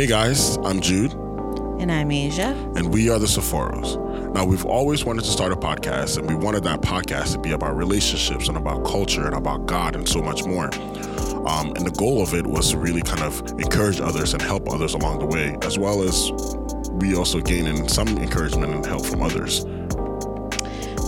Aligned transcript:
Hey 0.00 0.06
guys, 0.06 0.56
I'm 0.64 0.80
Jude, 0.80 1.12
And 1.12 1.92
I'm 1.92 2.10
Asia. 2.10 2.56
and 2.74 2.90
we 2.90 3.10
are 3.10 3.18
the 3.18 3.26
Sephoros. 3.26 4.32
Now, 4.32 4.46
we've 4.46 4.64
always 4.64 5.04
wanted 5.04 5.24
to 5.24 5.30
start 5.30 5.52
a 5.52 5.56
podcast, 5.56 6.16
and 6.16 6.26
we 6.26 6.34
wanted 6.34 6.64
that 6.64 6.80
podcast 6.80 7.34
to 7.34 7.38
be 7.38 7.52
about 7.52 7.76
relationships 7.76 8.48
and 8.48 8.56
about 8.56 8.82
culture 8.86 9.26
and 9.26 9.34
about 9.34 9.66
God 9.66 9.94
and 9.94 10.08
so 10.08 10.22
much 10.22 10.42
more. 10.46 10.70
Um, 11.46 11.74
and 11.76 11.84
the 11.84 11.94
goal 11.98 12.22
of 12.22 12.32
it 12.32 12.46
was 12.46 12.70
to 12.70 12.78
really 12.78 13.02
kind 13.02 13.20
of 13.20 13.40
encourage 13.60 14.00
others 14.00 14.32
and 14.32 14.40
help 14.40 14.72
others 14.72 14.94
along 14.94 15.18
the 15.18 15.26
way, 15.26 15.58
as 15.60 15.78
well 15.78 16.02
as 16.02 16.32
we 16.92 17.14
also 17.14 17.42
gaining 17.42 17.86
some 17.86 18.08
encouragement 18.08 18.72
and 18.72 18.86
help 18.86 19.04
from 19.04 19.20
others. 19.20 19.66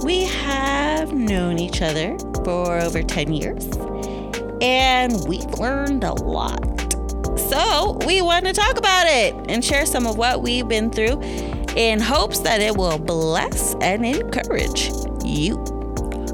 We 0.05 0.25
have 0.25 1.15
known 1.15 1.59
each 1.59 1.81
other 1.81 2.19
for 2.45 2.79
over 2.79 3.03
10 3.03 3.33
years 3.33 3.65
and 4.63 5.27
we've 5.27 5.59
learned 5.59 6.05
a 6.05 6.13
lot. 6.13 6.72
So 7.53 7.99
we 8.07 8.23
want 8.23 8.47
to 8.47 8.55
talk 8.55 8.79
about 8.79 9.07
it 9.07 9.35
and 9.51 9.63
share 9.63 9.85
some 9.85 10.07
of 10.07 10.17
what 10.17 10.41
we've 10.41 10.67
been 10.67 10.89
through 10.91 11.21
in 11.77 12.01
hopes 12.01 12.39
that 12.39 12.63
it 12.63 12.75
will 12.75 12.97
bless 12.97 13.75
and 13.83 14.07
encourage 14.07 14.89
you. 15.23 15.63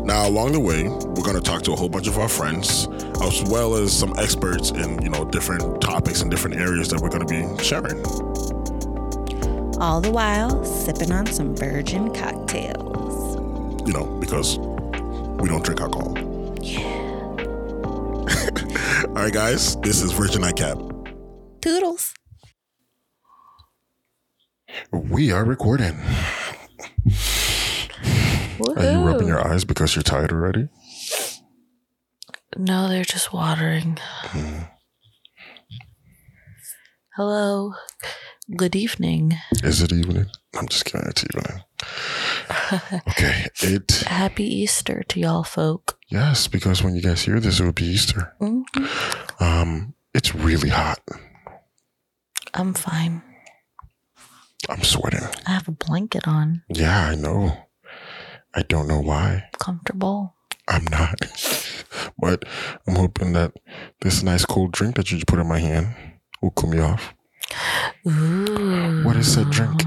Now, 0.04 0.28
along 0.28 0.52
the 0.52 0.60
way, 0.60 0.84
we're 0.84 1.24
going 1.24 1.34
to 1.34 1.40
talk 1.40 1.62
to 1.62 1.72
a 1.72 1.76
whole 1.76 1.88
bunch 1.88 2.06
of 2.06 2.18
our 2.18 2.28
friends, 2.28 2.86
as 3.20 3.42
well 3.50 3.74
as 3.74 3.92
some 3.92 4.14
experts 4.16 4.70
in 4.70 5.02
you 5.02 5.08
know 5.10 5.24
different 5.24 5.80
topics 5.80 6.22
and 6.22 6.30
different 6.30 6.54
areas 6.54 6.86
that 6.90 7.00
we're 7.00 7.08
going 7.08 7.26
to 7.26 7.56
be 7.56 7.64
sharing. 7.64 7.96
All 9.82 10.00
the 10.00 10.12
while 10.12 10.64
sipping 10.64 11.10
on 11.10 11.26
some 11.26 11.56
virgin 11.56 12.14
cocktails. 12.14 13.34
You 13.88 13.92
know, 13.92 14.04
because 14.20 14.56
we 15.40 15.48
don't 15.48 15.64
drink 15.64 15.80
alcohol. 15.80 16.16
Yeah. 16.62 16.84
All 19.08 19.14
right, 19.14 19.32
guys, 19.32 19.74
this 19.80 20.00
is 20.00 20.12
Virgin 20.12 20.42
Nightcap. 20.42 20.78
Toodles. 21.60 22.14
We 24.92 25.32
are 25.32 25.44
recording. 25.44 25.98
Are 28.76 28.84
you 28.84 28.98
rubbing 29.06 29.28
your 29.28 29.46
eyes 29.46 29.64
because 29.64 29.94
you're 29.96 30.02
tired 30.02 30.30
already? 30.32 30.68
No, 32.56 32.88
they're 32.88 33.04
just 33.04 33.32
watering. 33.32 33.98
Hello. 37.16 37.74
Good 38.56 38.74
evening. 38.76 39.34
Is 39.62 39.82
it 39.82 39.92
evening? 39.92 40.26
I'm 40.56 40.68
just 40.68 40.84
kidding. 40.84 41.06
It's 41.08 41.24
evening. 41.24 41.62
Okay. 43.08 43.46
It, 43.62 43.90
Happy 44.06 44.44
Easter 44.44 45.02
to 45.08 45.18
y'all 45.20 45.42
folk. 45.42 45.98
yes, 46.08 46.48
because 46.48 46.82
when 46.82 46.94
you 46.94 47.00
guys 47.00 47.22
hear 47.22 47.40
this, 47.40 47.60
it 47.60 47.64
would 47.64 47.74
be 47.74 47.86
Easter. 47.86 48.34
Mhm. 48.42 48.62
Um, 49.40 49.94
it's 50.12 50.34
really 50.34 50.68
hot. 50.68 51.00
I'm 52.58 52.74
fine. 52.74 53.22
I'm 54.68 54.82
sweating. 54.82 55.22
I 55.46 55.50
have 55.52 55.68
a 55.68 55.72
blanket 55.72 56.26
on. 56.26 56.62
Yeah, 56.68 57.10
I 57.10 57.14
know. 57.14 57.56
I 58.52 58.62
don't 58.62 58.88
know 58.88 59.00
why. 59.00 59.48
Comfortable. 59.60 60.34
I'm 60.66 60.84
not. 60.90 61.20
but 62.18 62.44
I'm 62.86 62.96
hoping 62.96 63.32
that 63.34 63.52
this 64.00 64.24
nice 64.24 64.44
cold 64.44 64.72
drink 64.72 64.96
that 64.96 65.12
you 65.12 65.18
just 65.18 65.28
put 65.28 65.38
in 65.38 65.46
my 65.46 65.60
hand 65.60 65.94
will 66.42 66.50
cool 66.50 66.70
me 66.70 66.80
off. 66.80 67.14
Ooh. 68.04 69.04
What 69.04 69.16
is 69.16 69.36
that 69.36 69.50
drink? 69.50 69.84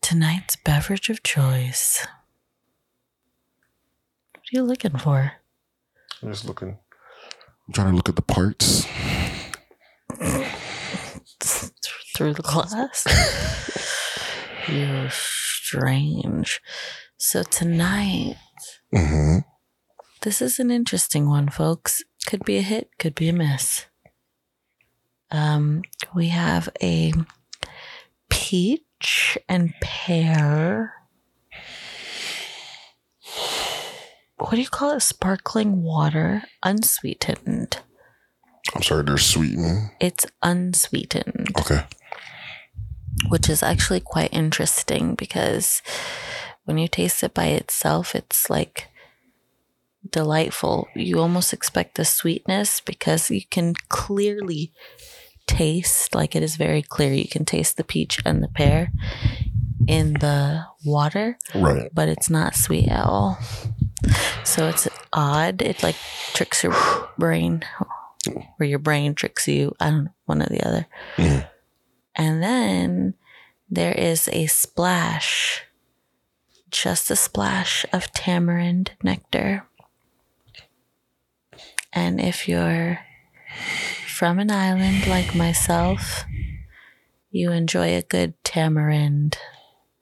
Tonight's 0.00 0.56
beverage 0.56 1.08
of 1.08 1.22
choice. 1.22 2.04
What 4.34 4.42
are 4.42 4.56
you 4.56 4.62
looking 4.64 4.98
for? 4.98 5.34
I'm 6.20 6.32
just 6.32 6.46
looking. 6.46 6.78
I'm 7.68 7.72
trying 7.72 7.90
to 7.90 7.96
look 7.96 8.08
at 8.08 8.16
the 8.16 8.22
parts. 8.22 8.86
Through 12.14 12.34
the 12.34 12.42
glass? 12.42 13.06
You're 14.68 15.08
strange. 15.10 16.60
So 17.16 17.42
tonight, 17.42 18.36
hmm 18.94 19.38
This 20.22 20.42
is 20.42 20.58
an 20.58 20.70
interesting 20.70 21.28
one, 21.28 21.48
folks. 21.48 22.02
Could 22.26 22.44
be 22.44 22.58
a 22.58 22.62
hit, 22.62 22.90
could 22.98 23.14
be 23.14 23.28
a 23.28 23.32
miss. 23.32 23.86
Um, 25.30 25.82
we 26.14 26.28
have 26.28 26.68
a 26.82 27.12
peach 28.28 29.38
and 29.48 29.72
pear. 29.80 30.94
What 34.38 34.50
do 34.52 34.60
you 34.60 34.68
call 34.68 34.90
it? 34.96 35.00
Sparkling 35.00 35.82
water, 35.82 36.42
unsweetened. 36.62 37.78
I'm 38.74 38.82
sorry, 38.82 39.04
they're 39.04 39.16
sweetened. 39.18 39.90
It's 40.00 40.26
unsweetened, 40.42 41.48
Okay. 41.60 41.84
Which 43.28 43.48
is 43.48 43.62
actually 43.62 44.00
quite 44.00 44.32
interesting 44.32 45.14
because 45.14 45.82
when 46.64 46.78
you 46.78 46.88
taste 46.88 47.22
it 47.22 47.34
by 47.34 47.46
itself, 47.46 48.14
it's 48.14 48.48
like 48.50 48.88
delightful. 50.10 50.88
You 50.94 51.18
almost 51.20 51.52
expect 51.52 51.96
the 51.96 52.04
sweetness 52.04 52.80
because 52.80 53.30
you 53.30 53.42
can 53.50 53.74
clearly 53.88 54.72
taste, 55.46 56.14
like 56.14 56.34
it 56.36 56.42
is 56.42 56.56
very 56.56 56.82
clear, 56.82 57.12
you 57.12 57.28
can 57.28 57.44
taste 57.44 57.76
the 57.76 57.84
peach 57.84 58.18
and 58.24 58.42
the 58.42 58.48
pear 58.48 58.92
in 59.88 60.14
the 60.14 60.64
water, 60.84 61.36
Right. 61.54 61.90
but 61.92 62.08
it's 62.08 62.30
not 62.30 62.54
sweet 62.54 62.88
at 62.88 63.04
all. 63.04 63.38
So 64.44 64.68
it's 64.68 64.88
odd. 65.12 65.62
It 65.62 65.82
like 65.82 65.96
tricks 66.34 66.62
your 66.62 66.74
brain, 67.18 67.62
or 68.58 68.64
your 68.66 68.78
brain 68.78 69.14
tricks 69.14 69.48
you. 69.48 69.74
I 69.80 69.90
don't 69.90 70.04
know, 70.04 70.10
one 70.26 70.42
or 70.42 70.46
the 70.46 70.66
other. 70.66 70.86
Mhm. 71.16 71.48
And 72.14 72.42
then 72.42 73.14
there 73.70 73.92
is 73.92 74.28
a 74.32 74.46
splash, 74.46 75.62
just 76.70 77.10
a 77.10 77.16
splash 77.16 77.86
of 77.92 78.12
tamarind 78.12 78.92
nectar. 79.02 79.66
And 81.92 82.20
if 82.20 82.48
you're 82.48 83.00
from 84.06 84.38
an 84.38 84.50
island 84.50 85.06
like 85.06 85.34
myself, 85.34 86.24
you 87.30 87.50
enjoy 87.50 87.96
a 87.96 88.02
good 88.02 88.34
tamarind 88.44 89.38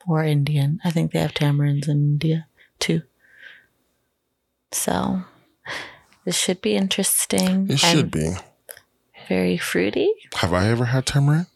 or 0.07 0.23
Indian. 0.23 0.79
I 0.83 0.91
think 0.91 1.11
they 1.11 1.19
have 1.19 1.33
tamarinds 1.33 1.87
in 1.87 1.97
India 1.97 2.47
too. 2.79 3.03
So 4.71 5.23
this 6.25 6.37
should 6.37 6.61
be 6.61 6.75
interesting. 6.75 7.69
It 7.69 7.79
should 7.79 8.11
be. 8.11 8.33
Very 9.27 9.57
fruity. 9.57 10.11
Have 10.35 10.53
I 10.53 10.67
ever 10.67 10.85
had 10.85 11.05
tamarind? 11.05 11.47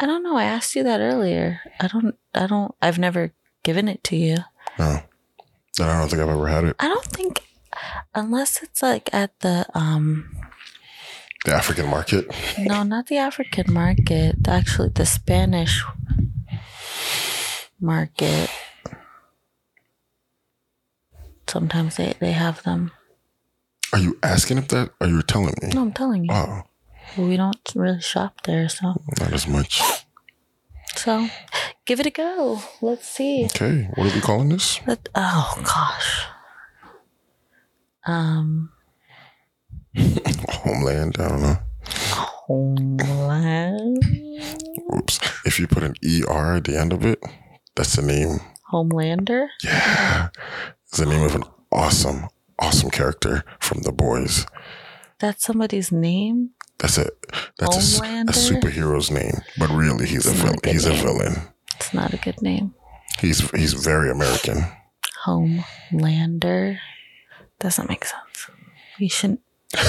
I 0.00 0.06
don't 0.06 0.22
know. 0.22 0.34
I 0.34 0.44
asked 0.44 0.74
you 0.74 0.82
that 0.84 1.00
earlier. 1.00 1.60
I 1.78 1.86
don't. 1.86 2.16
I 2.34 2.46
don't. 2.46 2.74
I've 2.80 2.98
never 2.98 3.32
given 3.62 3.86
it 3.86 4.02
to 4.04 4.16
you. 4.16 4.38
No. 4.78 5.02
I 5.78 5.98
don't 6.00 6.08
think 6.08 6.22
I've 6.22 6.28
ever 6.28 6.48
had 6.48 6.64
it. 6.64 6.76
I 6.78 6.88
don't 6.88 7.04
think, 7.04 7.42
unless 8.14 8.62
it's 8.62 8.82
like 8.82 9.10
at 9.12 9.38
the 9.40 9.66
um. 9.74 10.34
The 11.44 11.54
African 11.54 11.86
market. 11.86 12.30
No, 12.58 12.82
not 12.82 13.06
the 13.06 13.16
African 13.18 13.72
market. 13.72 14.36
Actually, 14.48 14.90
the 14.90 15.06
Spanish 15.06 15.82
market. 17.78 18.50
Sometimes 21.46 21.96
they 21.96 22.14
they 22.20 22.32
have 22.32 22.62
them. 22.62 22.90
Are 23.92 23.98
you 23.98 24.18
asking 24.22 24.58
if 24.58 24.68
that? 24.68 24.90
Are 25.00 25.08
you 25.08 25.22
telling 25.22 25.54
me? 25.62 25.70
No, 25.74 25.82
I'm 25.82 25.92
telling 25.92 26.24
you. 26.24 26.30
Oh, 26.32 26.62
We 27.16 27.36
don't 27.36 27.72
really 27.74 28.00
shop 28.00 28.42
there, 28.44 28.68
so 28.68 28.94
not 29.18 29.32
as 29.32 29.46
much. 29.46 29.82
so 30.96 31.28
give 31.86 32.00
it 32.00 32.06
a 32.06 32.10
go. 32.10 32.62
Let's 32.80 33.08
see. 33.08 33.44
Okay. 33.46 33.88
What 33.94 34.10
are 34.10 34.14
we 34.14 34.20
calling 34.20 34.48
this? 34.50 34.80
Let, 34.86 35.08
oh 35.14 35.60
gosh. 35.64 36.24
Um. 38.06 38.70
Homeland. 40.50 41.16
I 41.18 41.28
don't 41.28 41.42
know. 41.42 41.56
Homeland. 42.46 44.04
Oops. 44.96 45.20
If 45.44 45.58
you 45.58 45.66
put 45.66 45.82
an 45.82 45.94
ER 46.04 46.56
at 46.56 46.64
the 46.64 46.78
end 46.78 46.92
of 46.92 47.04
it, 47.04 47.18
that's 47.74 47.96
the 47.96 48.02
name. 48.02 48.40
Homelander. 48.72 49.48
Yeah. 49.64 50.28
It's 50.86 50.98
the 50.98 51.06
name 51.06 51.22
of 51.22 51.34
an 51.34 51.44
awesome, 51.72 52.28
awesome 52.58 52.90
character 52.90 53.44
from 53.58 53.82
The 53.82 53.92
Boys. 53.92 54.46
That's 55.18 55.44
somebody's 55.44 55.92
name. 55.92 56.50
That's 56.80 56.98
a 56.98 57.10
That's 57.58 58.00
a 58.00 58.02
a, 58.02 58.32
superhero's 58.32 59.10
name, 59.10 59.34
but 59.58 59.68
really 59.70 60.06
he's 60.06 60.26
a 60.26 60.30
It's 60.30 60.40
a 60.40 60.42
villain. 60.44 60.58
He's 60.64 60.86
a 60.86 60.92
villain. 60.92 61.34
It's 61.76 61.92
not 61.94 62.14
a 62.14 62.16
good 62.16 62.40
name. 62.42 62.74
He's 63.20 63.48
he's 63.50 63.74
very 63.74 64.10
American. 64.10 64.64
Homelander. 65.24 66.78
Doesn't 67.58 67.88
make 67.88 68.04
sense. 68.04 68.50
We 68.98 69.08
shouldn't. 69.08 69.40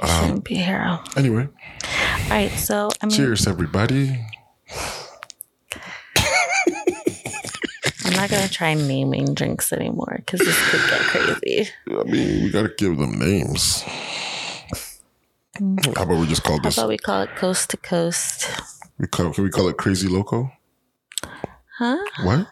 Um, 0.00 0.08
shouldn't 0.10 0.44
be 0.44 0.56
a 0.56 0.62
hero. 0.62 1.00
Anyway, 1.16 1.46
All 1.46 2.28
right. 2.30 2.50
So 2.50 2.90
I 3.00 3.06
mean, 3.06 3.16
cheers, 3.16 3.46
everybody. 3.46 4.20
I'm 8.04 8.12
not 8.12 8.28
gonna 8.28 8.48
try 8.48 8.74
naming 8.74 9.34
drinks 9.34 9.72
anymore 9.72 10.16
because 10.18 10.40
this 10.40 10.70
could 10.70 10.80
get 10.90 11.00
crazy. 11.00 11.70
I 11.88 12.02
mean, 12.04 12.42
we 12.44 12.50
gotta 12.50 12.74
give 12.76 12.98
them 12.98 13.18
names. 13.18 13.84
Mm. 15.60 15.96
How 15.96 16.02
about 16.02 16.20
we 16.20 16.26
just 16.26 16.42
call 16.42 16.60
this? 16.60 16.76
How 16.76 16.82
about 16.82 16.88
we 16.90 16.98
call 16.98 17.22
it 17.22 17.36
coast 17.36 17.70
to 17.70 17.76
coast? 17.76 18.48
We 18.98 19.06
call, 19.06 19.32
can 19.32 19.44
we 19.44 19.50
call 19.50 19.68
it 19.68 19.76
Crazy 19.76 20.08
Loco? 20.08 20.50
Huh? 21.78 21.98
What? 22.22 22.48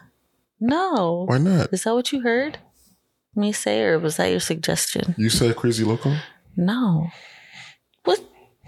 No. 0.59 1.25
Why 1.27 1.37
not? 1.37 1.73
Is 1.73 1.83
that 1.83 1.93
what 1.93 2.11
you 2.11 2.21
heard 2.21 2.59
me 3.35 3.51
say, 3.51 3.81
or 3.81 3.99
was 3.99 4.17
that 4.17 4.29
your 4.29 4.39
suggestion? 4.39 5.15
You 5.17 5.29
said 5.29 5.55
Crazy 5.55 5.83
Loco? 5.83 6.15
No. 6.55 7.07
What? 8.03 8.21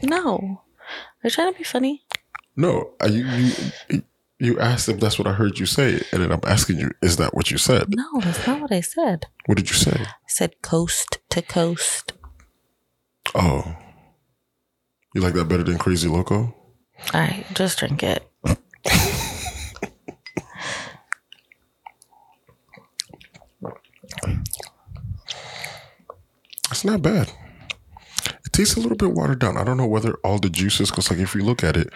No. 0.04 0.62
Are 1.24 1.26
you 1.26 1.30
trying 1.30 1.52
to 1.52 1.58
be 1.58 1.64
funny? 1.64 2.04
No. 2.56 2.92
You 3.08 3.26
you 3.26 4.04
you 4.40 4.60
asked 4.60 4.90
if 4.90 5.00
that's 5.00 5.18
what 5.18 5.28
I 5.28 5.34
heard 5.34 5.60
you 5.60 5.66
say, 5.66 6.02
and 6.12 6.22
then 6.22 6.32
I'm 6.32 6.42
asking 6.46 6.80
you, 6.80 6.92
is 7.02 7.18
that 7.18 7.34
what 7.34 7.52
you 7.52 7.58
said? 7.58 7.96
No, 7.96 8.20
that's 8.20 8.46
not 8.46 8.62
what 8.62 8.72
I 8.72 8.82
said. 8.82 9.28
What 9.46 9.58
did 9.58 9.70
you 9.70 9.76
say? 9.76 9.98
I 10.02 10.28
said 10.28 10.62
coast 10.62 11.20
to 11.30 11.42
coast. 11.42 12.14
Oh, 13.34 13.76
you 15.16 15.22
like 15.22 15.34
that 15.34 15.46
better 15.48 15.64
than 15.64 15.78
Crazy 15.78 16.08
Loco? 16.08 16.54
All 17.14 17.22
right, 17.22 17.46
just 17.54 17.80
drink 17.80 18.04
it. 18.04 18.28
It's 26.72 26.84
not 26.84 27.02
bad. 27.02 27.32
It 28.46 28.52
tastes 28.52 28.76
a 28.76 28.80
little 28.80 28.98
bit 28.98 29.12
watered 29.12 29.40
down. 29.40 29.56
I 29.58 29.64
don't 29.64 29.78
know 29.78 29.86
whether 29.88 30.16
all 30.24 30.40
the 30.40 30.50
juices, 30.50 30.90
because 30.90 31.10
like 31.10 31.20
if 31.20 31.34
you 31.36 31.44
look 31.44 31.64
at 31.64 31.78
it, 31.78 31.88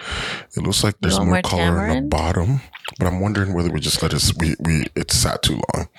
it 0.56 0.64
looks 0.64 0.84
like 0.84 0.96
there's 1.02 1.18
more 1.18 1.28
more 1.28 1.42
color 1.42 1.88
in 1.88 2.04
the 2.04 2.10
bottom. 2.10 2.62
But 2.98 3.08
I'm 3.08 3.20
wondering 3.20 3.54
whether 3.54 3.70
we 3.70 3.80
just 3.82 4.02
let 4.02 4.14
it 4.14 4.32
we 4.40 4.56
we 4.62 4.86
it 4.96 5.12
sat 5.12 5.44
too 5.44 5.62
long. 5.74 5.90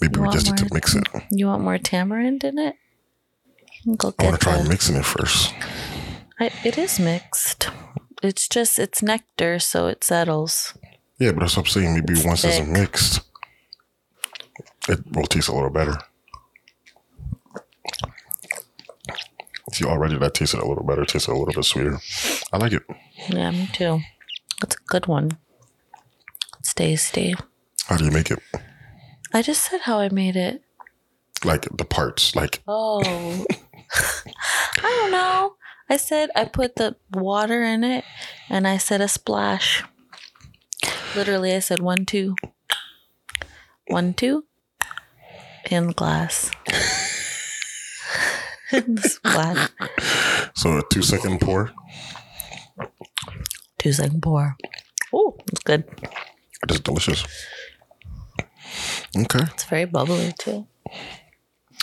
Maybe 0.00 0.18
You 0.18 0.26
we 0.26 0.32
just 0.32 0.46
need 0.46 0.58
to 0.58 0.68
mix 0.74 0.94
it. 0.94 1.04
You 1.30 1.46
want 1.46 1.62
more 1.62 1.78
tamarind 1.78 2.44
in 2.44 2.58
it? 2.58 2.76
Go 3.96 4.12
I 4.18 4.24
want 4.24 4.38
to 4.38 4.44
try 4.44 4.62
mixing 4.68 4.96
it 4.96 5.04
first. 5.04 5.54
I, 6.40 6.50
it 6.64 6.78
is 6.78 6.98
mixed. 7.00 7.68
It's 8.22 8.48
just 8.48 8.78
it's 8.78 9.02
nectar, 9.02 9.58
so 9.58 9.86
it 9.86 10.04
settles. 10.04 10.74
Yeah, 11.18 11.32
but 11.32 11.40
that's 11.40 11.56
what 11.56 11.66
I'm 11.66 11.70
saying. 11.70 11.94
Maybe 11.94 12.14
once 12.24 12.44
it's 12.44 12.66
mixed, 12.66 13.20
it 14.88 15.00
will 15.14 15.24
taste 15.26 15.48
a 15.48 15.52
little 15.54 15.70
better. 15.70 15.96
See, 19.72 19.84
already 19.84 20.16
that 20.18 20.34
tasted 20.34 20.60
a 20.60 20.66
little 20.66 20.84
better. 20.84 21.04
Tasted 21.04 21.32
a 21.32 21.34
little 21.36 21.52
bit 21.52 21.64
sweeter. 21.64 21.98
I 22.52 22.56
like 22.56 22.72
it. 22.72 22.82
Yeah, 23.28 23.50
me 23.50 23.68
too. 23.72 24.00
It's 24.62 24.76
a 24.76 24.78
good 24.86 25.06
one. 25.06 25.38
It's 26.60 26.72
tasty. 26.74 27.34
How 27.86 27.96
do 27.96 28.04
you 28.04 28.10
make 28.10 28.30
it? 28.30 28.38
I 29.32 29.42
just 29.42 29.68
said 29.70 29.82
how 29.82 29.98
I 29.98 30.08
made 30.08 30.36
it. 30.36 30.62
Like 31.44 31.68
the 31.76 31.84
parts, 31.84 32.34
like 32.34 32.62
Oh. 32.66 33.00
I 33.92 34.82
don't 34.82 35.10
know. 35.10 35.54
I 35.90 35.96
said 35.96 36.30
I 36.36 36.44
put 36.44 36.76
the 36.76 36.96
water 37.12 37.62
in 37.64 37.82
it 37.84 38.04
and 38.48 38.66
I 38.68 38.76
said 38.76 39.00
a 39.00 39.08
splash. 39.08 39.82
Literally, 41.16 41.54
I 41.54 41.60
said 41.60 41.80
one, 41.80 42.04
two. 42.04 42.34
One, 43.88 44.12
two. 44.14 44.44
In 45.70 45.86
the 45.88 45.92
glass. 45.94 46.50
splash. 48.98 49.70
so 50.54 50.78
a 50.78 50.82
two 50.90 51.02
second 51.02 51.40
pour. 51.40 51.70
Two 53.78 53.92
second 53.92 54.22
pour. 54.22 54.56
Oh, 55.12 55.36
it's 55.50 55.62
good. 55.62 55.84
It 56.62 56.70
is 56.70 56.80
delicious. 56.80 57.24
Okay, 59.16 59.40
It's 59.54 59.64
very 59.64 59.86
bubbly 59.86 60.32
too. 60.38 60.66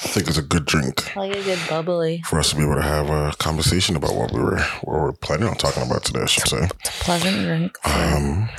I 0.04 0.08
think 0.08 0.28
it's 0.28 0.38
a 0.38 0.42
good 0.44 0.66
drink 0.66 1.16
like 1.16 1.36
a 1.36 1.42
good 1.44 1.60
bubbly. 1.70 2.22
for 2.26 2.38
us 2.40 2.50
to 2.52 2.56
be 2.56 2.64
able 2.64 2.76
to 2.76 2.82
have 2.82 3.10
a 3.10 3.34
conversation 3.38 3.96
about 3.96 4.14
what 4.16 4.32
we 4.32 4.42
were 4.42 4.60
what 4.84 5.00
we're 5.02 5.12
planning 5.14 5.48
on 5.48 5.56
talking 5.56 5.84
about 5.84 6.04
today. 6.04 6.22
I 6.22 6.26
should 6.26 6.48
say. 6.48 6.68
It's 6.82 6.90
a 7.02 7.04
pleasant 7.04 7.38
drink 7.44 7.78
Um, 7.86 8.50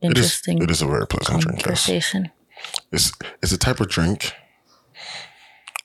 it 0.00 0.16
is 0.18 0.24
interesting 0.24 0.62
it 0.62 0.70
is 0.70 0.82
a 0.82 0.86
very 0.86 1.06
pleasant 1.06 1.40
drink. 1.42 1.58
Yes. 1.58 1.64
conversation. 1.64 2.30
It's 2.92 3.12
it's 3.42 3.52
a 3.52 3.58
type 3.58 3.80
of 3.80 3.88
drink 3.88 4.32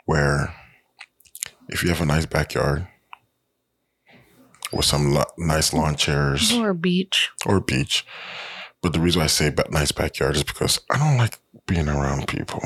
where 0.06 0.54
if 1.70 1.84
you 1.84 1.90
have 1.90 2.02
a 2.02 2.06
nice 2.06 2.26
backyard 2.26 2.88
with 4.72 4.86
some 4.86 5.12
lo- 5.14 5.26
nice 5.38 5.74
lawn 5.74 5.96
chairs 5.96 6.52
Or 6.54 6.74
beach. 6.74 7.30
or 7.46 7.60
beach, 7.60 8.06
but 8.82 8.94
the 8.94 9.00
reason 9.00 9.22
I 9.22 9.28
say 9.28 9.50
ba- 9.50 9.66
nice 9.72 9.92
backyard 9.92 10.36
is 10.36 10.44
because 10.44 10.80
I 10.92 10.98
don't 10.98 11.18
like 11.18 11.40
being 11.68 11.90
around 11.90 12.28
people. 12.28 12.62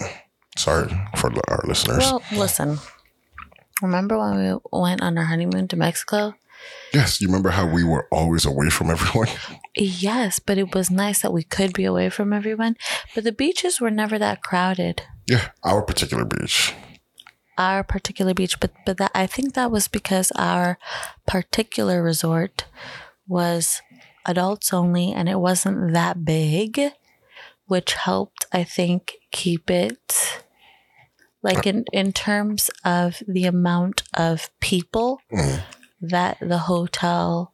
Sorry 0.57 0.89
for 1.17 1.31
our 1.49 1.61
listeners. 1.67 1.99
Well, 1.99 2.21
listen. 2.33 2.79
Remember 3.81 4.17
when 4.19 4.37
we 4.37 4.79
went 4.79 5.01
on 5.01 5.17
our 5.17 5.25
honeymoon 5.25 5.67
to 5.69 5.75
Mexico? 5.75 6.35
yes, 6.93 7.19
you 7.19 7.27
remember 7.27 7.49
how 7.49 7.67
we 7.67 7.83
were 7.83 8.07
always 8.11 8.45
away 8.45 8.69
from 8.69 8.89
everyone? 8.89 9.27
Yes, 9.75 10.37
but 10.37 10.59
it 10.59 10.75
was 10.75 10.91
nice 10.91 11.23
that 11.23 11.33
we 11.33 11.41
could 11.41 11.73
be 11.73 11.83
away 11.83 12.11
from 12.11 12.31
everyone. 12.31 12.77
But 13.15 13.23
the 13.23 13.31
beaches 13.31 13.81
were 13.81 13.89
never 13.89 14.19
that 14.19 14.43
crowded. 14.43 15.01
yeah, 15.27 15.49
our 15.63 15.81
particular 15.81 16.25
beach. 16.25 16.75
Our 17.57 17.83
particular 17.83 18.35
beach, 18.35 18.59
but 18.59 18.69
but 18.85 18.97
that 18.99 19.09
I 19.15 19.25
think 19.25 19.55
that 19.55 19.71
was 19.71 19.87
because 19.87 20.31
our 20.35 20.77
particular 21.25 22.03
resort 22.03 22.65
was 23.27 23.81
adults 24.27 24.71
only 24.71 25.11
and 25.11 25.27
it 25.27 25.39
wasn't 25.39 25.93
that 25.93 26.23
big, 26.23 26.79
which 27.67 27.93
helped 27.93 28.45
I 28.51 28.63
think 28.63 29.13
keep 29.31 29.69
it 29.71 30.43
like 31.41 31.65
in 31.67 31.85
in 31.91 32.13
terms 32.13 32.69
of 32.85 33.21
the 33.27 33.45
amount 33.45 34.03
of 34.13 34.49
people 34.59 35.19
Mm. 35.31 35.61
that 36.01 36.37
the 36.39 36.57
hotel 36.59 37.53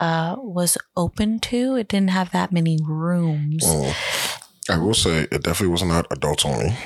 uh, 0.00 0.34
was 0.38 0.76
open 0.96 1.38
to. 1.40 1.76
It 1.76 1.88
didn't 1.88 2.10
have 2.10 2.30
that 2.32 2.50
many 2.52 2.78
rooms. 2.82 3.64
Mm. 3.64 3.94
I 4.70 4.78
will 4.78 4.94
say 4.94 5.28
it 5.30 5.42
definitely 5.42 5.68
was 5.68 5.82
not 5.82 6.06
adults 6.10 6.44
only. 6.44 6.76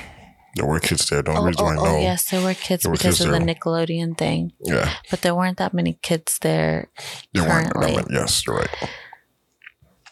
There 0.55 0.65
were 0.65 0.79
kids 0.79 1.09
there. 1.09 1.21
The 1.21 1.31
only 1.31 1.41
Oh, 1.41 1.45
reason 1.45 1.65
oh, 1.65 1.85
I 1.85 1.89
oh, 1.97 1.99
yes, 2.01 2.29
there 2.31 2.41
were 2.41 2.53
kids 2.55 2.83
There 2.83 2.91
were 2.91 2.97
because 2.97 3.17
kids 3.19 3.29
of 3.29 3.31
the. 3.31 3.39
Nickelodeon 3.39 4.17
thing, 4.17 4.53
Yeah, 4.63 4.91
but 5.11 5.21
there 5.21 5.35
weren't 5.35 5.57
that 5.57 5.73
many 5.73 5.99
kids 6.01 6.39
there. 6.41 6.89
there 7.33 7.43
weren't. 7.47 7.73
Currently. 7.73 7.93
I 7.93 7.97
mean, 7.97 8.05
yes, 8.11 8.45
you're 8.45 8.55
right. 8.57 8.69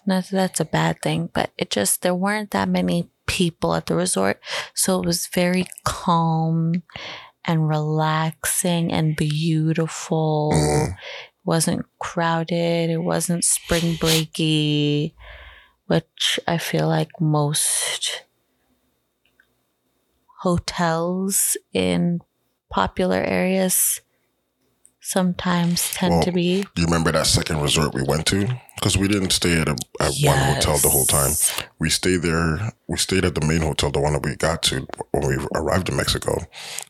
Not 0.06 0.26
that 0.26 0.32
that's 0.32 0.60
a 0.60 0.66
bad 0.66 1.02
thing, 1.02 1.30
but 1.34 1.52
it 1.58 1.70
just 1.70 2.02
there 2.02 2.16
weren't 2.16 2.52
that 2.52 2.70
many 2.70 3.10
people 3.26 3.74
at 3.74 3.88
the 3.88 3.96
resort, 3.96 4.40
so 4.74 5.00
it 5.00 5.06
was 5.06 5.28
very 5.28 5.66
calm 5.84 6.84
and 7.44 7.68
relaxing 7.68 8.92
and 8.92 9.16
beautiful. 9.16 10.52
Mm. 10.54 10.90
It 10.90 10.96
wasn't 11.44 11.86
crowded. 12.00 12.90
It 12.90 13.04
wasn't 13.04 13.44
spring 13.44 13.96
breaky, 13.96 15.14
which 15.88 16.40
I 16.48 16.58
feel 16.58 16.88
like 16.88 17.20
most 17.20 18.24
hotels 20.42 21.58
in 21.74 22.20
popular 22.70 23.18
areas 23.18 24.02
sometimes 25.08 25.92
tend 25.94 26.24
to 26.24 26.32
be. 26.32 26.64
Do 26.74 26.82
you 26.82 26.86
remember 26.86 27.12
that 27.12 27.28
second 27.28 27.62
resort 27.62 27.94
we 27.94 28.02
went 28.02 28.26
to? 28.28 28.48
Because 28.76 28.98
we 28.98 29.08
didn't 29.08 29.30
stay 29.32 29.62
at, 29.62 29.70
a, 29.70 29.76
at 30.02 30.14
one 30.24 30.38
hotel 30.56 30.78
the 30.80 30.90
whole 30.90 31.06
time. 31.06 31.30
Yes. 31.30 31.62
We 31.80 31.90
stayed 31.92 32.24
there. 32.24 32.72
We 32.88 32.98
stayed 32.98 33.24
at 33.24 33.36
the 33.36 33.46
main 33.46 33.62
hotel, 33.62 33.92
the 33.92 34.00
one 34.02 34.14
that 34.14 34.26
we 34.26 34.36
got 34.36 34.64
to 34.64 34.88
when 35.12 35.28
we 35.28 35.38
arrived 35.54 35.90
in 35.90 35.96
Mexico, 35.96 36.38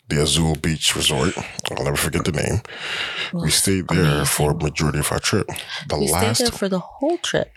the 0.07 0.21
Azul 0.21 0.55
Beach 0.55 0.95
Resort. 0.95 1.33
I'll 1.71 1.83
never 1.83 1.97
forget 1.97 2.23
the 2.23 2.31
name. 2.31 2.61
we 3.33 3.51
stayed 3.51 3.87
there 3.89 4.23
for 4.25 4.53
majority 4.53 4.99
of 4.99 5.11
our 5.11 5.19
trip. 5.19 5.47
The 5.89 5.97
We 5.99 6.07
last, 6.07 6.37
stayed 6.37 6.47
there 6.47 6.57
for 6.57 6.69
the 6.69 6.79
whole 6.79 7.17
trip. 7.17 7.51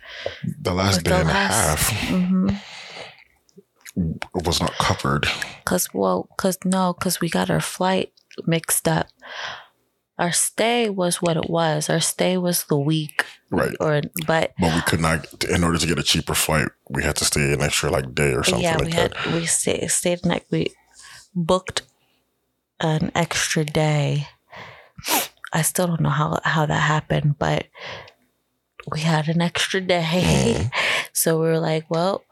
the 0.60 0.74
last 0.74 1.04
day 1.04 1.10
the 1.10 1.18
and 1.20 1.28
last- 1.28 1.52
a 1.92 1.94
half 1.94 2.08
Mm-hmm 2.08 2.48
was 4.44 4.60
not 4.60 4.72
covered. 4.78 5.26
Cause 5.64 5.88
well, 5.92 6.28
cause 6.36 6.56
no, 6.64 6.92
cause 6.92 7.20
we 7.20 7.28
got 7.28 7.50
our 7.50 7.60
flight 7.60 8.12
mixed 8.46 8.86
up. 8.86 9.08
Our 10.18 10.32
stay 10.32 10.90
was 10.90 11.22
what 11.22 11.37
it 11.37 11.48
was. 11.48 11.88
Our 11.88 12.00
stay 12.00 12.37
was 12.37 12.64
the 12.64 12.78
week, 12.78 13.25
Right. 13.50 13.75
or 13.80 14.02
but 14.26 14.52
But 14.60 14.75
we 14.75 14.80
could 14.82 15.00
not, 15.00 15.44
in 15.44 15.62
order 15.62 15.78
to 15.78 15.87
get 15.87 15.98
a 15.98 16.02
cheaper 16.02 16.34
flight, 16.34 16.68
we 16.90 17.02
had 17.04 17.16
to 17.16 17.25
stay 17.25 17.52
an 17.52 17.62
extra 17.62 17.88
like 17.90 18.14
day 18.14 18.34
or 18.34 18.42
something 18.42 18.62
yeah, 18.64 18.76
like 18.76 18.87
we 18.87 18.92
that. 18.92 19.16
had 19.16 19.34
we 19.34 19.46
stay, 19.46 19.87
stayed 19.87 20.26
next. 20.26 20.50
We 20.50 20.75
booked 21.34 21.82
an 22.80 23.12
extra 23.14 23.64
day. 23.64 24.26
I 25.52 25.62
still 25.62 25.87
don't 25.87 26.00
know 26.00 26.10
how 26.10 26.40
how 26.44 26.66
that 26.66 26.82
happened, 26.82 27.38
but 27.38 27.66
we 28.90 29.00
had 29.00 29.28
an 29.28 29.40
extra 29.40 29.80
day, 29.80 30.54
mm-hmm. 30.56 30.68
so 31.12 31.38
we 31.40 31.46
were 31.46 31.60
like, 31.60 31.88
well, 31.90 32.25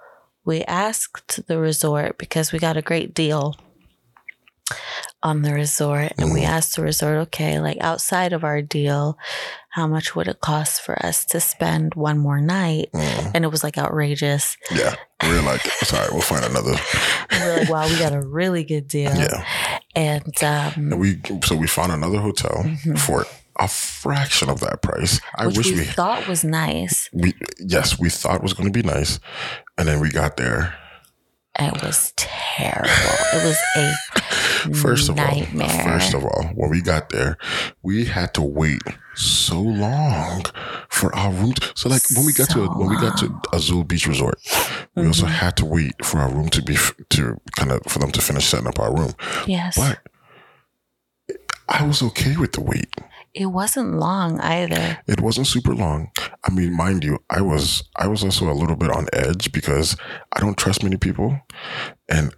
we 0.44 0.62
asked 0.64 1.46
the 1.46 1.58
resort 1.58 2.18
because 2.18 2.52
we 2.52 2.58
got 2.58 2.76
a 2.76 2.82
great 2.82 3.14
deal 3.14 3.56
on 5.22 5.42
the 5.42 5.52
resort 5.54 6.12
and 6.18 6.32
we 6.32 6.42
asked 6.42 6.76
the 6.76 6.82
resort 6.82 7.18
okay 7.18 7.60
like 7.60 7.78
outside 7.80 8.32
of 8.32 8.42
our 8.44 8.60
deal 8.62 9.16
how 9.70 9.86
much 9.86 10.16
would 10.16 10.26
it 10.28 10.40
cost 10.40 10.80
for 10.82 10.94
us 11.04 11.24
to 11.24 11.38
spend 11.40 11.94
one 11.94 12.18
more 12.18 12.40
night 12.40 12.88
Mm. 12.92 13.30
and 13.34 13.44
it 13.44 13.48
was 13.48 13.62
like 13.64 13.78
outrageous 13.78 14.56
Yeah. 14.70 14.94
We 15.22 15.30
are 15.30 15.42
like, 15.42 15.62
sorry, 15.82 16.08
we'll 16.12 16.20
find 16.20 16.44
another. 16.44 16.74
and 17.30 17.42
we're 17.42 17.56
like 17.60 17.68
wow 17.70 17.88
we 17.88 17.98
got 17.98 18.12
a 18.12 18.20
really 18.20 18.64
good 18.64 18.86
deal 18.88 19.14
Yeah. 19.14 19.44
and 19.94 20.42
um 20.42 20.72
And 20.92 20.98
we 21.00 21.20
so 21.44 21.56
we 21.56 21.66
found 21.66 21.92
another 21.92 22.18
hotel 22.20 22.62
Mhm. 22.64 22.98
for 22.98 23.24
a 23.58 23.68
fraction 23.68 24.50
of 24.50 24.60
that 24.60 24.82
price. 24.82 25.20
I 25.34 25.46
which 25.46 25.56
wish 25.56 25.70
we, 25.72 25.78
we, 25.78 25.84
thought 25.84 26.28
was 26.28 26.44
nice. 26.44 27.08
we 27.12 27.32
yes, 27.58 27.98
we 27.98 28.10
thought 28.10 28.36
it 28.36 28.42
was 28.42 28.52
going 28.52 28.70
to 28.70 28.82
be 28.82 28.86
nice, 28.86 29.18
and 29.78 29.88
then 29.88 29.98
we 30.00 30.10
got 30.10 30.36
there. 30.36 30.74
It 31.58 31.82
was 31.82 32.12
terrible. 32.16 32.90
It 33.32 33.44
was 33.44 33.58
a 33.76 33.94
First 34.74 35.08
of 35.08 35.16
nightmare. 35.16 35.68
all, 35.70 35.84
first 35.84 36.14
of 36.14 36.24
all, 36.24 36.44
when 36.54 36.70
we 36.70 36.82
got 36.82 37.10
there, 37.10 37.38
we 37.82 38.04
had 38.04 38.34
to 38.34 38.42
wait 38.42 38.82
so 39.14 39.60
long 39.60 40.44
for 40.88 41.14
our 41.14 41.30
room. 41.32 41.52
To, 41.52 41.72
so, 41.74 41.88
like 41.88 42.02
when 42.14 42.26
we 42.26 42.32
got 42.32 42.50
to 42.50 42.66
when 42.66 42.88
we 42.88 42.96
got 42.96 43.18
to 43.18 43.40
Azul 43.52 43.84
Beach 43.84 44.06
Resort, 44.06 44.40
we 44.94 45.06
also 45.06 45.26
mm-hmm. 45.26 45.34
had 45.34 45.56
to 45.58 45.64
wait 45.64 46.04
for 46.04 46.18
our 46.18 46.32
room 46.32 46.48
to 46.50 46.62
be 46.62 46.76
to 47.10 47.40
kind 47.56 47.72
of 47.72 47.82
for 47.86 47.98
them 47.98 48.10
to 48.12 48.20
finish 48.20 48.46
setting 48.46 48.66
up 48.66 48.78
our 48.80 48.94
room. 48.94 49.12
yes. 49.46 49.76
But 49.76 50.00
I 51.68 51.86
was 51.86 52.02
okay 52.02 52.36
with 52.36 52.52
the 52.52 52.60
wait. 52.60 52.88
It 53.36 53.46
wasn't 53.46 53.92
long 53.98 54.40
either. 54.40 54.98
It 55.06 55.20
wasn't 55.20 55.46
super 55.46 55.74
long. 55.74 56.10
I 56.42 56.50
mean, 56.50 56.74
mind 56.74 57.04
you, 57.04 57.18
I 57.28 57.42
was 57.42 57.84
I 57.94 58.08
was 58.08 58.24
also 58.24 58.50
a 58.50 58.56
little 58.56 58.76
bit 58.76 58.90
on 58.90 59.08
edge 59.12 59.52
because 59.52 59.94
I 60.32 60.40
don't 60.40 60.56
trust 60.56 60.82
many 60.82 60.96
people, 60.96 61.38
and 62.08 62.34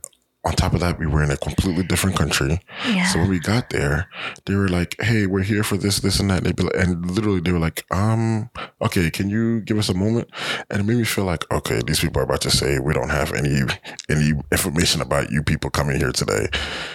on 0.49 0.55
top 0.55 0.73
of 0.73 0.81
that, 0.81 0.99
we 0.99 1.07
were 1.07 1.23
in 1.23 1.31
a 1.31 1.37
completely 1.37 1.85
different 1.85 2.17
country. 2.17 2.61
Yeah. 2.89 3.07
So 3.07 3.19
when 3.21 3.29
we 3.29 3.39
got 3.39 3.69
there, 3.69 4.09
they 4.47 4.55
were 4.55 4.69
like, 4.69 4.97
"Hey, 5.01 5.27
we're 5.27 5.43
here 5.43 5.63
for 5.63 5.77
this, 5.77 6.01
this, 6.01 6.19
and 6.19 6.31
that." 6.31 6.43
They'd 6.43 6.57
be 6.57 6.63
like, 6.63 6.77
and 6.77 7.11
literally, 7.11 7.41
they 7.41 7.53
were 7.53 7.59
like, 7.59 7.85
"Um, 7.91 8.49
okay, 8.81 9.11
can 9.11 9.29
you 9.29 9.61
give 9.61 9.79
us 9.79 9.91
a 9.91 9.95
moment?" 9.95 10.29
And 10.71 10.81
it 10.81 10.85
made 10.85 10.97
me 10.97 11.05
feel 11.05 11.25
like, 11.25 11.45
okay, 11.53 11.81
these 11.87 12.01
people 12.01 12.21
are 12.21 12.25
about 12.25 12.41
to 12.43 12.51
say 12.51 12.79
we 12.79 12.95
don't 12.95 13.11
have 13.11 13.33
any 13.35 13.61
any 14.09 14.33
information 14.51 15.03
about 15.03 15.31
you 15.31 15.43
people 15.43 15.71
coming 15.71 15.99
here 15.99 16.13
today. 16.13 16.49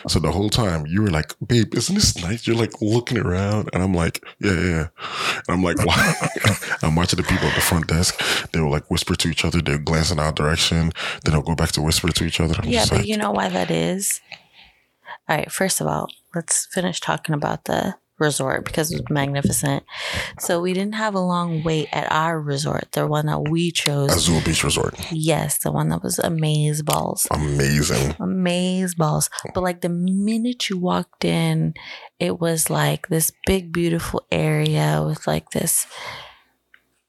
So 0.08 0.20
the 0.20 0.32
whole 0.32 0.50
time 0.50 0.88
you 0.88 1.04
were 1.04 1.12
like, 1.12 1.34
"Babe, 1.46 1.76
isn't 1.76 1.94
this 1.94 2.22
nice?" 2.24 2.48
You're 2.48 2.58
like 2.58 2.82
looking 2.82 3.20
around, 3.20 3.70
and 3.72 3.84
I'm 3.84 3.94
like, 3.94 4.26
"Yeah, 4.40 4.54
yeah." 4.54 4.70
yeah." 4.70 4.88
And 5.48 5.50
I'm 5.50 5.64
like, 5.64 5.78
"Wow." 5.86 6.14
I'm 6.82 6.96
watching 6.96 7.18
the 7.18 7.24
people 7.24 7.48
at 7.48 7.56
the 7.56 7.62
front 7.62 7.88
desk. 7.88 8.20
They 8.52 8.60
will 8.60 8.72
like 8.72 8.90
whisper 8.90 9.16
to 9.16 9.30
each 9.30 9.46
other. 9.46 9.62
They're 9.62 9.78
glancing 9.78 10.20
our 10.20 10.32
direction. 10.32 10.92
Then 11.24 11.34
they'll 11.34 11.42
go 11.42 11.56
back 11.56 11.72
to 11.74 11.82
whisper 11.82 12.10
to 12.10 12.26
each 12.26 12.40
other. 12.40 12.56
I'm 12.58 12.70
yeah, 12.70 12.86
but 12.90 13.00
like, 13.00 13.08
you 13.08 13.18
know 13.18 13.32
why 13.44 13.50
that 13.50 13.72
is? 13.72 14.22
All 15.28 15.38
right, 15.38 15.52
first 15.52 15.82
of 15.82 15.88
all, 15.88 16.08
let's 16.36 16.68
finish 16.72 17.00
talking 17.00 17.36
about 17.36 17.66
the 17.66 17.96
resort 18.20 18.64
because 18.66 18.92
it 18.92 18.98
was 19.02 19.10
magnificent. 19.10 19.84
So 20.40 20.62
we 20.62 20.74
didn't 20.74 20.96
have 20.96 21.16
a 21.16 21.20
long 21.20 21.64
wait 21.64 21.90
at 21.92 22.10
our 22.12 22.40
resort, 22.40 22.92
the 22.92 23.08
one 23.08 23.26
that 23.26 23.50
we 23.50 23.72
chose. 23.72 24.16
Azul 24.16 24.42
Beach 24.42 24.64
Resort, 24.64 24.96
Yes, 25.12 25.58
the 25.58 25.72
one 25.72 25.90
that 25.90 26.04
was 26.04 26.20
amaze 26.20 26.82
balls. 26.84 27.28
amazing. 27.32 28.16
Amaze 28.20 28.96
balls. 28.96 29.30
But 29.54 29.62
like 29.64 29.82
the 29.82 29.90
minute 29.90 30.70
you 30.70 30.78
walked 30.78 31.26
in, 31.26 31.74
it 32.20 32.40
was 32.40 32.70
like 32.70 33.08
this 33.08 33.32
big, 33.46 33.74
beautiful 33.74 34.26
area 34.32 35.04
with 35.06 35.26
like 35.28 35.50
this 35.52 35.86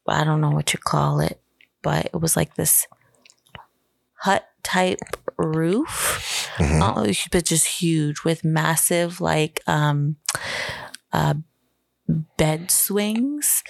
I 0.07 0.23
don't 0.23 0.41
know 0.41 0.51
what 0.51 0.71
you 0.73 0.79
call 0.79 1.19
it, 1.19 1.41
but 1.81 2.05
it 2.07 2.21
was 2.21 2.35
like 2.35 2.55
this 2.55 2.85
hut 4.19 4.47
type 4.65 4.99
roof, 5.37 6.49
Mhm. 6.57 6.81
uh, 6.81 7.13
but 7.31 7.45
just 7.45 7.67
huge 7.81 8.23
with 8.25 8.43
massive 8.43 9.21
like 9.21 9.61
um 9.67 10.15
uh 11.13 11.35
bed 12.37 12.71
swings 12.71 13.63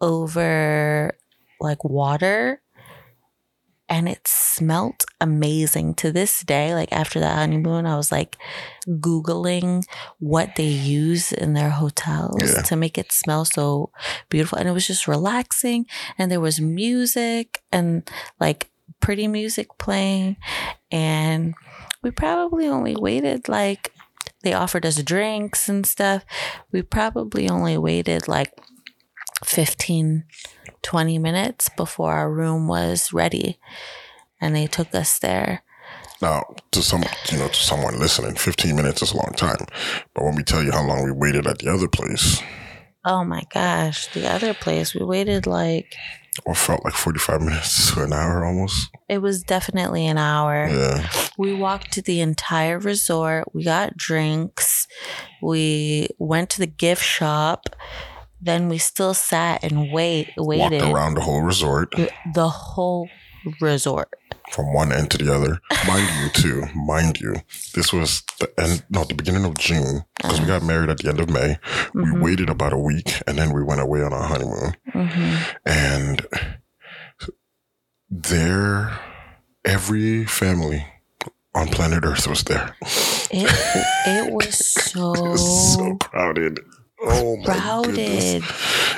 over 0.00 1.16
like 1.60 1.84
water 1.84 2.60
and 3.88 4.08
it 4.08 4.26
smelt 4.26 5.04
amazing 5.20 5.94
to 5.94 6.10
this 6.10 6.40
day 6.40 6.74
like 6.74 6.90
after 6.92 7.20
that 7.20 7.36
honeymoon 7.36 7.84
i 7.86 7.96
was 7.96 8.10
like 8.10 8.36
googling 8.88 9.84
what 10.18 10.56
they 10.56 10.64
use 10.66 11.32
in 11.32 11.52
their 11.52 11.70
hotels 11.70 12.42
Yeah. 12.42 12.62
to 12.62 12.76
make 12.76 12.96
it 12.98 13.12
smell 13.12 13.44
so 13.44 13.90
beautiful 14.30 14.58
and 14.58 14.68
it 14.68 14.72
was 14.72 14.86
just 14.86 15.06
relaxing 15.06 15.86
and 16.18 16.30
there 16.30 16.40
was 16.40 16.60
music 16.60 17.60
and 17.72 18.08
like 18.40 18.70
pretty 19.00 19.28
music 19.28 19.68
playing 19.78 20.36
and 20.90 21.54
we 22.02 22.10
probably 22.10 22.66
only 22.66 22.96
waited 22.96 23.48
like 23.48 23.92
they 24.42 24.52
offered 24.52 24.84
us 24.86 25.02
drinks 25.02 25.68
and 25.68 25.86
stuff 25.86 26.24
we 26.72 26.82
probably 26.82 27.48
only 27.48 27.76
waited 27.76 28.28
like 28.28 28.52
15 29.44 30.24
20 30.82 31.18
minutes 31.18 31.68
before 31.76 32.12
our 32.12 32.30
room 32.30 32.66
was 32.68 33.12
ready 33.12 33.58
and 34.40 34.54
they 34.54 34.66
took 34.66 34.94
us 34.94 35.18
there 35.18 35.62
Now, 36.22 36.44
to 36.70 36.80
some, 36.82 37.02
you 37.30 37.38
know, 37.38 37.48
to 37.48 37.54
someone 37.54 37.98
listening, 37.98 38.36
15 38.36 38.74
minutes 38.76 39.02
is 39.02 39.12
a 39.12 39.16
long 39.16 39.32
time. 39.36 39.66
But 40.14 40.24
when 40.24 40.36
we 40.36 40.42
tell 40.42 40.62
you 40.62 40.70
how 40.72 40.86
long 40.86 41.04
we 41.04 41.10
waited 41.12 41.46
at 41.46 41.58
the 41.58 41.68
other 41.68 41.88
place, 41.88 42.40
oh 43.04 43.24
my 43.24 43.42
gosh 43.52 44.06
the 44.14 44.26
other 44.26 44.54
place 44.54 44.94
we 44.94 45.04
waited 45.04 45.46
like 45.46 45.94
or 46.44 46.54
felt 46.54 46.84
like 46.84 46.94
45 46.94 47.42
minutes 47.42 47.92
to 47.94 48.02
an 48.02 48.12
hour 48.12 48.44
almost. 48.44 48.90
it 49.08 49.18
was 49.18 49.42
definitely 49.42 50.06
an 50.06 50.18
hour. 50.18 50.66
Yeah. 50.68 51.08
we 51.38 51.54
walked 51.54 51.92
to 51.92 52.02
the 52.02 52.20
entire 52.20 52.78
resort. 52.78 53.54
We 53.54 53.64
got 53.64 53.96
drinks. 53.96 54.86
We 55.42 56.08
went 56.18 56.50
to 56.50 56.58
the 56.58 56.66
gift 56.66 57.04
shop. 57.04 57.76
Then 58.40 58.68
we 58.68 58.78
still 58.78 59.14
sat 59.14 59.64
and 59.64 59.90
wait 59.92 60.30
waited. 60.36 60.82
Walked 60.82 60.94
around 60.94 61.14
the 61.14 61.22
whole 61.22 61.42
resort. 61.42 61.94
The 62.34 62.48
whole 62.48 63.08
resort 63.60 64.10
from 64.50 64.72
one 64.72 64.92
end 64.92 65.10
to 65.10 65.18
the 65.18 65.34
other. 65.34 65.60
Mind 65.86 66.08
you, 66.22 66.28
too, 66.30 66.66
mind 66.74 67.20
you, 67.20 67.34
this 67.74 67.92
was 67.92 68.22
the 68.40 68.48
end, 68.58 68.84
no, 68.90 69.04
the 69.04 69.14
beginning 69.14 69.44
of 69.44 69.56
June 69.58 70.04
because 70.16 70.40
we 70.40 70.46
got 70.46 70.62
married 70.62 70.90
at 70.90 70.98
the 70.98 71.08
end 71.08 71.20
of 71.20 71.28
May. 71.30 71.58
We 71.94 72.02
Mhm. 72.04 72.20
waited 72.20 72.50
about 72.50 72.72
a 72.72 72.78
week 72.78 73.22
and 73.26 73.38
then 73.38 73.52
we 73.52 73.62
went 73.62 73.80
away 73.80 74.02
on 74.02 74.12
our 74.12 74.24
honeymoon. 74.26 74.74
hmm 74.92 75.34
And 75.66 76.26
there, 78.10 78.98
every 79.64 80.24
family 80.24 80.86
on 81.54 81.68
planet 81.68 82.04
Earth 82.04 82.26
was 82.26 82.44
there. 82.44 82.76
it, 83.30 83.50
it 84.06 84.32
was 84.32 84.56
so, 84.92 85.14
It 85.14 85.20
was 85.30 85.74
so 85.74 85.96
crowded. 85.96 86.60
Oh 87.06 87.36
crowded 87.44 88.42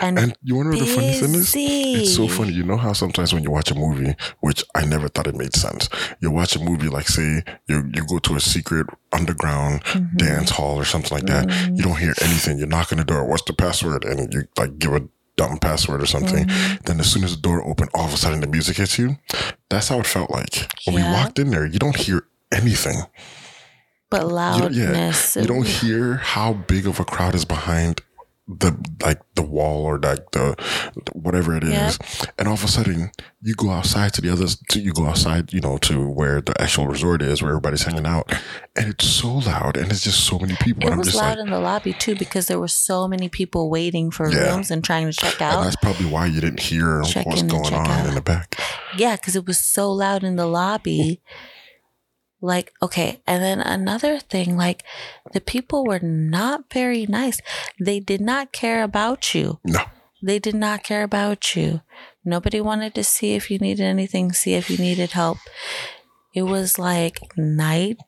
and, 0.02 0.18
And 0.18 0.36
you 0.42 0.54
want 0.56 0.72
to 0.72 0.78
know 0.78 0.84
the 0.84 0.94
funny 0.94 1.12
thing 1.12 1.34
is? 1.34 1.54
It's 1.56 2.14
so 2.14 2.28
funny. 2.28 2.52
You 2.52 2.62
know 2.64 2.76
how 2.76 2.92
sometimes 2.92 3.32
when 3.32 3.42
you 3.42 3.50
watch 3.50 3.70
a 3.70 3.74
movie, 3.74 4.14
which 4.40 4.64
I 4.74 4.84
never 4.84 5.08
thought 5.08 5.26
it 5.26 5.34
made 5.34 5.54
sense, 5.54 5.88
you 6.20 6.30
watch 6.30 6.54
a 6.56 6.60
movie 6.60 6.88
like 6.88 7.08
say 7.08 7.42
you 7.68 7.90
you 7.94 8.04
go 8.06 8.18
to 8.20 8.34
a 8.36 8.40
secret 8.40 8.86
underground 9.12 9.82
Mhm. 9.84 10.16
dance 10.16 10.50
hall 10.50 10.76
or 10.78 10.84
something 10.84 11.12
like 11.16 11.26
that. 11.26 11.46
Mhm. 11.48 11.76
You 11.78 11.82
don't 11.84 11.98
hear 11.98 12.14
anything. 12.22 12.58
You 12.58 12.66
knock 12.66 12.92
on 12.92 12.98
the 12.98 13.04
door. 13.04 13.24
What's 13.24 13.44
the 13.44 13.52
password? 13.54 14.04
And 14.04 14.32
you 14.32 14.44
like 14.58 14.78
give 14.78 14.92
a 14.92 15.02
dumb 15.36 15.58
password 15.58 16.02
or 16.02 16.06
something. 16.06 16.46
Mhm. 16.46 16.84
Then 16.84 17.00
as 17.00 17.10
soon 17.10 17.24
as 17.24 17.32
the 17.34 17.40
door 17.40 17.66
opened, 17.66 17.90
all 17.94 18.06
of 18.06 18.12
a 18.14 18.16
sudden 18.16 18.40
the 18.40 18.46
music 18.46 18.76
hits 18.76 18.98
you. 18.98 19.16
That's 19.70 19.88
how 19.88 19.98
it 20.00 20.06
felt 20.06 20.30
like 20.30 20.70
when 20.84 20.96
we 20.96 21.02
walked 21.02 21.38
in 21.38 21.50
there. 21.50 21.66
You 21.66 21.78
don't 21.78 21.96
hear 21.96 22.22
anything. 22.52 23.02
But 24.18 24.54
You 24.54 24.62
don't, 24.62 24.74
yeah, 24.74 24.84
loudness 24.84 25.36
you 25.36 25.46
don't 25.46 25.66
hear 25.66 26.14
how 26.16 26.52
big 26.54 26.86
of 26.86 27.00
a 27.00 27.04
crowd 27.04 27.34
is 27.34 27.44
behind 27.44 28.00
the 28.48 28.76
like 29.02 29.20
the 29.34 29.42
wall 29.42 29.82
or 29.84 29.98
like 29.98 30.30
the 30.30 30.54
whatever 31.14 31.56
it 31.56 31.64
is, 31.64 31.98
and 32.38 32.46
all 32.46 32.54
of 32.54 32.62
a 32.62 32.68
sudden 32.68 33.10
you 33.42 33.54
go 33.56 33.70
outside 33.70 34.12
to 34.14 34.20
the 34.20 34.30
others. 34.30 34.56
To, 34.70 34.78
you 34.80 34.92
go 34.92 35.06
outside, 35.06 35.52
you 35.52 35.60
know, 35.60 35.78
to 35.78 36.08
where 36.08 36.40
the 36.40 36.54
actual 36.62 36.86
resort 36.86 37.22
is, 37.22 37.42
where 37.42 37.50
everybody's 37.50 37.82
hanging 37.82 38.06
out, 38.06 38.32
and 38.76 38.86
it's 38.90 39.04
so 39.04 39.34
loud, 39.38 39.76
and 39.76 39.90
it's 39.90 40.04
just 40.04 40.24
so 40.24 40.38
many 40.38 40.54
people. 40.60 40.84
it 40.84 40.86
and 40.86 40.92
I'm 40.92 40.98
was 41.00 41.12
loud 41.16 41.38
like, 41.38 41.44
in 41.44 41.50
the 41.50 41.58
lobby 41.58 41.92
too 41.92 42.14
because 42.14 42.46
there 42.46 42.60
were 42.60 42.68
so 42.68 43.08
many 43.08 43.28
people 43.28 43.68
waiting 43.68 44.12
for 44.12 44.30
Yeah. 44.30 44.52
rooms 44.54 44.70
and 44.70 44.84
trying 44.84 45.06
to 45.10 45.12
check 45.12 45.42
out 45.42 45.56
and 45.58 45.66
that's 45.66 45.74
probably 45.82 46.06
why 46.06 46.26
you 46.26 46.40
didn't 46.40 46.60
hear 46.60 47.02
Check 47.02 47.26
what's 47.26 47.42
going 47.42 47.74
on 47.74 47.86
out. 47.88 48.06
in 48.06 48.14
the 48.14 48.20
back. 48.20 48.60
Yeah, 48.96 49.16
because 49.16 49.34
it 49.34 49.44
was 49.44 49.58
so 49.58 49.90
loud 49.90 50.22
in 50.22 50.36
the 50.36 50.46
lobby. 50.46 51.20
Like, 52.40 52.72
okay. 52.82 53.20
And 53.26 53.42
then 53.42 53.60
another 53.60 54.18
thing, 54.18 54.56
like, 54.56 54.84
the 55.32 55.40
people 55.40 55.84
were 55.84 56.00
not 56.00 56.72
very 56.72 57.06
nice. 57.06 57.40
They 57.80 58.00
did 58.00 58.20
not 58.20 58.52
care 58.52 58.82
about 58.82 59.34
you. 59.34 59.58
No, 59.64 59.80
They 60.22 60.38
did 60.38 60.54
not 60.54 60.84
care 60.84 61.02
about 61.02 61.56
you. 61.56 61.80
Nobody 62.24 62.60
wanted 62.60 62.94
to 62.94 63.04
see 63.04 63.34
if 63.34 63.50
you 63.50 63.58
needed 63.58 63.84
anything, 63.84 64.32
see 64.32 64.54
if 64.54 64.68
you 64.68 64.76
needed 64.76 65.12
help. 65.12 65.38
It 66.34 66.42
was 66.42 66.78
like 66.78 67.20
night 67.36 67.98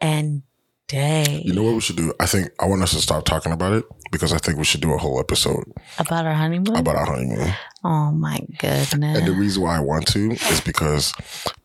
and 0.00 0.42
day 0.88 1.42
you 1.44 1.54
know 1.54 1.62
what 1.62 1.74
we 1.74 1.80
should 1.80 1.96
do? 1.96 2.12
I 2.20 2.26
think 2.26 2.50
I 2.60 2.66
want 2.66 2.82
us 2.82 2.90
to 2.92 2.98
stop 2.98 3.24
talking 3.24 3.52
about 3.52 3.72
it 3.72 3.84
because 4.12 4.32
I 4.32 4.38
think 4.38 4.58
we 4.58 4.64
should 4.64 4.80
do 4.82 4.92
a 4.92 4.98
whole 4.98 5.18
episode 5.18 5.64
about 5.98 6.26
our 6.26 6.34
honeymoon. 6.34 6.76
about 6.76 6.94
our 6.96 7.06
honeymoon. 7.06 7.52
oh 7.82 8.12
my 8.12 8.38
goodness. 8.58 9.18
And 9.18 9.26
the 9.26 9.32
reason 9.32 9.62
why 9.62 9.76
I 9.76 9.80
want 9.80 10.06
to 10.08 10.30
is 10.32 10.60
because 10.60 11.12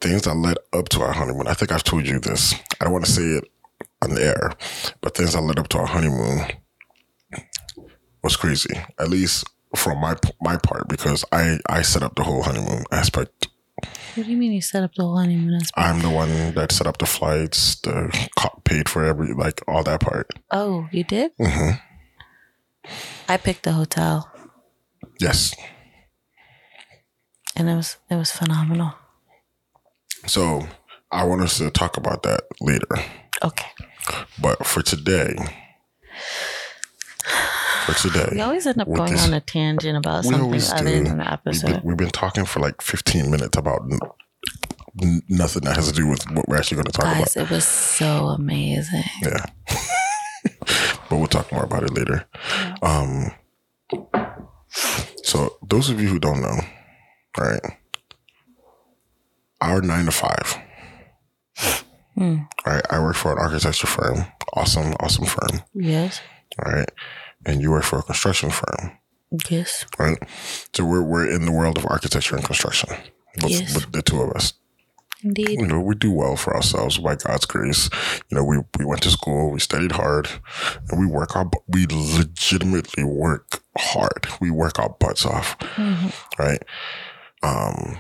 things 0.01 0.23
that 0.23 0.33
led 0.35 0.57
up 0.73 0.89
to 0.89 1.01
our 1.01 1.11
honeymoon, 1.13 1.47
I 1.47 1.53
think 1.53 1.71
I've 1.71 1.83
told 1.83 2.07
you 2.07 2.19
this. 2.19 2.55
I 2.81 2.85
don't 2.85 2.93
want 2.93 3.05
to 3.05 3.11
say 3.11 3.21
it 3.23 3.43
on 4.01 4.15
the 4.15 4.23
air, 4.23 4.51
but 5.01 5.15
things 5.15 5.33
that 5.33 5.41
led 5.41 5.59
up 5.59 5.67
to 5.69 5.77
our 5.77 5.85
honeymoon 5.87 6.47
was 8.23 8.35
crazy. 8.35 8.73
At 8.99 9.09
least 9.09 9.45
from 9.75 9.99
my 9.99 10.15
my 10.41 10.57
part, 10.57 10.87
because 10.87 11.23
I 11.31 11.59
I 11.67 11.81
set 11.81 12.01
up 12.03 12.15
the 12.15 12.23
whole 12.23 12.43
honeymoon 12.43 12.83
aspect. 12.91 13.47
what 14.15 14.25
do 14.25 14.31
you 14.31 14.37
mean 14.37 14.53
you 14.53 14.61
set 14.61 14.83
up 14.83 14.93
the 14.95 15.03
whole 15.03 15.17
honeymoon? 15.17 15.55
aspect? 15.55 15.73
I'm 15.77 16.01
the 16.01 16.09
one 16.09 16.53
that 16.55 16.71
set 16.71 16.87
up 16.87 16.97
the 16.97 17.05
flights, 17.05 17.75
the 17.81 18.09
paid 18.63 18.89
for 18.89 19.03
every 19.03 19.33
like 19.33 19.61
all 19.67 19.83
that 19.83 19.99
part. 20.01 20.31
oh, 20.51 20.87
you 20.91 21.03
did? 21.03 21.31
hmm 21.39 21.71
I 23.29 23.37
picked 23.37 23.63
the 23.63 23.73
hotel, 23.73 24.31
Yes. 25.19 25.53
and 27.55 27.69
it 27.69 27.75
was 27.75 27.97
it 28.09 28.15
was 28.15 28.31
phenomenal. 28.31 28.93
So 30.25 30.67
I 31.11 31.23
want 31.23 31.41
us 31.41 31.57
to 31.59 31.69
talk 31.69 31.97
about 31.97 32.23
that 32.23 32.41
later. 32.61 32.87
Okay, 33.43 33.67
But 34.41 34.65
for 34.65 34.81
today, 34.81 35.35
for 37.85 37.93
today, 37.93 38.29
we 38.31 38.41
always 38.41 38.65
end 38.65 38.81
up 38.81 38.87
going 38.91 39.13
this- 39.13 39.25
on 39.27 39.33
a 39.33 39.41
tangent 39.41 39.97
about 39.97 40.23
something 40.25 40.41
other 40.41 41.03
than 41.03 41.17
the 41.17 41.23
We've 41.23 41.27
episode. 41.27 41.67
been, 41.67 41.81
we've 41.83 41.97
been 41.97 42.09
talking 42.09 42.45
for 42.45 42.59
like 42.59 42.81
15 42.81 43.29
minutes 43.29 43.57
about 43.57 43.81
n- 45.01 45.21
nothing 45.29 45.63
that 45.63 45.75
has 45.75 45.87
to 45.87 45.93
do 45.93 46.07
with 46.07 46.29
what 46.31 46.47
we're 46.49 46.57
actually 46.57 46.75
going 46.77 46.85
to 46.85 46.91
talk 46.91 47.05
about. 47.05 47.17
Guys, 47.19 47.37
it 47.37 47.49
was 47.49 47.65
so 47.65 48.27
amazing. 48.29 49.03
Yeah. 49.21 49.45
but 51.09 51.17
we'll 51.17 51.27
talk 51.27 51.51
more 51.51 51.63
about 51.63 51.83
it 51.83 51.93
later. 51.93 52.25
Um 52.81 53.31
so 55.23 55.57
those 55.67 55.89
of 55.89 55.99
you 56.01 56.07
who 56.09 56.19
don't 56.19 56.41
know, 56.41 56.59
all 57.37 57.43
right, 57.45 57.61
our 59.61 59.81
nine 59.81 60.05
to 60.05 60.11
five. 60.11 60.57
Hmm. 62.15 62.37
All 62.65 62.73
right, 62.73 62.85
I 62.89 62.99
work 62.99 63.15
for 63.15 63.31
an 63.31 63.37
architecture 63.39 63.87
firm. 63.87 64.25
Awesome, 64.53 64.93
awesome 64.99 65.25
firm. 65.25 65.61
Yes, 65.73 66.19
All 66.65 66.71
right. 66.71 66.89
And 67.45 67.61
you 67.61 67.69
work 67.71 67.83
for 67.83 67.99
a 67.99 68.03
construction 68.03 68.49
firm. 68.49 68.97
yes, 69.49 69.85
Right. 69.99 70.17
So 70.75 70.83
we're 70.85 71.03
we're 71.03 71.29
in 71.29 71.45
the 71.45 71.51
world 71.51 71.77
of 71.77 71.85
architecture 71.85 72.35
and 72.35 72.43
construction. 72.45 72.89
Both, 73.37 73.51
Yes. 73.51 73.73
but 73.73 73.91
the 73.93 74.01
two 74.01 74.21
of 74.21 74.31
us. 74.31 74.53
Indeed. 75.23 75.59
you 75.59 75.67
know, 75.67 75.79
we 75.79 75.95
do 75.95 76.11
well 76.11 76.35
for 76.35 76.55
ourselves 76.55 76.97
by 76.97 77.15
God's 77.15 77.45
grace. 77.45 77.89
You 78.29 78.37
know, 78.37 78.43
we, 78.43 78.57
we 78.77 78.85
went 78.85 79.01
to 79.03 79.11
school, 79.11 79.51
we 79.51 79.59
studied 79.59 79.93
hard, 79.93 80.29
and 80.89 80.99
we 80.99 81.05
work 81.05 81.35
our, 81.35 81.49
we 81.67 81.85
legitimately 81.89 83.03
work 83.03 83.61
hard. 83.77 84.27
We 84.39 84.51
work 84.51 84.79
our 84.79 84.89
butts 84.99 85.25
off, 85.25 85.55
right? 86.39 86.63
Um, 87.43 87.99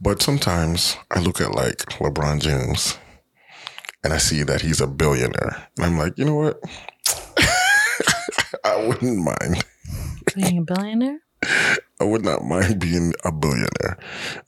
but 0.00 0.22
sometimes 0.22 0.96
I 1.10 1.20
look 1.20 1.40
at 1.40 1.54
like 1.54 1.78
LeBron 1.98 2.40
James 2.40 2.98
and 4.04 4.12
I 4.12 4.18
see 4.18 4.42
that 4.44 4.60
he's 4.62 4.80
a 4.80 4.86
billionaire. 4.86 5.68
And 5.76 5.86
I'm 5.86 5.98
like, 5.98 6.16
you 6.16 6.24
know 6.24 6.36
what? 6.36 6.60
I 8.64 8.86
wouldn't 8.86 9.18
mind. 9.18 9.64
Being 10.34 10.58
a 10.58 10.62
billionaire. 10.62 11.18
I 12.00 12.04
would 12.04 12.24
not 12.24 12.44
mind 12.44 12.78
being 12.80 13.12
a 13.24 13.32
billionaire. 13.32 13.98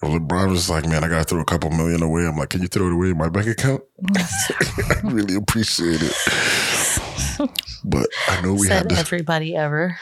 If 0.02 0.09
LeBron 0.09 0.50
was 0.50 0.71
like, 0.71 0.87
man, 0.87 1.02
I 1.04 1.09
gotta 1.09 1.25
throw 1.25 1.40
a 1.40 1.45
couple 1.45 1.71
million 1.71 2.02
away. 2.02 2.26
I'm 2.26 2.37
like, 2.37 2.50
can 2.50 2.62
you 2.62 2.69
throw 2.69 2.87
it 2.87 2.92
away 2.92 3.11
in 3.11 3.19
my 3.19 3.28
bank 3.28 3.47
account? 3.49 3.83
I 4.16 5.00
really 5.04 5.35
appreciate 5.35 6.00
it. 6.02 6.14
But 7.85 8.09
I 8.28 8.40
know 8.42 8.52
we 8.52 8.66
Said 8.66 8.83
had 8.83 8.88
this, 8.90 8.99
everybody 9.00 9.57
ever. 9.57 9.97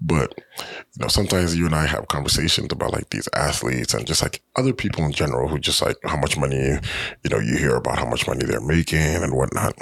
but 0.00 0.34
you 0.58 1.02
know, 1.02 1.08
sometimes 1.08 1.56
you 1.56 1.66
and 1.66 1.74
I 1.74 1.86
have 1.86 2.08
conversations 2.08 2.72
about 2.72 2.92
like 2.92 3.10
these 3.10 3.28
athletes 3.34 3.92
and 3.94 4.06
just 4.06 4.22
like 4.22 4.42
other 4.56 4.72
people 4.72 5.04
in 5.04 5.12
general 5.12 5.48
who 5.48 5.58
just 5.58 5.82
like 5.82 5.96
how 6.04 6.16
much 6.16 6.38
money, 6.38 6.56
you 6.56 7.30
know, 7.30 7.38
you 7.38 7.56
hear 7.56 7.76
about 7.76 7.98
how 7.98 8.06
much 8.06 8.26
money 8.26 8.44
they're 8.44 8.60
making 8.60 8.98
and 8.98 9.34
whatnot. 9.34 9.76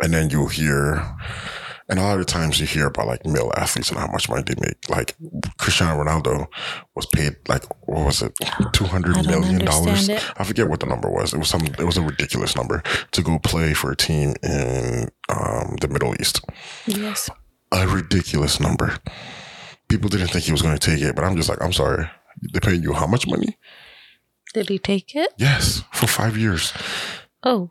And 0.00 0.12
then 0.12 0.30
you'll 0.30 0.48
hear 0.48 1.02
and 1.88 1.98
a 1.98 2.02
lot 2.02 2.18
of 2.18 2.26
times 2.26 2.58
you 2.60 2.66
hear 2.66 2.86
about 2.86 3.06
like 3.06 3.24
male 3.24 3.52
athletes 3.56 3.90
and 3.90 3.98
how 3.98 4.08
much 4.08 4.28
money 4.28 4.42
they 4.42 4.54
make. 4.60 4.90
Like 4.90 5.14
Cristiano 5.58 6.02
Ronaldo 6.02 6.46
was 6.94 7.06
paid 7.06 7.36
like 7.48 7.64
what 7.86 8.04
was 8.06 8.22
it, 8.22 8.36
two 8.72 8.84
hundred 8.84 9.24
million 9.26 9.64
dollars? 9.64 10.08
it. 10.08 10.24
I 10.36 10.44
forget 10.44 10.68
what 10.68 10.80
the 10.80 10.86
number 10.86 11.08
was. 11.10 11.32
It 11.32 11.38
was 11.38 11.48
some. 11.48 11.62
It 11.66 11.84
was 11.84 11.96
a 11.96 12.02
ridiculous 12.02 12.56
number 12.56 12.82
to 13.12 13.22
go 13.22 13.38
play 13.38 13.74
for 13.74 13.90
a 13.92 13.96
team 13.96 14.34
in 14.42 15.08
um, 15.28 15.76
the 15.80 15.88
Middle 15.88 16.14
East. 16.20 16.40
yes. 16.86 17.30
A 17.72 17.86
ridiculous 17.88 18.60
number. 18.60 18.96
People 19.88 20.08
didn't 20.08 20.28
think 20.28 20.44
he 20.44 20.52
was 20.52 20.62
going 20.62 20.76
to 20.76 20.90
take 20.90 21.02
it, 21.02 21.14
but 21.16 21.24
I'm 21.24 21.36
just 21.36 21.48
like, 21.48 21.62
I'm 21.62 21.72
sorry. 21.72 22.08
They're 22.40 22.60
paying 22.60 22.82
you 22.82 22.92
how 22.92 23.06
much 23.06 23.26
money? 23.26 23.58
Did 24.54 24.68
he 24.68 24.78
take 24.78 25.14
it? 25.14 25.32
Yes, 25.36 25.82
for 25.92 26.06
five 26.06 26.36
years. 26.36 26.72
Oh, 27.42 27.70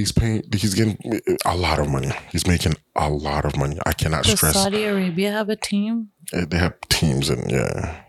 He's 0.00 0.12
paying. 0.12 0.42
He's 0.52 0.74
getting 0.74 0.96
a 1.44 1.54
lot 1.54 1.78
of 1.78 1.88
money. 1.90 2.10
He's 2.32 2.46
making 2.46 2.74
a 2.96 3.10
lot 3.10 3.44
of 3.44 3.54
money. 3.56 3.78
I 3.84 3.92
cannot 3.92 4.24
does 4.24 4.38
stress. 4.38 4.54
Saudi 4.54 4.84
Arabia 4.84 5.30
have 5.30 5.50
a 5.50 5.56
team? 5.56 6.08
Eh, 6.32 6.46
They 6.48 6.56
have 6.56 6.74
teams 6.88 7.28
and 7.28 7.50
yeah, 7.50 8.00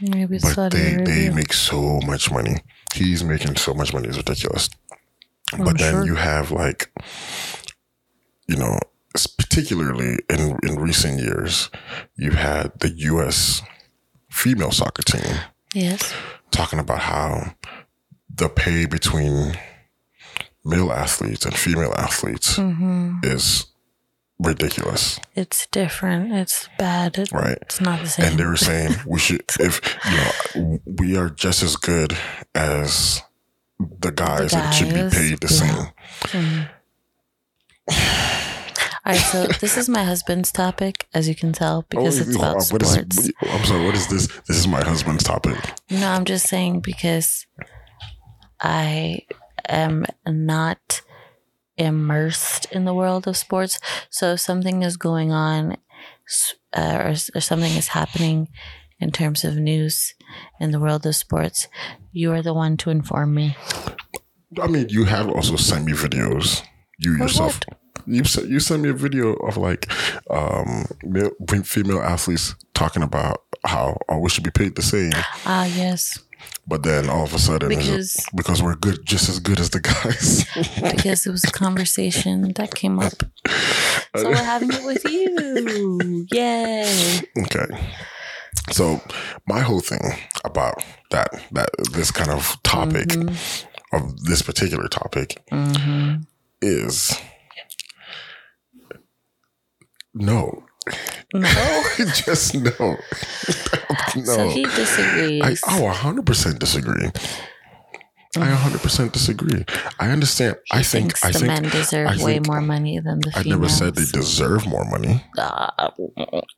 Maybe 0.00 0.38
but 0.38 0.52
Saudi 0.52 0.78
they 0.78 0.96
they 1.04 1.30
make 1.30 1.52
so 1.52 2.00
much 2.06 2.30
money. 2.30 2.56
He's 2.94 3.24
making 3.24 3.56
so 3.56 3.74
much 3.74 3.92
money. 3.92 4.06
It's 4.08 4.16
ridiculous. 4.16 4.70
but 5.58 5.68
I'm 5.68 5.74
then 5.76 5.94
sure. 5.94 6.06
you 6.06 6.14
have 6.14 6.52
like, 6.52 6.92
you 8.46 8.56
know, 8.56 8.78
particularly 9.38 10.18
in 10.30 10.58
in 10.62 10.76
recent 10.78 11.18
years, 11.20 11.68
you've 12.16 12.34
had 12.34 12.78
the 12.78 12.90
U.S. 13.10 13.62
female 14.30 14.70
soccer 14.70 15.02
team 15.02 15.34
yes. 15.74 16.14
talking 16.52 16.78
about 16.78 17.00
how 17.00 17.54
the 18.32 18.48
pay 18.48 18.86
between 18.86 19.58
male 20.66 20.90
athletes 20.92 21.44
and 21.46 21.54
female 21.56 21.92
athletes 21.96 22.56
Mm-hmm. 22.58 23.18
is 23.22 23.66
ridiculous, 24.38 25.18
It's 25.34 25.66
different. 25.70 26.32
It's 26.34 26.68
bad. 26.78 27.16
It- 27.18 27.32
right? 27.32 27.58
It's 27.62 27.80
not 27.80 28.00
the 28.02 28.08
same. 28.08 28.26
And 28.26 28.38
they 28.38 28.44
were 28.44 28.56
saying 28.56 28.94
we 29.06 29.18
should, 29.18 29.42
if 29.60 29.80
you 30.56 30.62
know, 30.62 30.80
we 31.00 31.16
are 31.16 31.30
just 31.30 31.62
as 31.62 31.76
good 31.76 32.16
as 32.54 33.22
the 34.00 34.10
guys, 34.10 34.52
and 34.54 34.74
should 34.74 34.88
be 34.92 35.08
paid 35.16 35.40
the 35.40 35.48
yeah. 35.50 35.88
same. 36.26 36.68
All 39.04 39.12
right, 39.12 39.20
so 39.20 39.46
this 39.60 39.76
is 39.76 39.88
my 39.88 40.02
husband's 40.02 40.50
topic, 40.50 41.06
as 41.14 41.28
you 41.28 41.34
can 41.36 41.52
tell, 41.52 41.82
because 41.88 42.18
Oh, 42.18 42.22
it's 42.22 42.36
about 42.36 42.56
what 42.72 42.82
is- 42.82 42.90
sports. 42.90 43.30
I'm 43.42 43.64
sorry. 43.64 43.84
What 43.86 43.94
is 43.94 44.08
this? 44.08 44.26
This 44.48 44.56
is 44.56 44.66
my 44.66 44.82
husband's 44.82 45.22
topic. 45.22 45.56
No, 45.90 46.08
I'm 46.08 46.24
just 46.24 46.46
saying 46.48 46.80
because 46.80 47.46
I 48.60 49.20
am 49.68 50.06
not 50.26 51.02
immersed 51.76 52.66
in 52.72 52.84
the 52.84 52.94
world 52.94 53.26
of 53.26 53.36
sports. 53.36 53.78
So 54.10 54.32
if 54.32 54.40
something 54.40 54.82
is 54.82 54.96
going 54.96 55.32
on 55.32 55.76
uh, 56.72 57.02
or, 57.04 57.14
or 57.34 57.40
something 57.40 57.72
is 57.72 57.88
happening 57.88 58.48
in 58.98 59.12
terms 59.12 59.44
of 59.44 59.56
news 59.56 60.14
in 60.58 60.70
the 60.70 60.80
world 60.80 61.04
of 61.06 61.14
sports, 61.14 61.68
you 62.12 62.32
are 62.32 62.42
the 62.42 62.54
one 62.54 62.76
to 62.78 62.90
inform 62.90 63.34
me. 63.34 63.56
I 64.60 64.68
mean, 64.68 64.88
you 64.88 65.04
have 65.04 65.28
also 65.28 65.56
sent 65.56 65.84
me 65.84 65.92
videos. 65.92 66.62
You 66.98 67.16
yourself, 67.16 67.60
you 68.06 68.24
sent 68.24 68.48
you 68.48 68.58
sent 68.58 68.82
me 68.82 68.88
a 68.88 68.94
video 68.94 69.34
of 69.34 69.58
like 69.58 69.90
um 70.30 70.86
male, 71.02 71.30
female 71.62 72.00
athletes 72.00 72.54
talking 72.72 73.02
about 73.02 73.42
how 73.66 73.98
oh, 74.08 74.18
we 74.18 74.30
should 74.30 74.44
be 74.44 74.50
paid 74.50 74.76
the 74.76 74.82
same, 74.82 75.12
Ah, 75.44 75.66
yes, 75.66 76.18
but 76.66 76.82
then 76.82 77.08
all 77.08 77.24
of 77.24 77.32
a 77.34 77.38
sudden, 77.38 77.68
Because- 77.68 78.16
because 78.34 78.62
we're 78.62 78.74
good, 78.76 79.04
just 79.06 79.28
as 79.28 79.38
good 79.40 79.60
as 79.60 79.70
the 79.70 79.80
guys. 79.80 80.44
because 80.92 81.26
it 81.26 81.30
was 81.30 81.44
a 81.44 81.50
conversation 81.52 82.52
that 82.54 82.74
came 82.74 82.98
up. 82.98 83.22
So 84.16 84.28
we're 84.30 84.36
having 84.36 84.70
it 84.72 84.84
with 84.84 85.04
you. 85.04 86.26
Yay. 86.32 87.20
okay. 87.44 87.66
So 88.72 89.00
my 89.46 89.60
whole 89.60 89.80
thing 89.80 90.00
about 90.44 90.82
that 91.10 91.28
that 91.52 91.68
this 91.92 92.10
kind 92.10 92.30
of 92.30 92.56
topic 92.64 93.14
of 93.92 94.24
this 94.24 94.42
particular 94.42 94.88
topic 94.88 95.40
Mm-hmm. 95.52 96.22
is 96.62 97.16
no. 100.14 100.65
No. 101.34 101.82
Just 102.14 102.54
no. 102.54 102.70
no. 102.78 102.96
So 104.24 104.48
he 104.48 104.62
disagrees. 104.64 105.62
I, 105.66 105.80
oh, 105.80 105.92
100% 105.92 106.58
disagree. 106.58 107.08
I 108.38 108.48
100% 108.54 109.12
disagree. 109.12 109.64
I 109.98 110.10
understand. 110.10 110.56
I 110.70 110.82
think 110.82 111.14
I 111.24 111.30
the 111.32 111.38
think 111.38 111.48
men 111.48 111.62
deserve 111.64 112.08
I 112.08 112.22
way 112.22 112.38
more 112.46 112.60
money 112.60 112.98
than 113.00 113.20
the 113.20 113.32
I 113.34 113.42
females. 113.42 113.60
never 113.60 113.68
said 113.70 113.94
they 113.94 114.04
deserve 114.04 114.66
more 114.66 114.84
money. 114.84 115.24
Uh, 115.38 115.90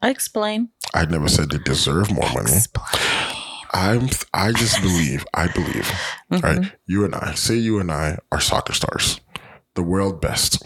explain. 0.03 0.71
I 0.93 1.05
never 1.05 1.29
said 1.29 1.51
they 1.51 1.59
deserve 1.59 2.11
more 2.11 2.29
money. 2.35 2.51
Explain. 2.57 3.03
I'm 3.73 4.09
I 4.35 4.51
just 4.53 4.81
believe, 4.83 5.25
I 5.35 5.47
believe, 5.49 5.87
Mm-hmm. 6.33 6.41
right? 6.45 6.73
You 6.87 7.05
and 7.05 7.15
I, 7.15 7.35
say 7.35 7.55
you 7.55 7.79
and 7.79 7.93
I 7.93 8.19
are 8.33 8.41
soccer 8.41 8.73
stars. 8.73 9.21
The 9.75 9.83
world 9.85 10.21
best. 10.21 10.63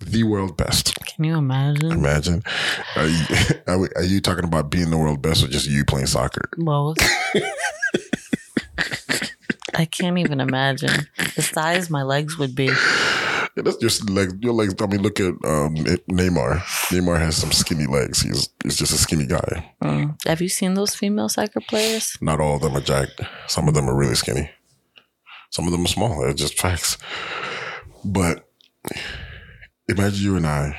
The 0.00 0.22
world 0.24 0.56
best. 0.56 0.94
Can 1.06 1.24
you 1.24 1.36
imagine? 1.36 1.90
Imagine. 1.92 2.42
Are 2.96 3.06
you, 3.06 3.24
are, 3.66 3.78
we- 3.78 3.88
are 3.96 4.04
you 4.04 4.20
talking 4.20 4.44
about 4.44 4.70
being 4.70 4.90
the 4.90 4.98
world 4.98 5.22
best 5.22 5.42
or 5.44 5.48
just 5.48 5.66
you 5.68 5.84
playing 5.84 6.06
soccer? 6.06 6.48
Both. 6.56 6.98
I 9.74 9.84
can't 9.84 10.18
even 10.18 10.40
imagine 10.40 11.06
the 11.34 11.42
size 11.42 11.90
my 11.90 12.02
legs 12.02 12.38
would 12.38 12.54
be. 12.54 12.66
Yeah, 12.66 13.62
that's 13.62 13.76
just 13.76 14.08
legs. 14.08 14.34
Your 14.40 14.52
legs. 14.54 14.74
I 14.80 14.86
mean, 14.86 15.02
look 15.02 15.20
at 15.20 15.32
um, 15.44 15.74
Neymar. 16.10 16.60
Neymar 16.90 17.18
has 17.18 17.36
some 17.36 17.52
skinny 17.52 17.86
legs. 17.86 18.20
He's 18.22 18.48
he's 18.62 18.76
just 18.76 18.92
a 18.92 18.98
skinny 18.98 19.26
guy. 19.26 19.72
Mm. 19.82 20.16
Have 20.26 20.40
you 20.40 20.48
seen 20.48 20.74
those 20.74 20.94
female 20.94 21.28
soccer 21.28 21.60
players? 21.60 22.16
Not 22.22 22.40
all 22.40 22.56
of 22.56 22.62
them 22.62 22.76
are 22.76 22.80
jacked. 22.80 23.20
Some 23.48 23.68
of 23.68 23.74
them 23.74 23.88
are 23.88 23.94
really 23.96 24.14
skinny. 24.14 24.50
Some 25.50 25.66
of 25.66 25.72
them 25.72 25.84
are 25.84 25.88
small. 25.88 26.20
They're 26.20 26.32
just 26.34 26.58
facts. 26.58 26.96
But 28.04 28.48
imagine 29.88 30.24
you 30.24 30.36
and 30.36 30.46
I 30.46 30.78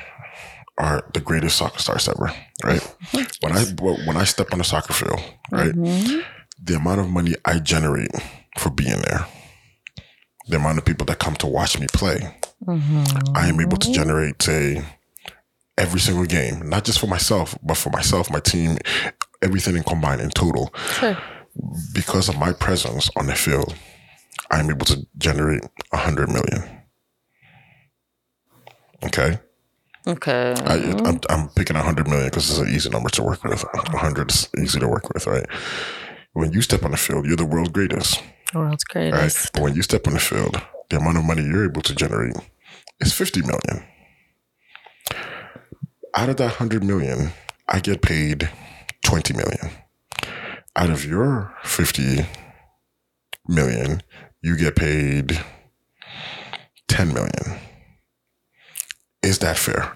are 0.76 1.02
the 1.12 1.20
greatest 1.20 1.56
soccer 1.56 1.78
stars 1.78 2.08
ever, 2.08 2.32
right? 2.64 2.82
when 3.40 3.52
I 3.52 3.64
when 4.06 4.16
I 4.16 4.24
step 4.24 4.52
on 4.52 4.60
a 4.60 4.64
soccer 4.64 4.92
field, 4.92 5.20
right, 5.50 5.74
Mhm. 5.74 6.22
the 6.62 6.74
amount 6.76 7.00
of 7.00 7.08
money 7.08 7.34
I 7.44 7.58
generate 7.58 8.10
for 8.58 8.70
being 8.70 9.00
there, 9.02 9.26
the 10.48 10.56
amount 10.56 10.78
of 10.78 10.84
people 10.84 11.06
that 11.06 11.18
come 11.18 11.34
to 11.36 11.46
watch 11.46 11.78
me 11.78 11.86
play, 11.92 12.34
Mhm. 12.66 13.36
I 13.36 13.48
am 13.48 13.60
able 13.60 13.76
to 13.78 13.92
generate, 13.92 14.40
say, 14.42 14.84
every 15.76 16.00
single 16.00 16.24
game, 16.26 16.68
not 16.68 16.84
just 16.84 16.98
for 16.98 17.06
myself, 17.06 17.56
but 17.62 17.76
for 17.76 17.90
myself, 17.90 18.30
my 18.30 18.40
team, 18.40 18.78
everything 19.42 19.76
in 19.76 19.82
combined 19.84 20.20
in 20.20 20.30
total. 20.30 20.72
Sure. 20.98 21.16
Because 21.92 22.28
of 22.28 22.36
my 22.38 22.52
presence 22.52 23.10
on 23.16 23.26
the 23.26 23.34
field, 23.34 23.74
I'm 24.50 24.70
able 24.70 24.86
to 24.86 25.06
generate 25.16 25.62
a 25.92 25.96
hundred 25.96 26.28
million. 26.30 26.77
Okay. 29.04 29.38
Okay. 30.06 30.54
I, 30.64 30.74
I'm, 31.04 31.20
I'm 31.28 31.48
picking 31.50 31.76
a 31.76 31.82
hundred 31.82 32.08
million 32.08 32.28
because 32.28 32.48
it's 32.50 32.58
an 32.58 32.68
easy 32.74 32.88
number 32.88 33.10
to 33.10 33.22
work 33.22 33.44
with. 33.44 33.64
A 33.74 33.98
hundred 33.98 34.30
is 34.30 34.48
easy 34.58 34.80
to 34.80 34.88
work 34.88 35.08
with, 35.12 35.26
right? 35.26 35.46
When 36.32 36.52
you 36.52 36.62
step 36.62 36.84
on 36.84 36.92
the 36.92 36.96
field, 36.96 37.26
you're 37.26 37.36
the 37.36 37.44
world's 37.44 37.70
greatest, 37.70 38.22
World's 38.54 38.84
right? 38.94 39.10
greatest. 39.10 39.52
But 39.52 39.62
when 39.62 39.74
you 39.74 39.82
step 39.82 40.06
on 40.06 40.14
the 40.14 40.20
field, 40.20 40.60
the 40.88 40.96
amount 40.96 41.18
of 41.18 41.24
money 41.24 41.42
you're 41.42 41.64
able 41.68 41.82
to 41.82 41.94
generate 41.94 42.36
is 43.00 43.12
50 43.12 43.42
million. 43.42 43.84
Out 46.14 46.28
of 46.30 46.36
that 46.38 46.58
100 46.58 46.82
million, 46.84 47.32
I 47.68 47.80
get 47.80 48.02
paid 48.02 48.48
20 49.04 49.34
million. 49.34 49.70
Out 50.76 50.90
of 50.90 51.04
your 51.04 51.54
50 51.64 52.24
million, 53.46 54.02
you 54.42 54.56
get 54.56 54.76
paid 54.76 55.38
10 56.88 57.12
million. 57.12 57.58
Is 59.28 59.40
that 59.40 59.58
fair? 59.58 59.92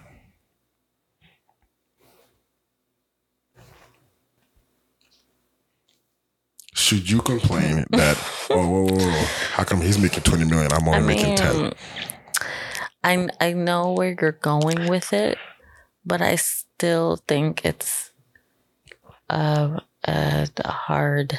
Should 6.75 7.09
you 7.11 7.23
complain 7.23 7.87
that, 7.93 8.19
oh, 8.51 8.67
whoa, 8.69 8.83
whoa, 8.83 8.99
whoa, 8.99 9.25
how 9.55 9.65
come 9.65 9.81
he's 9.81 9.97
making 9.99 10.25
20 10.25 10.45
million? 10.45 10.71
I'm 10.71 10.87
only 10.87 10.99
I 10.99 11.01
making 11.01 11.37
10. 11.37 11.73
I 13.03 13.29
I 13.41 13.53
know 13.55 13.95
where 13.95 14.15
you're 14.21 14.33
going 14.33 14.91
with 14.91 15.15
it, 15.15 15.39
but 16.05 16.21
I 16.21 16.37
still 16.37 17.17
think 17.27 17.65
it's 17.65 18.11
a, 19.31 19.81
a, 20.05 20.49
a 20.63 20.71
hard 20.71 21.39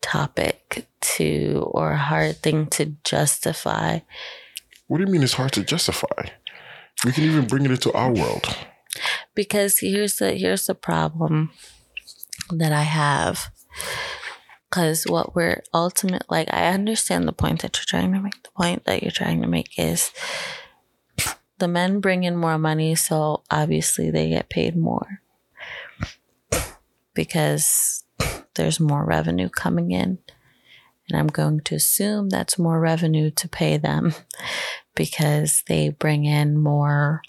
topic 0.00 0.86
to 1.00 1.68
or 1.72 1.90
a 1.90 1.98
hard 1.98 2.36
thing 2.36 2.68
to 2.68 2.94
justify 3.02 3.98
What 4.86 4.98
do 4.98 5.04
you 5.04 5.10
mean 5.10 5.22
it's 5.22 5.34
hard 5.34 5.52
to 5.52 5.64
justify? 5.64 6.28
We 7.04 7.12
can 7.12 7.24
even 7.24 7.46
bring 7.46 7.64
it 7.64 7.70
into 7.70 7.92
our 7.92 8.12
world. 8.12 8.56
because 9.34 9.78
here's 9.80 10.16
the 10.16 10.32
here's 10.32 10.66
the 10.66 10.74
problem 10.74 11.50
that 12.50 12.72
I 12.72 12.82
have. 12.82 13.50
Because 14.70 15.04
what 15.04 15.34
we're 15.34 15.62
ultimate 15.72 16.24
like, 16.28 16.48
I 16.52 16.68
understand 16.68 17.26
the 17.28 17.32
point 17.32 17.62
that 17.62 17.76
you're 17.76 17.84
trying 17.86 18.12
to 18.12 18.20
make. 18.20 18.42
The 18.42 18.50
point 18.50 18.84
that 18.84 19.02
you're 19.02 19.12
trying 19.12 19.40
to 19.42 19.48
make 19.48 19.78
is 19.78 20.10
the 21.58 21.68
men 21.68 22.00
bring 22.00 22.24
in 22.24 22.36
more 22.36 22.58
money, 22.58 22.94
so 22.94 23.42
obviously 23.50 24.10
they 24.10 24.28
get 24.28 24.48
paid 24.50 24.76
more 24.76 25.20
because 27.14 28.04
there's 28.54 28.80
more 28.80 29.04
revenue 29.04 29.48
coming 29.48 29.90
in. 29.92 30.18
And 31.08 31.18
I'm 31.18 31.28
going 31.28 31.60
to 31.60 31.74
assume 31.74 32.28
that's 32.28 32.58
more 32.58 32.80
revenue 32.80 33.30
to 33.32 33.48
pay 33.48 33.76
them 33.76 34.14
because 34.94 35.62
they 35.68 35.90
bring 35.90 36.24
in 36.24 36.56
more 36.56 37.22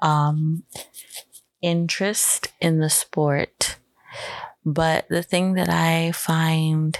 um, 0.00 0.64
interest 1.62 2.48
in 2.60 2.80
the 2.80 2.90
sport. 2.90 3.76
But 4.64 5.08
the 5.08 5.22
thing 5.22 5.54
that 5.54 5.68
I 5.68 6.12
find 6.12 6.98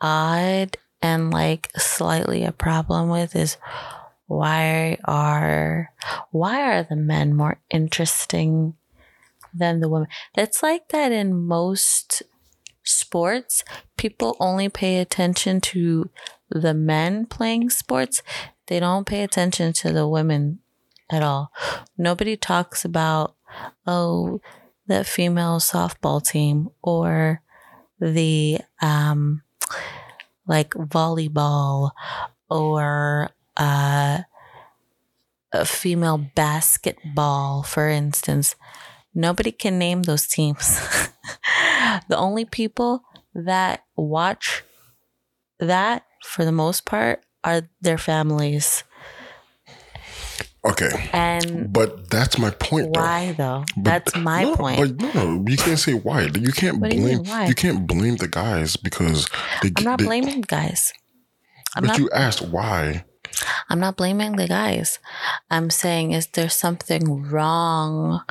odd 0.00 0.76
and 1.02 1.32
like 1.32 1.70
slightly 1.76 2.44
a 2.44 2.52
problem 2.52 3.08
with 3.08 3.36
is 3.36 3.56
why 4.26 4.98
are 5.04 5.92
why 6.30 6.62
are 6.62 6.82
the 6.82 6.96
men 6.96 7.34
more 7.34 7.60
interesting 7.70 8.74
than 9.54 9.80
the 9.80 9.88
women? 9.88 10.08
It's 10.34 10.62
like 10.62 10.88
that 10.88 11.12
in 11.12 11.34
most 11.34 12.22
sports. 12.88 13.64
People 13.96 14.36
only 14.40 14.68
pay 14.68 14.98
attention 14.98 15.60
to 15.60 16.10
the 16.50 16.74
men 16.74 17.26
playing 17.26 17.70
sports. 17.70 18.22
They 18.66 18.80
don't 18.80 19.06
pay 19.06 19.22
attention 19.22 19.72
to 19.74 19.92
the 19.92 20.08
women 20.08 20.60
at 21.10 21.22
all. 21.22 21.52
Nobody 21.96 22.36
talks 22.36 22.84
about, 22.84 23.34
oh, 23.86 24.40
the 24.86 25.04
female 25.04 25.58
softball 25.58 26.24
team 26.24 26.70
or 26.82 27.42
the 28.00 28.58
um 28.80 29.42
like 30.46 30.70
volleyball 30.70 31.90
or 32.50 33.30
uh 33.56 34.20
a 35.52 35.64
female 35.64 36.18
basketball 36.18 37.62
for 37.62 37.88
instance 37.88 38.54
nobody 39.16 39.50
can 39.50 39.78
name 39.78 40.02
those 40.04 40.26
teams 40.28 40.78
the 42.08 42.16
only 42.16 42.44
people 42.44 43.02
that 43.34 43.82
watch 43.96 44.62
that 45.58 46.04
for 46.22 46.44
the 46.44 46.52
most 46.52 46.84
part 46.84 47.24
are 47.42 47.62
their 47.80 47.98
families 47.98 48.84
Okay. 50.64 50.90
and 51.12 51.72
But 51.72 52.10
that's 52.10 52.38
my 52.38 52.50
point, 52.50 52.90
why 52.90 53.32
though 53.38 53.64
But- 53.76 53.84
that's 53.84 54.16
my 54.16 54.42
no, 54.42 54.56
point 54.56 54.80
But 54.98 55.14
no, 55.14 55.44
you 55.46 55.56
can't 55.56 55.78
say 55.78 55.94
why. 55.94 56.22
You 56.22 56.50
can't 56.52 56.78
What 56.80 56.92
you 56.92 57.00
blame. 57.02 57.18
mean, 57.18 57.24
why? 57.28 57.46
You 57.46 57.54
can't 57.54 57.86
blame 57.86 58.16
the 58.16 58.26
guys 58.26 58.74
because 58.76 59.28
they. 59.62 59.70
i'm 59.78 59.84
not 59.84 59.98
they- 60.00 60.06
blaming 60.06 60.40
guys 60.42 60.92
i'm 61.76 61.82
But 61.82 61.88
not 61.94 61.98
you 61.98 62.10
asked 62.10 62.42
why. 62.42 63.04
I'm 63.68 63.78
not 63.80 63.96
blaming 63.96 64.36
the 64.36 64.48
guys. 64.48 64.98
I'm 65.50 65.68
saying, 65.68 66.12
is 66.12 66.26
there 66.28 66.48
something 66.48 67.22
wrong 67.30 68.22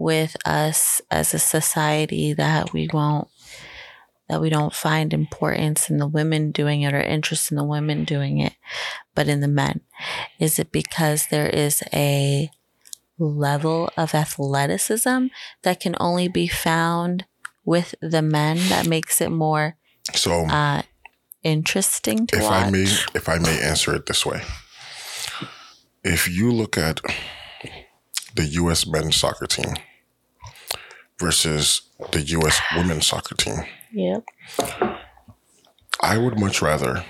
with 0.00 0.34
us 0.46 1.02
as 1.10 1.34
a 1.34 1.38
society 1.38 2.32
that 2.32 2.72
we 2.72 2.88
won't, 2.90 3.28
that 4.30 4.40
we 4.40 4.48
don't 4.48 4.74
find 4.74 5.12
importance 5.12 5.90
in 5.90 5.98
the 5.98 6.08
women 6.08 6.50
doing 6.50 6.80
it 6.80 6.94
or 6.94 7.00
interest 7.00 7.50
in 7.50 7.58
the 7.58 7.64
women 7.64 8.04
doing 8.04 8.38
it, 8.38 8.54
but 9.14 9.28
in 9.28 9.40
the 9.40 9.48
men? 9.48 9.82
Is 10.38 10.58
it 10.58 10.72
because 10.72 11.26
there 11.26 11.50
is 11.50 11.82
a 11.92 12.50
level 13.18 13.90
of 13.98 14.14
athleticism 14.14 15.26
that 15.62 15.80
can 15.80 15.94
only 16.00 16.28
be 16.28 16.48
found 16.48 17.26
with 17.66 17.94
the 18.00 18.22
men 18.22 18.56
that 18.70 18.86
makes 18.86 19.20
it 19.20 19.30
more 19.30 19.76
So 20.14 20.46
uh, 20.46 20.80
interesting 21.42 22.26
to 22.28 22.38
if 22.38 22.42
watch? 22.42 22.66
I 22.66 22.70
may, 22.70 22.84
if 23.14 23.28
I 23.28 23.36
may 23.36 23.60
answer 23.60 23.94
it 23.94 24.06
this 24.06 24.24
way, 24.24 24.40
if 26.02 26.26
you 26.26 26.50
look 26.50 26.78
at 26.78 27.02
the 28.34 28.46
U.S. 28.46 28.86
men's 28.86 29.16
soccer 29.16 29.46
team 29.46 29.74
versus 31.20 31.82
the 32.12 32.22
U.S. 32.22 32.60
women's 32.76 33.06
soccer 33.06 33.34
team, 33.34 33.64
Yep. 33.92 34.24
I 36.02 36.16
would 36.16 36.38
much 36.38 36.62
rather, 36.62 37.04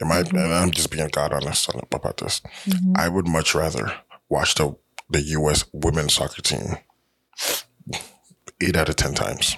am 0.00 0.12
I, 0.12 0.20
and 0.20 0.38
I'm 0.38 0.70
just 0.70 0.90
being 0.90 1.08
God 1.08 1.32
honest 1.32 1.68
about 1.92 2.18
this, 2.18 2.40
mm-hmm. 2.64 2.92
I 2.96 3.08
would 3.08 3.26
much 3.26 3.54
rather 3.54 3.92
watch 4.28 4.54
the, 4.54 4.76
the 5.10 5.22
U.S. 5.22 5.64
women's 5.72 6.14
soccer 6.14 6.42
team 6.42 6.76
eight 8.60 8.76
out 8.76 8.88
of 8.88 8.96
10 8.96 9.14
times. 9.14 9.56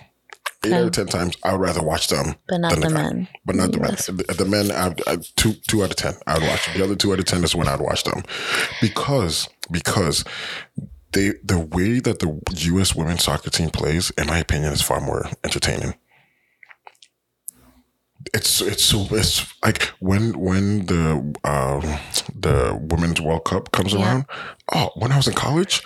Eight 0.64 0.72
out 0.72 0.84
of 0.84 0.92
10 0.92 1.06
times, 1.06 1.36
I 1.44 1.52
would 1.52 1.60
rather 1.60 1.82
watch 1.82 2.08
them 2.08 2.34
But 2.48 2.58
not 2.58 2.72
than 2.72 2.80
the 2.80 2.90
men. 2.90 3.28
But 3.44 3.56
not 3.56 3.72
the 3.72 3.78
men. 3.78 3.90
Yes. 3.90 4.06
The, 4.06 4.12
the 4.12 4.44
men, 4.44 4.72
I, 4.72 4.94
I, 5.06 5.18
two, 5.36 5.52
two 5.68 5.84
out 5.84 5.90
of 5.90 5.96
10, 5.96 6.14
I 6.26 6.34
would 6.34 6.48
watch 6.48 6.66
them. 6.66 6.78
The 6.78 6.84
other 6.84 6.96
two 6.96 7.12
out 7.12 7.18
of 7.18 7.24
10 7.26 7.44
is 7.44 7.54
when 7.54 7.68
I'd 7.68 7.80
watch 7.80 8.04
them. 8.04 8.22
Because, 8.80 9.48
because 9.70 10.24
they, 11.12 11.34
the 11.44 11.58
way 11.58 12.00
that 12.00 12.18
the 12.18 12.40
U.S. 12.72 12.94
women's 12.94 13.24
soccer 13.24 13.50
team 13.50 13.70
plays, 13.70 14.10
in 14.18 14.26
my 14.26 14.38
opinion, 14.38 14.72
is 14.72 14.82
far 14.82 15.00
more 15.00 15.28
entertaining 15.44 15.94
it's 18.34 18.60
it's 18.60 18.82
so 18.84 19.06
it's 19.12 19.46
like 19.64 19.84
when 20.00 20.38
when 20.38 20.84
the 20.86 21.12
um 21.44 21.82
the 22.34 22.78
women's 22.90 23.20
World 23.20 23.44
Cup 23.44 23.70
comes 23.72 23.92
Yeah. 23.94 24.02
around. 24.04 24.26
Oh, 24.74 24.90
when 24.96 25.12
I 25.12 25.16
was 25.16 25.28
in 25.28 25.34
college, 25.34 25.82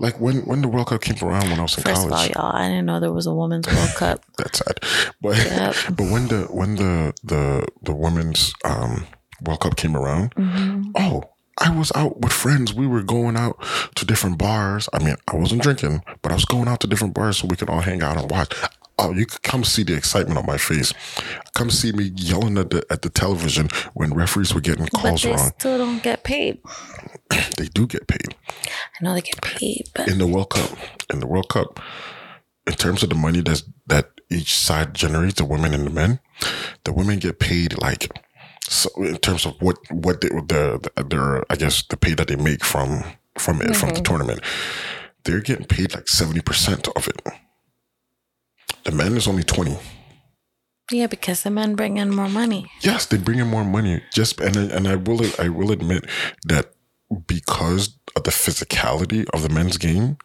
like 0.00 0.18
when 0.18 0.38
when 0.46 0.62
the 0.62 0.68
World 0.68 0.88
Cup 0.88 1.02
came 1.02 1.16
around 1.22 1.50
when 1.50 1.58
I 1.58 1.62
was 1.62 1.76
in 1.76 1.84
First 1.84 2.06
of 2.06 2.10
all, 2.12 2.18
college. 2.18 2.32
y'all, 2.34 2.56
I 2.56 2.68
didn't 2.68 2.86
know 2.86 2.98
there 3.00 3.12
was 3.12 3.26
a 3.26 3.34
women's 3.34 3.66
World 3.68 3.90
Cup. 3.96 4.24
That's 4.38 4.58
sad, 4.58 4.80
but 5.20 5.36
Yep. 5.36 5.74
but 5.96 6.10
when 6.10 6.28
the 6.28 6.40
when 6.50 6.74
the 6.76 7.12
the 7.22 7.66
the 7.82 7.94
women's 7.94 8.54
um 8.64 9.06
World 9.42 9.60
Cup 9.60 9.76
came 9.76 9.94
around, 9.96 10.34
Mhm. 10.34 10.92
oh. 10.96 11.22
I 11.58 11.76
was 11.76 11.92
out 11.94 12.20
with 12.20 12.32
friends. 12.32 12.72
We 12.72 12.86
were 12.86 13.02
going 13.02 13.36
out 13.36 13.56
to 13.96 14.04
different 14.04 14.38
bars. 14.38 14.88
I 14.92 14.98
mean, 15.04 15.16
I 15.28 15.36
wasn't 15.36 15.62
drinking, 15.62 16.02
but 16.22 16.32
I 16.32 16.34
was 16.34 16.44
going 16.44 16.68
out 16.68 16.80
to 16.80 16.86
different 16.86 17.14
bars 17.14 17.38
so 17.38 17.46
we 17.46 17.56
could 17.56 17.68
all 17.70 17.80
hang 17.80 18.02
out 18.02 18.16
and 18.16 18.30
watch. 18.30 18.54
Oh, 18.98 19.12
you 19.12 19.26
could 19.26 19.42
come 19.42 19.64
see 19.64 19.82
the 19.82 19.94
excitement 19.96 20.38
on 20.38 20.46
my 20.46 20.58
face. 20.58 20.92
come 21.54 21.70
see 21.70 21.92
me 21.92 22.12
yelling 22.16 22.56
at 22.58 22.70
the 22.70 22.84
at 22.90 23.02
the 23.02 23.08
television 23.10 23.68
when 23.94 24.14
referees 24.14 24.54
were 24.54 24.60
getting 24.60 24.84
But 24.84 24.92
calls 24.92 25.22
they 25.22 25.30
wrong. 25.30 25.50
still 25.58 25.78
don't 25.78 26.02
get 26.02 26.24
paid. 26.24 26.58
They 27.56 27.66
do 27.68 27.86
get 27.86 28.06
paid 28.06 28.34
I 28.48 29.02
know 29.04 29.14
they 29.14 29.22
get 29.22 29.40
paid, 29.40 29.88
but 29.94 30.08
in 30.08 30.18
the 30.18 30.26
World 30.26 30.50
Cup. 30.50 30.70
In 31.12 31.20
the 31.20 31.26
World 31.26 31.48
Cup, 31.48 31.80
in 32.66 32.74
terms 32.74 33.02
of 33.02 33.08
the 33.08 33.14
money 33.14 33.40
that's 33.40 33.64
that 33.86 34.10
each 34.30 34.54
side 34.54 34.94
generates, 34.94 35.34
the 35.36 35.44
women 35.44 35.72
and 35.74 35.86
the 35.86 35.90
men, 35.90 36.20
the 36.84 36.92
women 36.92 37.18
get 37.18 37.38
paid 37.38 37.78
like 37.80 38.10
so 38.68 38.90
in 38.98 39.16
terms 39.18 39.46
of 39.46 39.60
what 39.60 39.76
what 39.90 40.20
they, 40.20 40.28
the, 40.28 40.90
the 40.96 41.04
their 41.04 41.44
I 41.52 41.56
guess 41.56 41.82
the 41.82 41.96
pay 41.96 42.14
that 42.14 42.28
they 42.28 42.36
make 42.36 42.64
from 42.64 43.02
from 43.38 43.60
it 43.60 43.76
from 43.76 43.90
the 43.90 43.94
mm-hmm. 43.96 44.02
tournament, 44.04 44.40
they're 45.24 45.40
getting 45.40 45.66
paid 45.66 45.94
like 45.94 46.08
seventy 46.08 46.40
percent 46.40 46.88
of 46.96 47.08
it. 47.08 47.20
The 48.84 48.92
men 48.92 49.16
is 49.16 49.26
only 49.26 49.42
twenty. 49.42 49.78
yeah, 50.90 51.06
because 51.06 51.42
the 51.42 51.50
men 51.50 51.74
bring 51.74 51.96
in 51.96 52.14
more 52.14 52.28
money. 52.28 52.70
Yes, 52.82 53.06
they 53.06 53.16
bring 53.16 53.38
in 53.38 53.48
more 53.48 53.64
money. 53.64 54.02
Just 54.12 54.40
and 54.40 54.56
I- 54.56 54.76
and 54.76 54.86
I 54.88 54.96
will 54.96 55.20
I 55.38 55.48
will 55.48 55.70
admit 55.72 56.06
that 56.44 56.72
because 57.26 57.98
of 58.16 58.24
the 58.24 58.30
physicality 58.30 59.26
of 59.32 59.42
the 59.42 59.48
men's 59.48 59.76
game, 59.78 60.16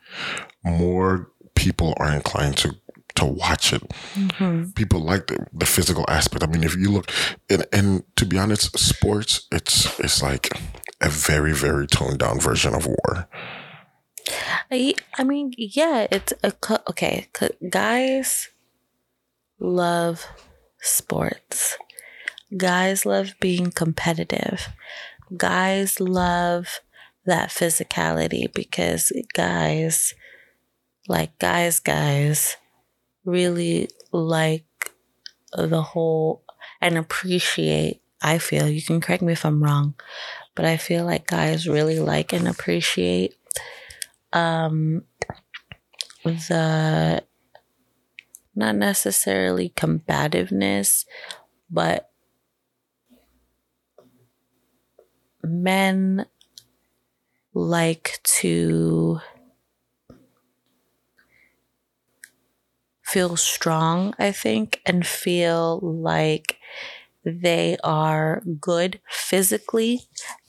more 0.64 1.32
people 1.56 1.94
are 1.98 2.12
inclined 2.14 2.58
to 2.58 2.76
to 3.18 3.26
watch 3.26 3.74
it. 3.74 3.84
Mm-hmm. 4.16 4.72
People 4.72 5.02
like 5.02 5.28
the, 5.28 5.46
the 5.54 5.66
physical 5.66 6.06
aspect. 6.08 6.44
I 6.44 6.48
mean, 6.48 6.64
if 6.64 6.76
you 6.76 6.92
look 6.92 7.12
and 7.50 7.66
and 7.72 8.04
to 8.16 8.26
be 8.26 8.38
honest, 8.38 8.78
sports 8.78 9.48
it's 9.52 10.00
it's 10.00 10.22
like 10.22 10.50
a 11.02 11.10
very 11.10 11.54
very 11.54 11.88
toned 11.88 12.20
down 12.20 12.40
version 12.40 12.74
of 12.74 12.86
war. 12.86 13.28
I, 14.72 14.96
I 15.18 15.24
mean, 15.24 15.54
yeah, 15.58 16.08
it's 16.12 16.34
a 16.44 16.54
okay. 16.90 17.28
Guys 17.70 18.50
love 19.60 20.26
sports. 20.82 21.78
Guys 22.56 23.06
love 23.06 23.34
being 23.40 23.72
competitive. 23.72 24.70
Guys 25.36 26.00
love 26.00 26.80
that 27.26 27.50
physicality 27.50 28.52
because 28.54 29.12
guys, 29.34 30.14
like 31.08 31.38
guys, 31.40 31.80
guys, 31.80 32.56
really 33.28 33.90
like 34.12 34.66
the 35.54 35.84
whole 35.84 36.44
and 36.82 36.98
appreciate. 36.98 38.02
I 38.22 38.40
feel 38.40 38.68
you 38.68 38.82
can 38.82 39.00
correct 39.00 39.22
me 39.22 39.34
if 39.34 39.46
I'm 39.46 39.64
wrong, 39.64 39.94
but 40.56 40.66
I 40.66 40.78
feel 40.78 41.06
like 41.06 41.28
guys 41.28 41.68
really 41.68 42.00
like 42.00 42.34
and 42.34 42.48
appreciate 42.48 43.36
um 44.34 45.04
the 46.24 47.24
not 48.56 48.76
necessarily 48.76 49.70
combativeness 49.70 51.06
but 51.70 52.10
men 55.44 56.26
like 57.54 58.20
to 58.24 59.20
feel 63.08 63.38
strong 63.38 64.14
i 64.20 64.32
think 64.32 64.82
and 64.86 65.06
feel 65.08 65.80
like 65.82 66.58
they 67.26 67.78
are 67.84 68.44
good 68.62 69.00
physically 69.10 70.02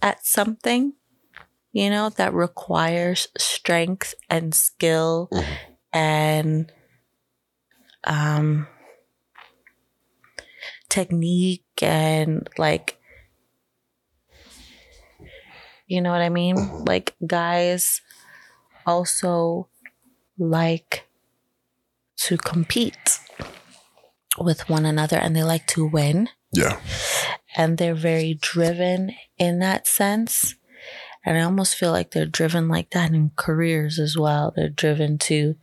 at 0.03 0.25
something 0.27 0.95
you 1.73 1.91
know, 1.91 2.09
that 2.11 2.35
requires 2.35 3.29
strength 3.39 4.15
and 4.31 4.55
skill 4.55 5.31
and 5.93 6.73
um, 8.05 8.67
technique 10.89 11.65
and 11.83 12.49
like, 12.59 12.99
you 15.87 16.01
know 16.01 16.11
what 16.11 16.21
I 16.21 16.29
mean? 16.29 16.57
Like, 16.85 17.15
guys 17.27 18.01
also 18.87 19.69
like 20.39 21.08
to 22.19 22.37
compete 22.37 23.21
with 24.39 24.69
one 24.69 24.87
another 24.87 25.17
and 25.17 25.35
they 25.35 25.43
like 25.43 25.67
to 25.67 25.87
win 25.87 26.29
Yeah, 26.53 26.81
and 27.57 27.79
they're 27.79 27.95
very 27.95 28.39
driven 28.41 29.13
in 29.39 29.59
that 29.61 29.87
sense. 29.87 30.55
And 31.25 31.37
I 31.37 31.43
almost 31.43 31.75
feel 31.75 31.91
like 31.91 32.13
they're 32.13 32.27
driven 32.27 32.69
like 32.69 32.91
that 32.91 33.11
in 33.11 33.33
careers 33.37 33.99
as 33.99 34.17
well. 34.17 34.53
They're 34.55 34.69
driven 34.69 35.19
to 35.19 35.57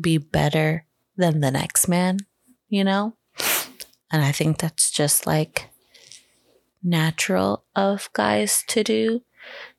be 0.00 0.16
better 0.16 0.86
than 1.16 1.40
the 1.40 1.50
next 1.50 1.88
man, 1.88 2.20
you 2.68 2.84
know? 2.84 3.16
And 4.10 4.22
I 4.22 4.32
think 4.32 4.58
that's 4.58 4.90
just 4.90 5.26
like 5.26 5.68
natural 6.82 7.64
of 7.74 8.08
guys 8.12 8.62
to 8.68 8.84
do. 8.84 9.22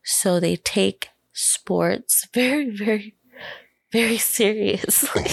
So 0.03 0.39
they 0.39 0.55
take 0.55 1.09
sports 1.33 2.27
very, 2.33 2.69
very, 2.69 3.15
very 3.91 4.17
seriously. 4.17 5.25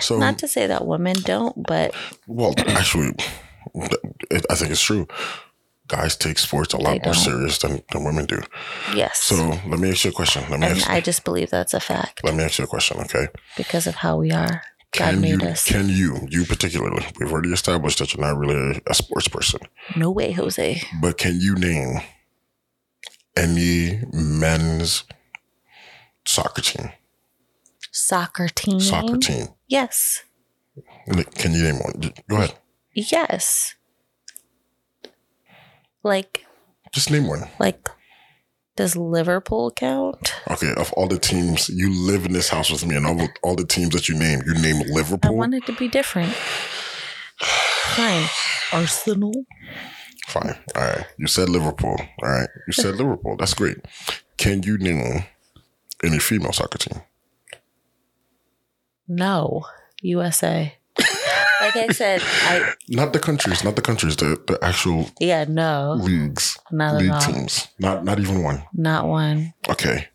so 0.00 0.18
Not 0.18 0.38
to 0.40 0.48
say 0.48 0.66
that 0.66 0.86
women 0.86 1.16
don't, 1.22 1.66
but 1.66 1.94
Well, 2.26 2.54
actually, 2.66 3.12
I 4.50 4.54
think 4.54 4.70
it's 4.70 4.82
true. 4.82 5.06
Guys 5.88 6.16
take 6.16 6.38
sports 6.38 6.74
a 6.74 6.78
lot 6.78 7.04
more 7.04 7.14
serious 7.14 7.58
than, 7.58 7.80
than 7.92 8.02
women 8.04 8.26
do. 8.26 8.40
yes. 8.94 9.20
So 9.22 9.36
let 9.68 9.78
me 9.78 9.90
ask 9.90 10.04
you 10.04 10.10
a 10.10 10.14
question. 10.14 10.42
Let 10.50 10.58
me 10.58 10.66
and 10.66 10.78
ask, 10.78 10.90
I 10.90 11.00
just 11.00 11.24
believe 11.24 11.50
that's 11.50 11.74
a 11.74 11.80
fact 11.80 12.24
let 12.24 12.34
me 12.34 12.42
ask 12.42 12.58
you 12.58 12.64
a 12.64 12.68
question, 12.68 12.98
okay? 13.02 13.28
because 13.56 13.86
of 13.86 13.94
how 13.94 14.16
we 14.16 14.32
are. 14.32 14.62
God 14.92 15.14
Can 15.14 15.24
you 15.24 15.36
made 15.38 15.46
us. 15.46 15.64
can 15.64 15.88
you 15.88 16.26
you 16.28 16.44
particularly? 16.44 17.04
We've 17.20 17.30
already 17.30 17.52
established 17.52 17.98
that 18.00 18.14
you're 18.14 18.26
not 18.26 18.36
really 18.38 18.80
a 18.86 18.94
sports 18.94 19.28
person, 19.28 19.60
No 19.94 20.10
way, 20.10 20.32
Jose. 20.32 20.80
but 21.00 21.18
can 21.18 21.40
you 21.40 21.54
name 21.54 22.00
any 23.36 24.00
men's 24.12 25.04
soccer 26.26 26.60
team? 26.62 26.90
Soccer 27.92 28.48
team. 28.48 28.80
Soccer 28.80 29.16
team. 29.16 29.46
Yes. 29.68 30.22
Can 31.36 31.52
you 31.54 31.62
name 31.62 31.76
one? 31.76 32.12
Go 32.28 32.36
ahead. 32.36 32.54
Yes. 32.92 33.74
Like, 36.02 36.44
Just 36.92 37.10
name 37.10 37.26
one. 37.26 37.48
like, 37.58 37.88
does 38.76 38.94
Liverpool 38.96 39.70
count? 39.70 40.34
Okay, 40.50 40.72
of 40.76 40.92
all 40.92 41.08
the 41.08 41.18
teams, 41.18 41.68
you 41.68 41.90
live 41.90 42.26
in 42.26 42.32
this 42.32 42.48
house 42.50 42.70
with 42.70 42.86
me, 42.86 42.94
and 42.96 43.06
all, 43.06 43.28
all 43.42 43.56
the 43.56 43.64
teams 43.66 43.90
that 43.90 44.08
you 44.08 44.14
name, 44.18 44.40
you 44.46 44.54
name 44.54 44.78
Liverpool. 44.80 44.92
I 44.92 45.00
Liverpool. 45.00 45.36
want 45.36 45.54
it 45.54 45.66
to 45.66 45.72
be 45.72 45.88
different. 45.88 46.32
Fine. 47.38 48.28
Arsenal. 48.72 49.32
Fine. 50.26 50.56
All 50.74 50.82
right. 50.82 51.06
You 51.18 51.26
said 51.26 51.48
Liverpool. 51.48 51.96
All 52.22 52.28
right. 52.28 52.48
You 52.66 52.72
said 52.72 52.94
Liverpool. 52.96 53.36
That's 53.38 53.54
great. 53.54 53.78
Can 54.36 54.62
you 54.62 54.76
name 54.78 55.24
any 56.06 56.18
female 56.18 56.52
soccer 56.52 56.78
team? 56.78 57.02
No. 59.08 59.64
USA. 60.02 60.74
like 61.60 61.76
I 61.76 61.88
said, 61.88 62.20
I 62.22 62.74
Not 62.88 63.12
the 63.12 63.18
countries, 63.18 63.64
not 63.64 63.76
the 63.76 63.82
countries, 63.82 64.16
the, 64.16 64.40
the 64.46 64.58
actual 64.62 65.10
yeah, 65.20 65.44
no. 65.48 65.94
leagues, 65.98 66.58
Not 66.70 66.96
league 66.96 67.18
teams. 67.20 67.68
Not 67.78 68.04
not 68.04 68.18
even 68.18 68.42
one. 68.42 68.62
Not 68.72 69.06
one. 69.06 69.52
Okay. 69.68 70.08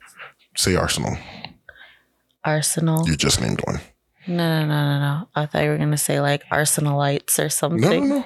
Say 0.56 0.76
Arsenal. 0.76 1.18
Arsenal. 2.44 3.08
You 3.08 3.16
just 3.16 3.42
named 3.42 3.62
one. 3.66 3.80
No, 4.28 4.38
no, 4.38 4.68
no, 4.68 4.86
no, 4.86 5.00
no. 5.00 5.28
I 5.36 5.46
thought 5.46 5.64
you 5.64 5.70
were 5.70 5.78
gonna 5.78 5.98
say 5.98 6.20
like 6.20 6.44
Arsenalites 6.52 7.44
or 7.44 7.50
something. 7.50 7.82
No, 7.82 8.00
no, 8.00 8.20
no. 8.20 8.26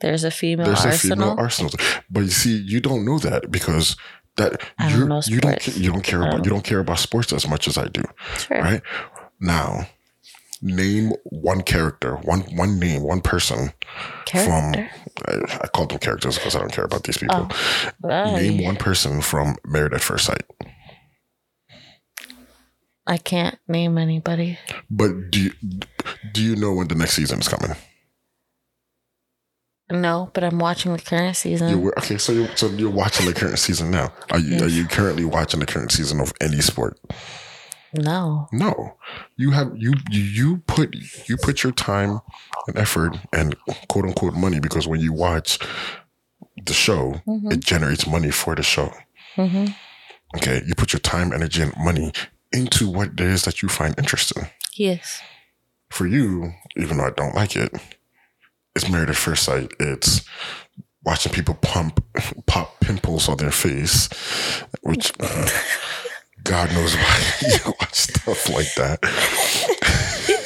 There's 0.00 0.24
a 0.24 0.30
female 0.30 0.66
There's 0.66 0.84
a 0.84 0.92
female 0.92 1.34
Arsenal. 1.38 1.72
But 2.10 2.24
you 2.24 2.30
see, 2.30 2.56
you 2.58 2.80
don't 2.80 3.04
know 3.04 3.18
that 3.20 3.50
because 3.50 3.96
that 4.36 4.60
I 4.78 4.90
don't 4.90 5.26
you 5.28 5.34
you 5.34 5.40
don't 5.40 5.76
you 5.76 5.92
don't 5.92 6.02
care 6.04 6.22
about 6.22 6.44
you 6.44 6.50
don't 6.50 6.64
care 6.64 6.80
about 6.80 6.98
sports 6.98 7.32
as 7.32 7.48
much 7.48 7.68
as 7.68 7.78
I 7.78 7.88
do. 7.88 8.02
Sure. 8.38 8.58
Right? 8.60 8.82
Now, 9.40 9.86
name 10.62 11.12
one 11.24 11.62
character, 11.62 12.16
one 12.16 12.40
one 12.56 12.78
name, 12.78 13.02
one 13.02 13.20
person 13.20 13.72
Character. 14.26 14.90
from 15.26 15.44
I, 15.50 15.58
I 15.62 15.66
call 15.68 15.86
them 15.86 15.98
characters 15.98 16.36
because 16.36 16.56
I 16.56 16.60
don't 16.60 16.72
care 16.72 16.84
about 16.84 17.04
these 17.04 17.18
people. 17.18 17.48
Oh, 17.50 17.90
right. 18.02 18.32
Name 18.32 18.64
one 18.64 18.76
person 18.76 19.20
from 19.20 19.56
Married 19.64 19.94
at 19.94 20.00
First 20.00 20.26
Sight. 20.26 20.42
I 23.06 23.18
can't 23.18 23.58
name 23.68 23.98
anybody. 23.98 24.58
But 24.90 25.30
do 25.30 25.42
you, 25.42 25.50
do 26.32 26.42
you 26.42 26.56
know 26.56 26.72
when 26.72 26.88
the 26.88 26.94
next 26.94 27.12
season 27.12 27.38
is 27.40 27.48
coming? 27.48 27.76
No, 29.90 30.30
but 30.32 30.42
I'm 30.44 30.58
watching 30.58 30.92
the 30.94 30.98
current 31.02 31.36
season. 31.36 31.68
You're, 31.80 31.92
okay, 31.98 32.16
so 32.18 32.32
you're 32.32 32.48
so 32.56 32.68
you're 32.68 32.90
watching 32.90 33.26
the 33.26 33.34
current 33.34 33.58
season 33.58 33.90
now. 33.90 34.12
Are 34.30 34.38
you 34.38 34.64
are 34.64 34.68
you 34.68 34.86
currently 34.86 35.24
watching 35.24 35.60
the 35.60 35.66
current 35.66 35.92
season 35.92 36.20
of 36.20 36.32
any 36.40 36.60
sport? 36.60 36.98
no. 37.96 38.48
No, 38.50 38.96
you 39.36 39.50
have 39.52 39.72
you 39.76 39.94
you- 40.10 40.22
you 40.22 40.56
put 40.66 40.96
you 41.28 41.36
put 41.36 41.62
your 41.62 41.72
time 41.72 42.20
and 42.66 42.76
effort 42.78 43.16
and 43.32 43.54
quote 43.88 44.04
unquote 44.06 44.34
money 44.34 44.58
because 44.58 44.88
when 44.88 45.00
you 45.00 45.12
watch 45.12 45.58
the 46.64 46.72
show, 46.72 47.20
it 47.26 47.60
generates 47.60 48.06
money 48.06 48.30
for 48.30 48.54
the 48.54 48.62
show. 48.62 48.90
hmm 49.36 49.66
Okay, 50.36 50.62
you 50.66 50.74
put 50.74 50.92
your 50.92 51.00
time, 51.00 51.32
energy, 51.32 51.62
and 51.62 51.72
money 51.76 52.10
into 52.52 52.90
what 52.90 53.08
it 53.10 53.20
is 53.20 53.44
that 53.44 53.62
you 53.62 53.68
find 53.68 53.96
interesting. 53.98 54.48
Yes. 54.74 55.20
For 55.90 56.06
you, 56.08 56.52
even 56.76 56.96
though 56.96 57.04
I 57.06 57.10
don't 57.10 57.36
like 57.36 57.54
it, 57.54 57.72
it's 58.76 58.88
married 58.88 59.10
at 59.10 59.16
first 59.16 59.44
sight. 59.44 59.72
It's 59.78 60.22
watching 61.04 61.32
people 61.32 61.54
pump 61.54 62.02
pop 62.46 62.80
pimples 62.80 63.28
on 63.28 63.36
their 63.36 63.50
face, 63.50 64.08
which 64.82 65.12
uh, 65.20 65.48
God 66.42 66.72
knows 66.72 66.96
why 66.96 67.20
you 67.42 67.72
watch 67.80 67.94
stuff 67.94 68.48
like 68.50 68.72
that. 68.74 69.00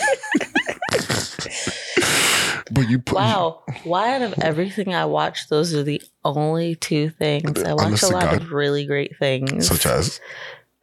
but 2.71 2.89
you 2.89 2.99
put 2.99 3.17
Wow. 3.17 3.63
Why 3.85 4.15
out 4.15 4.23
of 4.23 4.35
everything 4.43 4.95
I 4.95 5.05
watch, 5.07 5.49
those 5.49 5.75
are 5.75 5.83
the 5.83 6.03
only 6.25 6.75
two 6.75 7.11
things. 7.11 7.63
I 7.63 7.75
watch 7.75 8.03
a 8.03 8.09
lot 8.09 8.23
God. 8.23 8.43
of 8.43 8.53
really 8.53 8.87
great 8.87 9.17
things. 9.17 9.69
such 9.69 9.87
as 9.87 10.21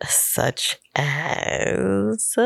such 0.03 0.77
as 0.95 2.37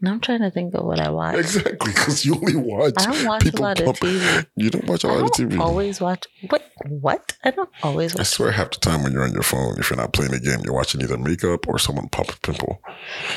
now 0.00 0.12
I'm 0.12 0.20
trying 0.20 0.40
to 0.40 0.50
think 0.50 0.74
of 0.74 0.84
what 0.84 1.00
I 1.00 1.10
watch. 1.10 1.36
exactly 1.36 1.92
because 1.92 2.24
you 2.24 2.34
only 2.34 2.56
watch. 2.56 2.94
I 2.98 3.06
don't 3.12 3.26
watch 3.26 3.46
a 3.46 3.56
lot 3.60 3.80
of 3.80 3.96
TV. 3.98 4.46
You 4.56 4.70
don't 4.70 4.86
watch 4.86 5.04
a 5.04 5.08
I 5.08 5.12
lot 5.12 5.22
of 5.24 5.30
don't 5.32 5.50
TV. 5.50 5.58
always 5.60 6.00
watch 6.00 6.26
what 6.48 6.62
what? 6.88 7.36
I 7.44 7.50
don't 7.50 7.68
always 7.82 8.14
watch 8.14 8.20
I 8.20 8.24
swear, 8.24 8.50
half 8.52 8.70
the 8.70 8.78
time 8.78 9.02
when 9.02 9.12
you're 9.12 9.24
on 9.24 9.32
your 9.32 9.42
phone, 9.42 9.78
if 9.78 9.90
you're 9.90 9.96
not 9.98 10.12
playing 10.12 10.32
a 10.34 10.40
game, 10.40 10.60
you're 10.64 10.74
watching 10.74 11.00
either 11.02 11.18
makeup 11.18 11.68
or 11.68 11.78
someone 11.78 12.08
pop 12.08 12.30
a 12.30 12.36
pimple. 12.40 12.80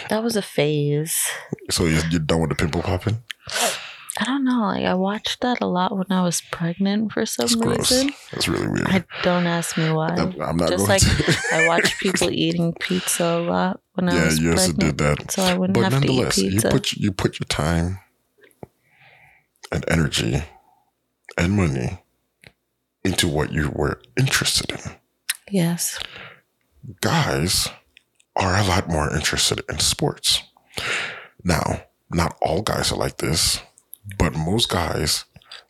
that 0.10 0.24
was 0.24 0.36
a 0.36 0.41
phase. 0.41 1.17
So 1.69 1.86
you're, 1.86 2.06
you're 2.10 2.19
done 2.22 2.41
with 2.41 2.50
the 2.52 2.56
pimple 2.56 2.82
popping. 2.82 3.22
I 4.19 4.26
don't 4.26 4.43
know. 4.45 4.62
Like 4.62 4.86
I 4.86 4.93
watched 4.93 5.41
that 5.41 5.60
a 5.62 5.65
lot 5.65 5.97
when 5.97 6.06
I 6.12 6.21
was 6.23 6.41
pregnant 6.52 7.12
for 7.12 7.26
some 7.26 7.47
gross. 7.60 7.91
reason. 7.91 8.13
That's 8.32 8.47
really 8.47 8.67
weird. 8.67 8.86
I 8.88 9.04
don't 9.23 9.47
ask 9.47 9.76
me 9.78 9.89
why. 9.91 10.10
I'm, 10.10 10.39
I'm 10.41 10.58
not 10.58 10.69
Just 10.69 10.88
like 10.88 11.02
to. 11.02 11.36
I 11.52 11.67
watched 11.67 11.99
people 11.99 12.30
eating 12.30 12.73
pizza 12.80 13.23
a 13.26 13.39
lot 13.41 13.80
when 13.93 14.10
I 14.10 14.15
yeah, 14.15 14.26
was 14.26 14.39
you 14.39 14.52
also 14.52 14.71
pregnant, 14.73 14.97
did 14.97 15.06
that. 15.19 15.32
so 15.32 15.41
I 15.41 15.58
wouldn't 15.58 15.73
But 15.80 15.91
have 15.93 16.02
to 16.04 16.08
eat 16.08 16.15
nonetheless, 16.15 16.38
you 16.38 16.52
pizza. 16.52 16.69
put 16.69 16.91
you 16.93 17.12
put 17.12 17.39
your 17.39 17.45
time 17.47 17.99
and 19.71 19.84
energy 19.89 20.43
and 21.38 21.54
money 21.54 21.99
into 23.04 23.28
what 23.28 23.52
you 23.52 23.69
were 23.73 23.99
interested 24.17 24.71
in. 24.71 24.80
yes. 25.49 25.99
Guys 27.02 27.69
are 28.36 28.58
a 28.58 28.63
lot 28.63 28.89
more 28.89 29.13
interested 29.13 29.62
in 29.69 29.80
sports. 29.80 30.43
Now, 31.43 31.84
not 32.12 32.38
all 32.41 32.62
guys 32.62 32.91
are 32.91 32.97
like 32.97 33.17
this, 33.17 33.62
but 34.18 34.36
most 34.36 34.70
guys 34.70 35.26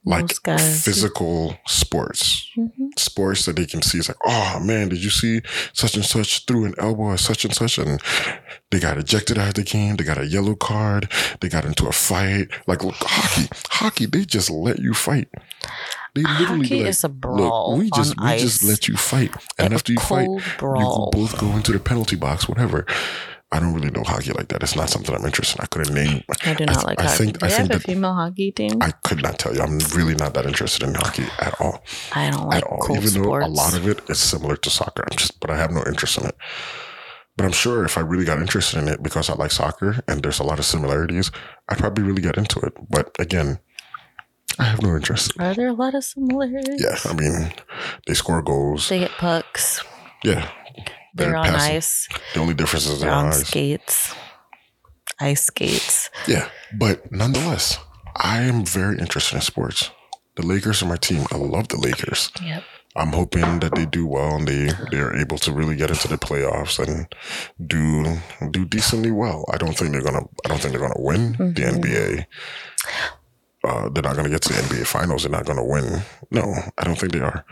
like 0.05 0.23
Most 0.23 0.43
guys. 0.43 0.83
physical 0.83 1.57
sports. 1.65 2.49
hmm 2.55 2.67
Sports 2.97 3.45
that 3.45 3.55
they 3.55 3.65
can 3.65 3.81
see. 3.81 3.97
It's 3.99 4.09
like, 4.09 4.17
oh 4.25 4.59
man, 4.61 4.89
did 4.89 5.03
you 5.03 5.09
see 5.09 5.41
such 5.73 5.95
and 5.95 6.05
such 6.05 6.45
threw 6.45 6.65
an 6.65 6.75
elbow 6.77 7.13
at 7.13 7.19
such 7.19 7.45
and 7.45 7.53
such 7.53 7.77
and 7.79 7.99
they 8.69 8.79
got 8.79 8.97
ejected 8.97 9.37
out 9.37 9.49
of 9.49 9.53
the 9.55 9.63
game. 9.63 9.95
They 9.95 10.03
got 10.03 10.17
a 10.17 10.25
yellow 10.27 10.55
card. 10.55 11.09
They 11.39 11.49
got 11.49 11.65
into 11.65 11.87
a 11.87 11.91
fight. 11.91 12.49
Like 12.67 12.83
look, 12.83 12.95
hockey, 12.99 13.47
hockey, 13.69 14.05
they 14.05 14.25
just 14.25 14.49
let 14.49 14.79
you 14.79 14.93
fight. 14.93 15.29
They 16.15 16.21
literally 16.21 16.67
Hockey 16.67 16.79
like, 16.81 16.89
is 16.89 17.03
a 17.03 17.09
brawl 17.09 17.71
look, 17.71 17.79
we 17.79 17.89
just 17.89 18.19
we 18.19 18.27
ice. 18.27 18.41
just 18.41 18.63
let 18.63 18.87
you 18.87 18.95
fight, 18.97 19.33
and 19.57 19.73
after 19.73 19.91
you 19.91 19.99
fight, 19.99 20.27
cold 20.57 20.79
you 20.79 20.85
can 20.85 21.09
both 21.11 21.39
go 21.39 21.47
into 21.55 21.71
the 21.71 21.79
penalty 21.79 22.15
box, 22.15 22.47
whatever. 22.47 22.85
I 23.53 23.59
don't 23.59 23.73
really 23.73 23.91
know 23.91 24.03
hockey 24.03 24.31
like 24.33 24.47
that. 24.49 24.63
It's 24.63 24.75
not 24.75 24.89
something 24.89 25.13
I'm 25.15 25.23
interested 25.23 25.59
in. 25.59 25.63
I 25.63 25.67
couldn't 25.67 25.93
name. 25.93 26.23
I 26.43 26.53
do 26.55 26.63
I 26.63 26.65
not 26.65 26.73
th- 26.75 26.83
like 26.85 26.99
I 26.99 27.03
hockey. 27.03 27.17
think- 27.17 27.39
Do 27.39 27.45
I 27.45 27.49
think 27.49 27.71
have 27.71 27.81
a 27.81 27.83
female 27.83 28.13
hockey 28.15 28.51
team? 28.51 28.81
I 28.81 28.91
could 29.05 29.21
not 29.21 29.37
tell 29.39 29.53
you. 29.55 29.61
I'm 29.61 29.77
really 29.95 30.15
not 30.15 30.33
that 30.33 30.45
interested 30.47 30.81
in 30.87 30.95
hockey 30.95 31.25
at 31.39 31.53
all. 31.61 31.83
I 32.13 32.31
don't 32.31 32.47
like 32.47 32.57
at 32.57 32.63
all. 32.63 32.79
cold 32.79 32.97
Even 32.97 33.09
sports. 33.23 33.45
though 33.45 33.51
a 33.51 33.53
lot 33.63 33.73
of 33.77 33.87
it 33.87 34.01
is 34.09 34.19
similar 34.19 34.55
to 34.57 34.69
soccer. 34.69 35.03
I'm 35.09 35.17
just, 35.17 35.39
but 35.39 35.49
I 35.51 35.57
have 35.57 35.71
no 35.71 35.83
interest 35.85 36.17
in 36.17 36.25
it. 36.25 36.35
But 37.37 37.45
I'm 37.45 37.51
sure 37.51 37.85
if 37.85 37.97
I 37.97 38.01
really 38.01 38.25
got 38.25 38.39
interested 38.39 38.79
in 38.81 38.87
it 38.87 39.01
because 39.03 39.29
I 39.29 39.33
like 39.35 39.51
soccer 39.51 40.03
and 40.07 40.21
there's 40.23 40.39
a 40.39 40.43
lot 40.43 40.57
of 40.59 40.65
similarities, 40.65 41.31
I'd 41.69 41.77
probably 41.79 42.03
really 42.03 42.21
get 42.23 42.37
into 42.37 42.59
it. 42.59 42.73
But 42.89 43.15
again, 43.19 43.59
I 44.59 44.63
have 44.65 44.81
no 44.83 44.95
interest. 44.95 45.31
Are 45.39 45.53
there 45.53 45.67
a 45.67 45.73
lot 45.73 45.95
of 45.95 46.03
similarities? 46.03 46.81
Yeah, 46.81 46.97
I 47.05 47.13
mean, 47.13 47.53
they 48.07 48.13
score 48.13 48.41
goals. 48.41 48.87
They 48.89 48.99
get 48.99 49.11
pucks. 49.11 49.83
Yeah, 50.23 50.47
They're, 51.13 51.35
on 51.35 51.45
passing. 51.45 51.75
ice. 51.77 52.07
The 52.33 52.39
only 52.39 52.53
difference 52.53 52.85
is 52.87 52.99
They're 52.99 53.09
their 53.09 53.17
on 53.17 53.27
eyes. 53.27 53.47
skates. 53.47 54.15
Ice 55.19 55.45
skates. 55.45 56.09
Yeah, 56.27 56.49
but 56.77 57.11
nonetheless, 57.11 57.77
I 58.15 58.41
am 58.41 58.65
very 58.65 58.97
interested 58.97 59.35
in 59.35 59.41
sports. 59.41 59.91
The 60.35 60.45
Lakers 60.45 60.81
are 60.81 60.87
my 60.87 60.95
team. 60.97 61.25
I 61.31 61.37
love 61.37 61.67
the 61.67 61.77
Lakers. 61.77 62.31
Yep. 62.43 62.63
I'm 62.95 63.11
hoping 63.13 63.59
that 63.59 63.73
they 63.75 63.85
do 63.87 64.05
well 64.05 64.35
and 64.35 64.47
they 64.47 64.69
they 64.91 64.99
are 64.99 65.15
able 65.15 65.37
to 65.39 65.51
really 65.51 65.75
get 65.75 65.89
into 65.89 66.07
the 66.07 66.17
playoffs 66.17 66.77
and 66.79 67.07
do 67.67 68.17
do 68.51 68.65
decently 68.65 69.09
well. 69.11 69.45
I 69.51 69.57
don't 69.57 69.73
think 69.77 69.91
they're 69.91 70.01
gonna. 70.03 70.25
I 70.45 70.47
don't 70.47 70.59
think 70.59 70.73
they're 70.73 70.81
gonna 70.87 70.93
win 71.01 71.31
the 71.33 71.61
Mhm. 71.61 71.81
NBA. 71.81 72.25
Uh, 73.63 73.89
they're 73.89 74.03
not 74.03 74.15
gonna 74.15 74.29
get 74.29 74.41
to 74.43 74.49
the 74.53 74.59
NBA 74.59 74.85
finals. 74.85 75.23
They're 75.23 75.31
not 75.31 75.45
gonna 75.45 75.63
win. 75.65 76.03
No, 76.31 76.53
I 76.77 76.83
don't 76.83 76.97
think 76.99 77.13
they 77.13 77.21
are. 77.21 77.45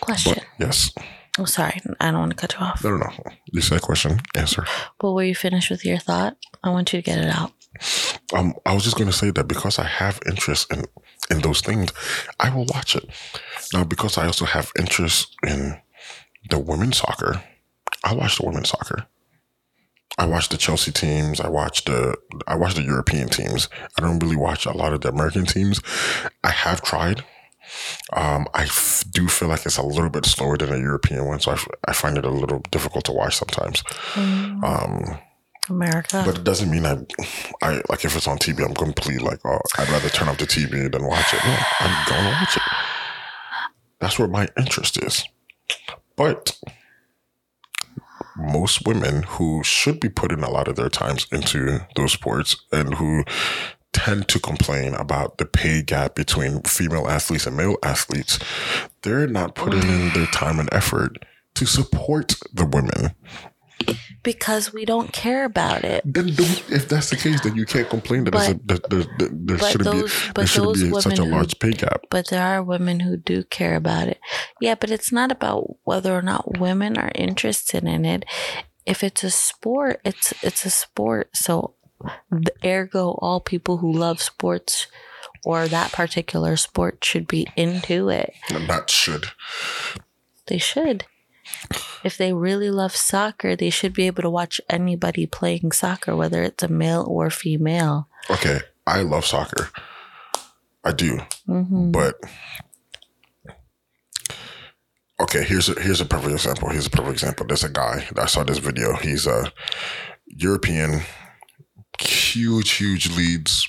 Question. 0.00 0.34
But 0.58 0.66
yes, 0.66 0.92
oh, 1.40 1.44
sorry. 1.44 1.80
I 1.98 2.10
don't 2.10 2.20
want 2.20 2.30
to 2.32 2.36
cut 2.36 2.54
you 2.54 2.60
off. 2.60 2.84
no, 2.84 2.90
no, 2.90 2.98
no. 2.98 3.32
You 3.46 3.60
said 3.60 3.80
question, 3.82 4.20
answer. 4.36 4.64
But 4.98 5.12
were 5.12 5.24
you 5.24 5.34
finished 5.34 5.70
with 5.70 5.84
your 5.84 5.98
thought? 5.98 6.36
I 6.62 6.70
want 6.70 6.92
you 6.92 7.00
to 7.00 7.04
get 7.04 7.18
it 7.18 7.28
out. 7.28 7.52
Um, 8.34 8.54
I 8.66 8.74
was 8.74 8.84
just 8.84 8.96
going 8.96 9.10
to 9.10 9.16
say 9.16 9.30
that 9.30 9.48
because 9.48 9.78
I 9.78 9.84
have 9.84 10.20
interest 10.26 10.72
in 10.72 10.84
in 11.30 11.40
those 11.40 11.60
things, 11.60 11.92
I 12.40 12.54
will 12.54 12.66
watch 12.66 12.96
it. 12.96 13.08
Now, 13.72 13.84
because 13.84 14.18
I 14.18 14.26
also 14.26 14.44
have 14.44 14.72
interest 14.78 15.36
in 15.46 15.80
the 16.50 16.58
women's 16.58 16.98
soccer, 16.98 17.42
I 18.02 18.14
watch 18.14 18.38
the 18.38 18.46
women's 18.46 18.70
soccer. 18.70 19.06
I 20.18 20.26
watch 20.26 20.48
the 20.48 20.56
Chelsea 20.58 20.90
teams. 20.90 21.40
I 21.40 21.48
watch 21.48 21.84
the 21.84 22.16
I 22.46 22.56
watch 22.56 22.74
the 22.74 22.82
European 22.82 23.28
teams. 23.28 23.68
I 23.96 24.02
don't 24.02 24.18
really 24.18 24.36
watch 24.36 24.66
a 24.66 24.72
lot 24.72 24.92
of 24.92 25.00
the 25.00 25.08
American 25.08 25.46
teams. 25.46 25.80
I 26.44 26.50
have 26.50 26.82
tried. 26.82 27.24
Um, 28.12 28.46
I 28.54 28.64
f- 28.64 29.04
do 29.10 29.28
feel 29.28 29.48
like 29.48 29.64
it's 29.66 29.76
a 29.78 29.82
little 29.82 30.10
bit 30.10 30.24
slower 30.26 30.56
than 30.56 30.72
a 30.72 30.78
European 30.78 31.26
one, 31.26 31.40
so 31.40 31.50
I, 31.52 31.54
f- 31.54 31.68
I 31.86 31.92
find 31.92 32.18
it 32.18 32.24
a 32.24 32.30
little 32.30 32.60
difficult 32.70 33.04
to 33.06 33.12
watch 33.12 33.36
sometimes. 33.36 33.82
Mm, 34.14 34.62
Um, 34.64 35.18
America. 35.68 36.22
but 36.26 36.38
it 36.38 36.44
doesn't 36.44 36.70
mean 36.70 36.84
I, 36.84 36.98
I 37.62 37.80
like 37.88 38.04
if 38.04 38.16
it's 38.16 38.26
on 38.26 38.38
TV, 38.38 38.64
I'm 38.66 38.74
completely 38.74 39.24
like, 39.24 39.38
oh, 39.44 39.60
I'd 39.78 39.88
rather 39.88 40.08
turn 40.08 40.28
off 40.28 40.38
the 40.38 40.46
TV 40.46 40.90
than 40.90 41.04
watch 41.06 41.32
it. 41.32 41.40
No, 41.44 41.56
I'm 41.80 42.06
going 42.08 42.24
to 42.24 42.30
watch 42.40 42.56
it. 42.56 42.62
That's 44.00 44.18
where 44.18 44.28
my 44.28 44.48
interest 44.58 45.00
is. 45.02 45.24
But 46.16 46.58
most 48.36 48.86
women 48.86 49.22
who 49.24 49.62
should 49.62 50.00
be 50.00 50.08
putting 50.08 50.42
a 50.42 50.50
lot 50.50 50.68
of 50.68 50.76
their 50.76 50.88
times 50.88 51.26
into 51.30 51.80
those 51.96 52.12
sports 52.12 52.56
and 52.72 52.94
who 52.94 53.24
tend 53.92 54.28
to 54.28 54.38
complain 54.38 54.94
about 54.94 55.38
the 55.38 55.44
pay 55.44 55.82
gap 55.82 56.14
between 56.14 56.62
female 56.62 57.08
athletes 57.08 57.46
and 57.46 57.56
male 57.56 57.76
athletes, 57.82 58.38
they're 59.02 59.26
not 59.26 59.54
putting 59.54 59.82
in 59.82 60.12
their 60.12 60.26
time 60.26 60.60
and 60.60 60.68
effort 60.72 61.24
to 61.54 61.66
support 61.66 62.34
the 62.52 62.64
women. 62.64 63.14
because 64.22 64.72
we 64.74 64.84
don't 64.84 65.10
care 65.12 65.44
about 65.46 65.84
it. 65.84 66.02
Then 66.04 66.28
if 66.28 66.86
that's 66.88 67.08
the 67.10 67.16
case, 67.16 67.40
then 67.40 67.56
you 67.56 67.64
can't 67.64 67.88
complain 67.88 68.24
that, 68.24 68.32
there's 68.32 68.48
a, 68.48 69.08
that 69.18 69.30
there 69.32 69.58
shouldn't 69.58 69.84
those- 69.84 70.02
be 70.26 70.32
there 70.34 70.46
shouldn't 70.46 70.74
be 70.74 71.00
such 71.00 71.06
a 71.06 71.22
women 71.22 71.26
who- 71.26 71.36
large 71.36 71.58
pay 71.58 71.72
gap. 71.72 72.02
But 72.10 72.28
there 72.28 72.44
are 72.44 72.62
women 72.62 73.00
who 73.00 73.16
do 73.16 73.42
care 73.44 73.76
about 73.76 74.08
it. 74.08 74.20
Yeah, 74.60 74.74
but 74.74 74.90
it's 74.90 75.10
not 75.10 75.32
about 75.32 75.76
whether 75.84 76.14
or 76.14 76.20
not 76.22 76.58
women 76.58 76.98
are 76.98 77.10
interested 77.14 77.84
in 77.84 78.04
it. 78.04 78.24
If 78.84 79.02
it's 79.02 79.24
a 79.24 79.30
sport, 79.30 80.00
it's 80.04 80.34
it's 80.42 80.66
a 80.66 80.70
sport. 80.70 81.30
So 81.34 81.74
ergo 82.64 83.18
all 83.20 83.40
people 83.40 83.78
who 83.78 83.92
love 83.92 84.20
sports 84.20 84.86
or 85.44 85.68
that 85.68 85.92
particular 85.92 86.56
sport 86.56 87.04
should 87.04 87.26
be 87.26 87.46
into 87.56 88.08
it. 88.08 88.34
Not 88.50 88.90
should. 88.90 89.26
They 90.46 90.58
should. 90.58 91.04
If 92.04 92.16
they 92.16 92.32
really 92.32 92.70
love 92.70 92.94
soccer, 92.94 93.56
they 93.56 93.70
should 93.70 93.92
be 93.92 94.06
able 94.06 94.22
to 94.22 94.30
watch 94.30 94.60
anybody 94.68 95.26
playing 95.26 95.72
soccer, 95.72 96.16
whether 96.16 96.42
it's 96.42 96.62
a 96.62 96.68
male 96.68 97.04
or 97.08 97.30
female. 97.30 98.08
Okay, 98.30 98.60
I 98.86 99.02
love 99.02 99.24
soccer. 99.24 99.70
I 100.84 100.92
do, 100.92 101.18
hmm 101.46 101.90
but 101.90 102.18
okay. 105.20 105.44
Here's 105.44 105.68
a 105.68 105.78
here's 105.78 106.00
a 106.00 106.06
perfect 106.06 106.32
example. 106.32 106.70
Here's 106.70 106.86
a 106.86 106.90
perfect 106.90 107.12
example. 107.12 107.46
There's 107.46 107.64
a 107.64 107.68
guy. 107.68 108.08
I 108.16 108.26
saw 108.26 108.44
this 108.44 108.58
video. 108.58 108.96
He's 108.96 109.26
a 109.26 109.52
European, 110.26 111.02
huge, 112.00 112.72
huge 112.72 113.14
Leeds 113.16 113.68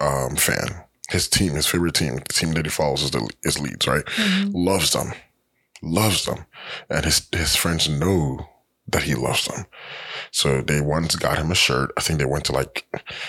um, 0.00 0.36
fan. 0.36 0.84
His 1.08 1.28
team, 1.28 1.54
his 1.54 1.66
favorite 1.66 1.94
team, 1.94 2.16
the 2.16 2.32
team 2.32 2.52
that 2.52 2.66
he 2.66 2.70
follows 2.70 3.02
is 3.02 3.10
the 3.10 3.28
is 3.42 3.58
Leeds, 3.58 3.86
right? 3.86 4.04
loves 4.52 4.92
them, 4.92 5.12
loves 5.82 6.26
them, 6.26 6.44
and 6.90 7.04
his 7.04 7.26
his 7.32 7.56
friends 7.56 7.88
know 7.88 8.46
that 8.88 9.04
he 9.04 9.14
loves 9.14 9.46
them. 9.46 9.64
So 10.30 10.60
they 10.60 10.80
once 10.80 11.16
got 11.16 11.38
him 11.38 11.50
a 11.50 11.54
shirt. 11.54 11.92
I 11.96 12.00
think 12.02 12.18
they 12.18 12.26
went 12.26 12.44
to 12.46 12.52
like 12.52 12.86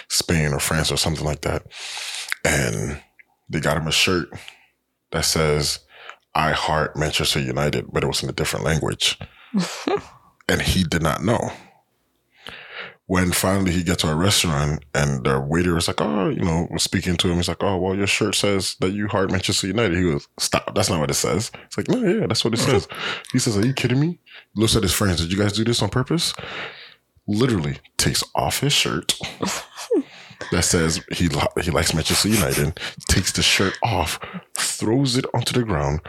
Spain 0.09 0.53
or 0.53 0.59
France 0.59 0.91
or 0.91 0.97
something 0.97 1.25
like 1.25 1.41
that, 1.41 1.63
and 2.43 3.01
they 3.49 3.59
got 3.61 3.77
him 3.77 3.87
a 3.87 3.91
shirt 3.91 4.29
that 5.11 5.23
says 5.23 5.79
"I 6.35 6.51
heart 6.51 6.97
Manchester 6.97 7.39
United," 7.39 7.85
but 7.93 8.03
it 8.03 8.07
was 8.07 8.21
in 8.23 8.29
a 8.29 8.33
different 8.33 8.65
language, 8.65 9.17
and 10.49 10.61
he 10.61 10.83
did 10.83 11.01
not 11.01 11.23
know. 11.23 11.51
When 13.09 13.31
finally 13.31 13.71
he 13.71 13.81
gets 13.81 14.03
to 14.03 14.11
a 14.11 14.13
restaurant 14.13 14.85
and 14.93 15.23
the 15.23 15.39
waiter 15.39 15.75
is 15.75 15.87
like, 15.87 15.99
oh, 15.99 16.29
you 16.29 16.43
know, 16.43 16.67
speaking 16.77 17.17
to 17.17 17.27
him, 17.27 17.37
he's 17.37 17.47
like, 17.47 17.63
oh, 17.63 17.75
well, 17.75 17.95
your 17.95 18.05
shirt 18.05 18.35
says 18.35 18.75
that 18.81 18.91
you 18.91 19.07
heart 19.07 19.31
Manchester 19.31 19.65
United. 19.65 19.97
He 19.97 20.03
goes, 20.03 20.27
stop. 20.37 20.75
That's 20.75 20.91
not 20.91 20.99
what 20.99 21.09
it 21.09 21.15
says. 21.15 21.49
It's 21.65 21.75
like, 21.75 21.87
no, 21.87 22.03
yeah, 22.03 22.27
that's 22.27 22.45
what 22.45 22.53
it 22.53 22.57
says. 22.57 22.87
He 23.31 23.39
says, 23.39 23.57
are 23.57 23.65
you 23.65 23.73
kidding 23.73 23.99
me? 23.99 24.19
He 24.53 24.61
looks 24.61 24.75
at 24.75 24.83
his 24.83 24.93
friends. 24.93 25.21
Did 25.21 25.31
you 25.31 25.39
guys 25.39 25.53
do 25.53 25.63
this 25.63 25.81
on 25.81 25.89
purpose? 25.89 26.35
Literally 27.25 27.79
takes 27.97 28.23
off 28.35 28.59
his 28.59 28.73
shirt 28.73 29.15
that 30.51 30.63
says 30.63 31.01
he 31.11 31.29
he 31.63 31.71
likes 31.71 31.95
Manchester 31.95 32.29
United. 32.29 32.79
Takes 33.07 33.31
the 33.31 33.41
shirt 33.41 33.73
off, 33.81 34.19
throws 34.55 35.17
it 35.17 35.25
onto 35.33 35.59
the 35.59 35.65
ground, 35.65 36.01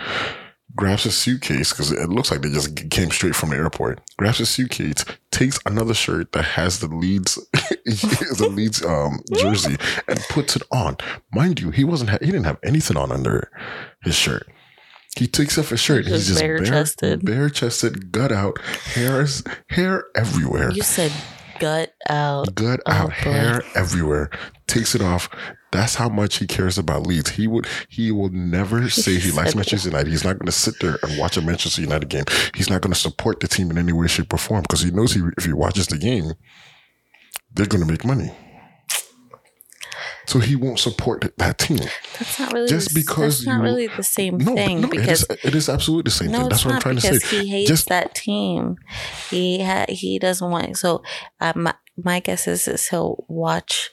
grabs 0.77 1.05
his 1.05 1.17
suitcase 1.17 1.71
because 1.73 1.91
it 1.93 2.09
looks 2.09 2.31
like 2.31 2.43
they 2.43 2.51
just 2.51 2.91
came 2.91 3.11
straight 3.11 3.35
from 3.35 3.51
the 3.51 3.57
airport. 3.57 4.01
Grabs 4.17 4.39
his 4.39 4.49
suitcase, 4.51 5.05
takes 5.31 5.59
another 5.67 5.95
shirt 5.95 6.33
that 6.33 6.45
has 6.45 6.81
the 6.81 6.87
Leeds 6.89 7.35
the 7.85 8.49
Leeds 8.53 8.85
um, 8.85 9.21
jersey, 9.37 9.77
and 10.09 10.19
puts 10.31 10.57
it 10.57 10.63
on. 10.71 10.97
Mind 11.33 11.61
you, 11.61 11.71
he 11.71 11.85
wasn't 11.85 12.11
ha- 12.11 12.19
he 12.21 12.27
didn't 12.27 12.45
have 12.45 12.59
anything 12.65 12.97
on 12.97 13.11
under 13.13 13.51
his 14.03 14.15
shirt. 14.15 14.47
He 15.17 15.27
takes 15.27 15.59
off 15.59 15.71
his 15.71 15.81
shirt. 15.81 16.07
He's 16.07 16.29
Just 16.29 16.41
bare 16.41 16.59
bare-chested. 16.59 17.25
bare 17.25 17.51
chested, 17.51 18.13
gut 18.13 18.31
out, 18.31 18.61
hairs, 18.95 19.43
hair 19.69 20.05
everywhere 20.15 20.71
You 20.71 20.83
said 20.83 21.13
gut 21.59 21.93
out. 22.09 22.55
gut 22.55 22.81
Oh, 22.87 22.93
out, 22.93 23.09
boy. 23.09 23.15
hair 23.15 23.63
everywhere. 23.75 24.31
Takes 24.69 24.95
it 24.95 25.03
off. 25.03 25.29
That's 25.73 25.95
how 25.95 26.09
much 26.09 26.39
he 26.39 26.47
cares 26.49 26.79
about 26.79 27.07
Leeds. 27.07 27.31
He 27.31 27.47
would 27.47 27.67
he 27.89 28.11
will 28.11 28.31
never 28.31 28.89
say 28.91 29.19
he 29.19 29.31
likes 29.31 29.55
Manchester 29.55 29.89
United. 29.91 30.11
He's 30.11 30.25
not 30.25 30.37
going 30.39 30.47
to 30.47 30.53
sit 30.53 30.75
there 30.81 30.99
and 31.03 31.17
watch 31.19 31.37
a 31.37 31.43
Manchester 31.43 31.81
United 31.81 32.09
game. 32.09 32.25
He's 32.57 32.69
not 32.69 32.81
going 32.81 32.93
to 32.93 32.99
support 32.99 33.39
the 33.41 33.47
team 33.49 33.71
in 33.71 33.79
any 33.79 33.93
way, 33.93 34.09
shape, 34.09 34.33
or 34.33 34.39
form 34.39 34.63
because 34.63 34.81
he 34.83 34.91
knows 34.91 35.13
he, 35.13 35.23
if 35.39 35.45
he 35.45 35.53
watches 35.53 35.87
the 35.87 35.97
game, 35.99 36.33
they're 37.55 37.67
going 37.67 37.85
to 37.85 37.91
make 37.91 38.05
money. 38.05 38.33
So 40.27 40.39
he 40.39 40.55
won't 40.55 40.79
support 40.79 41.33
that 41.39 41.59
team. 41.59 41.79
That's 42.19 42.39
not 42.39 42.53
really 42.53 42.69
Just 42.69 42.91
the- 42.95 43.01
because 43.01 43.39
that's 43.39 43.47
not 43.47 43.57
you- 43.59 43.63
really 43.63 43.87
the 43.89 44.03
same 44.05 44.39
No, 44.39 44.55
thing 44.55 44.81
no, 44.83 44.87
it 44.87 44.91
because 44.91 45.23
is, 45.23 45.39
it 45.45 45.55
is 45.57 45.69
absolutely 45.69 46.09
the 46.11 46.15
same 46.15 46.31
no, 46.31 46.41
thing. 46.41 46.49
That's 46.51 46.65
what 46.65 46.75
I'm 46.75 46.81
trying 46.81 46.97
to 46.97 47.01
say. 47.21 47.37
he 47.43 47.49
hates 47.49 47.69
Just 47.69 47.89
that 47.89 48.15
team. 48.15 48.77
He 49.31 49.63
ha- 49.63 49.87
he 49.89 50.19
doesn't 50.21 50.49
want 50.49 50.77
so. 50.79 51.03
Uh, 51.41 51.53
my 51.57 51.75
my 51.97 52.21
guess 52.21 52.47
is, 52.47 52.69
is 52.69 52.89
he'll 52.89 53.25
watch 53.29 53.91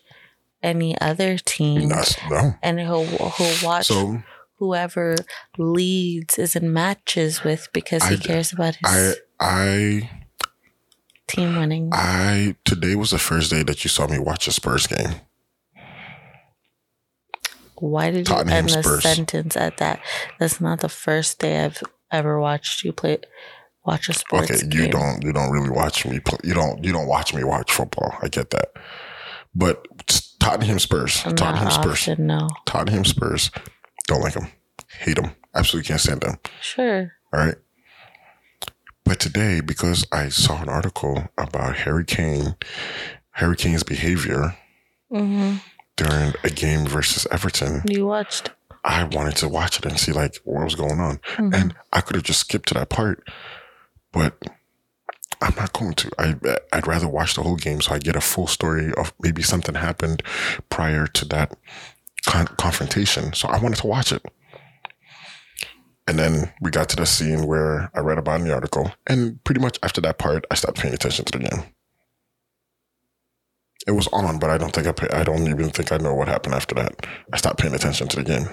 any 0.67 0.99
other 0.99 1.37
team 1.37 1.89
not, 1.89 2.17
no. 2.29 2.53
and 2.61 2.79
he'll 2.79 3.05
he'll 3.05 3.67
watch 3.67 3.87
So 3.87 4.21
whoever 4.59 5.15
Leeds 5.57 6.37
is 6.37 6.55
in 6.55 6.73
matches 6.73 7.43
with 7.43 7.69
because 7.73 8.03
he 8.05 8.15
I- 8.15 8.19
cares 8.19 8.53
about 8.53 8.75
his 8.75 8.85
I 8.85 9.13
I 9.39 10.09
team 11.27 11.55
winning. 11.55 11.89
I 11.93 12.55
today 12.65 12.95
was 12.95 13.11
the 13.11 13.19
first 13.19 13.51
day 13.51 13.63
that 13.63 13.83
you 13.83 13.89
saw 13.89 14.07
me 14.07 14.19
watch 14.19 14.47
a 14.47 14.51
Spurs 14.51 14.87
game. 14.87 15.15
Why 17.79 18.09
did 18.09 18.27
you 18.27 18.35
Tottenham 18.35 18.67
end 18.67 18.69
the 18.69 19.01
sentence 19.01 19.55
at 19.55 19.77
that? 19.77 19.99
That's 20.39 20.59
not 20.59 20.79
the 20.79 20.89
first 20.89 21.39
day 21.39 21.63
I've 21.63 21.83
ever 22.11 22.39
watched 22.39 22.83
you 22.83 22.91
play 22.91 23.19
watch 23.87 24.09
a 24.09 24.13
sports 24.13 24.51
okay, 24.51 24.67
game. 24.67 24.81
you 24.81 24.87
don't 24.89 25.23
you 25.23 25.31
don't 25.31 25.49
really 25.51 25.69
watch 25.69 26.05
me 26.05 26.19
play. 26.19 26.37
You 26.43 26.53
don't 26.53 26.83
you 26.83 26.91
don't 26.91 27.07
watch 27.07 27.33
me 27.33 27.43
watch 27.43 27.71
football. 27.71 28.15
I 28.21 28.27
get 28.27 28.49
that, 28.51 28.69
but 29.55 29.87
Tottenham 30.51 30.79
Spurs, 30.79 31.25
Not 31.25 31.35
Tottenham 31.37 31.71
Spurs, 31.71 32.07
often, 32.07 32.27
no. 32.27 32.47
Tottenham 32.65 33.03
Spurs. 33.05 33.51
Don't 34.07 34.21
like 34.21 34.33
them, 34.33 34.47
hate 34.99 35.15
them, 35.17 35.31
absolutely 35.53 35.87
can't 35.87 35.99
stand 35.99 36.21
them. 36.21 36.37
Sure. 36.61 37.11
All 37.33 37.39
right. 37.45 37.55
But 39.03 39.19
today, 39.19 39.59
because 39.61 40.05
I 40.11 40.29
saw 40.29 40.61
an 40.61 40.69
article 40.69 41.27
about 41.37 41.75
Harry 41.77 42.05
Kane, 42.05 42.55
Harry 43.31 43.55
Kane's 43.55 43.83
behavior 43.83 44.55
hmm 45.11 45.55
during 45.95 46.33
a 46.43 46.49
game 46.51 46.85
versus 46.85 47.25
Everton, 47.31 47.81
You 47.89 48.05
watched. 48.05 48.51
I 48.83 49.03
wanted 49.05 49.35
to 49.37 49.49
watch 49.49 49.79
it 49.79 49.85
and 49.85 49.99
see 49.99 50.11
like 50.11 50.37
what 50.43 50.63
was 50.63 50.75
going 50.75 50.99
on. 50.99 51.17
Mhm. 51.37 51.53
and 51.55 51.75
I 51.91 52.01
could 52.01 52.15
have 52.15 52.23
just 52.23 52.39
skipped 52.41 52.67
to 52.69 52.75
that 52.75 52.89
part, 52.89 53.27
but 54.13 54.37
I'm 55.41 55.55
not 55.55 55.73
going 55.73 55.93
to. 55.93 56.11
I 56.17 56.35
I'd 56.73 56.87
rather 56.87 57.07
watch 57.07 57.35
the 57.35 57.43
whole 57.43 57.55
game 57.55 57.81
so 57.81 57.93
I 57.93 57.99
get 57.99 58.15
a 58.15 58.21
full 58.21 58.47
story 58.47 58.93
of 58.93 59.13
maybe 59.21 59.43
something 59.43 59.75
happened 59.75 60.23
prior 60.69 61.07
to 61.07 61.25
that 61.25 61.55
con- 62.25 62.47
confrontation. 62.57 63.33
So 63.33 63.47
I 63.47 63.59
wanted 63.59 63.77
to 63.79 63.87
watch 63.87 64.11
it. 64.11 64.23
And 66.07 66.17
then 66.17 66.51
we 66.61 66.71
got 66.71 66.89
to 66.89 66.95
the 66.95 67.05
scene 67.05 67.45
where 67.45 67.91
I 67.93 67.99
read 67.99 68.17
about 68.17 68.39
in 68.39 68.47
the 68.47 68.53
article, 68.53 68.91
and 69.07 69.43
pretty 69.43 69.59
much 69.59 69.77
after 69.83 69.99
that 70.01 70.17
part, 70.17 70.45
I 70.49 70.55
stopped 70.55 70.79
paying 70.79 70.93
attention 70.93 71.25
to 71.25 71.37
the 71.37 71.49
game. 71.49 71.63
It 73.85 73.91
was 73.91 74.07
on, 74.07 74.39
but 74.39 74.49
I 74.49 74.57
don't 74.57 74.73
think 74.73 74.87
I 74.87 74.93
pay, 74.93 75.07
I 75.09 75.25
don't 75.25 75.47
even 75.47 75.69
think 75.69 75.91
I 75.91 75.97
know 75.97 76.13
what 76.13 76.29
happened 76.29 76.55
after 76.55 76.75
that. 76.75 77.05
I 77.33 77.37
stopped 77.37 77.59
paying 77.59 77.73
attention 77.75 78.07
to 78.07 78.17
the 78.17 78.23
game 78.23 78.47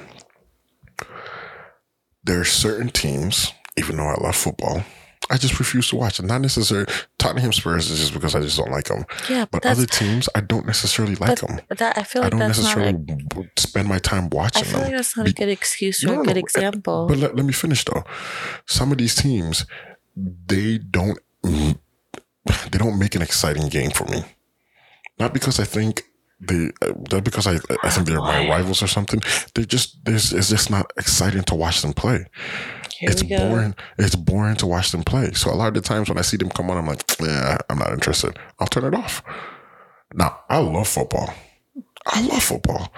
there 2.25 2.41
are 2.41 2.45
certain 2.45 2.89
teams, 2.89 3.53
even 3.77 3.97
though 3.97 4.09
I 4.09 4.15
love 4.15 4.35
football, 4.35 4.83
I 5.31 5.37
just 5.39 5.59
refuse 5.59 5.89
to 5.89 5.97
watch 5.97 6.19
it. 6.21 6.25
Not 6.27 6.41
necessarily 6.43 6.87
Tottenham 7.19 7.53
Spurs 7.53 7.91
is 7.91 7.99
just 7.99 8.13
because 8.13 8.35
I 8.35 8.41
just 8.41 8.57
don't 8.59 8.71
like 8.71 8.85
them. 8.85 9.05
Yeah, 9.29 9.47
But 9.51 9.63
but 9.63 9.67
other 9.73 9.87
teams, 9.87 10.29
I 10.35 10.41
don't 10.41 10.67
necessarily 10.67 11.15
like 11.17 11.41
but 11.41 11.49
them. 11.49 11.61
that 11.79 11.97
I 11.99 12.03
feel 12.03 12.23
like 12.23 12.35
I 12.35 12.37
don't 12.39 12.49
necessarily 12.49 12.91
A, 13.37 13.61
spend 13.61 13.89
my 13.89 13.99
time 13.99 14.25
I 14.25 14.37
watching 14.37 14.65
feel 14.65 14.81
like 14.81 14.89
them. 14.89 14.97
that's 14.97 15.17
not 15.17 15.25
Be- 15.25 15.31
a 15.31 15.35
good 15.35 15.49
excuse 15.49 16.05
or 16.05 16.09
No, 16.09 16.21
a 16.21 16.25
good 16.25 16.37
no, 16.37 16.41
example. 16.41 17.07
But 17.09 17.19
let, 17.19 17.37
let 17.37 17.45
me 17.47 17.53
finish 17.53 17.85
though. 17.85 18.05
Some 18.67 18.93
of 18.93 18.99
these 18.99 19.15
teams, 19.15 19.65
they 20.17 20.79
don't, 20.79 21.19
they 21.43 22.79
don't 22.79 22.99
make 22.99 23.15
an 23.15 23.23
exciting 23.23 23.69
game 23.69 23.91
for 23.91 24.05
me. 24.07 24.23
Not 25.19 25.33
because 25.33 25.59
I 25.61 25.65
think 25.65 26.03
they, 26.41 26.71
uh, 26.83 26.93
not 27.13 27.25
because 27.25 27.47
I, 27.47 27.59
I 27.83 27.91
think 27.91 28.07
they're 28.07 28.19
my 28.19 28.49
rivals 28.49 28.83
or 28.83 28.87
something. 28.89 29.21
They're 29.55 29.65
just, 29.65 30.05
there's, 30.05 30.33
it's 30.33 30.51
just 30.51 30.71
not 30.71 30.91
exciting 30.99 31.43
to 31.45 31.55
watch 31.55 31.81
them 31.83 31.93
play. 31.95 32.27
Here 32.99 33.11
it's 33.11 33.23
boring. 33.23 33.75
It's 33.99 34.15
boring 34.15 34.57
to 34.57 34.67
watch 34.67 34.93
them 34.93 35.03
play. 35.03 35.33
So 35.33 35.51
a 35.51 35.55
lot 35.55 35.69
of 35.69 35.75
the 35.75 35.81
times 35.81 36.09
when 36.09 36.19
I 36.19 36.23
see 36.23 36.37
them 36.37 36.51
come 36.51 36.71
on, 36.71 36.77
I'm 36.77 36.87
like, 36.87 37.03
yeah, 37.21 37.59
I'm 37.69 37.79
not 37.79 37.93
interested. 37.93 38.39
I'll 38.61 38.67
turn 38.67 38.85
it 38.85 38.95
off. 38.95 39.23
Now 40.13 40.41
I 40.49 40.59
love 40.59 40.89
football. 40.89 41.33
I 42.07 42.23
love 42.23 42.43
football. 42.43 42.93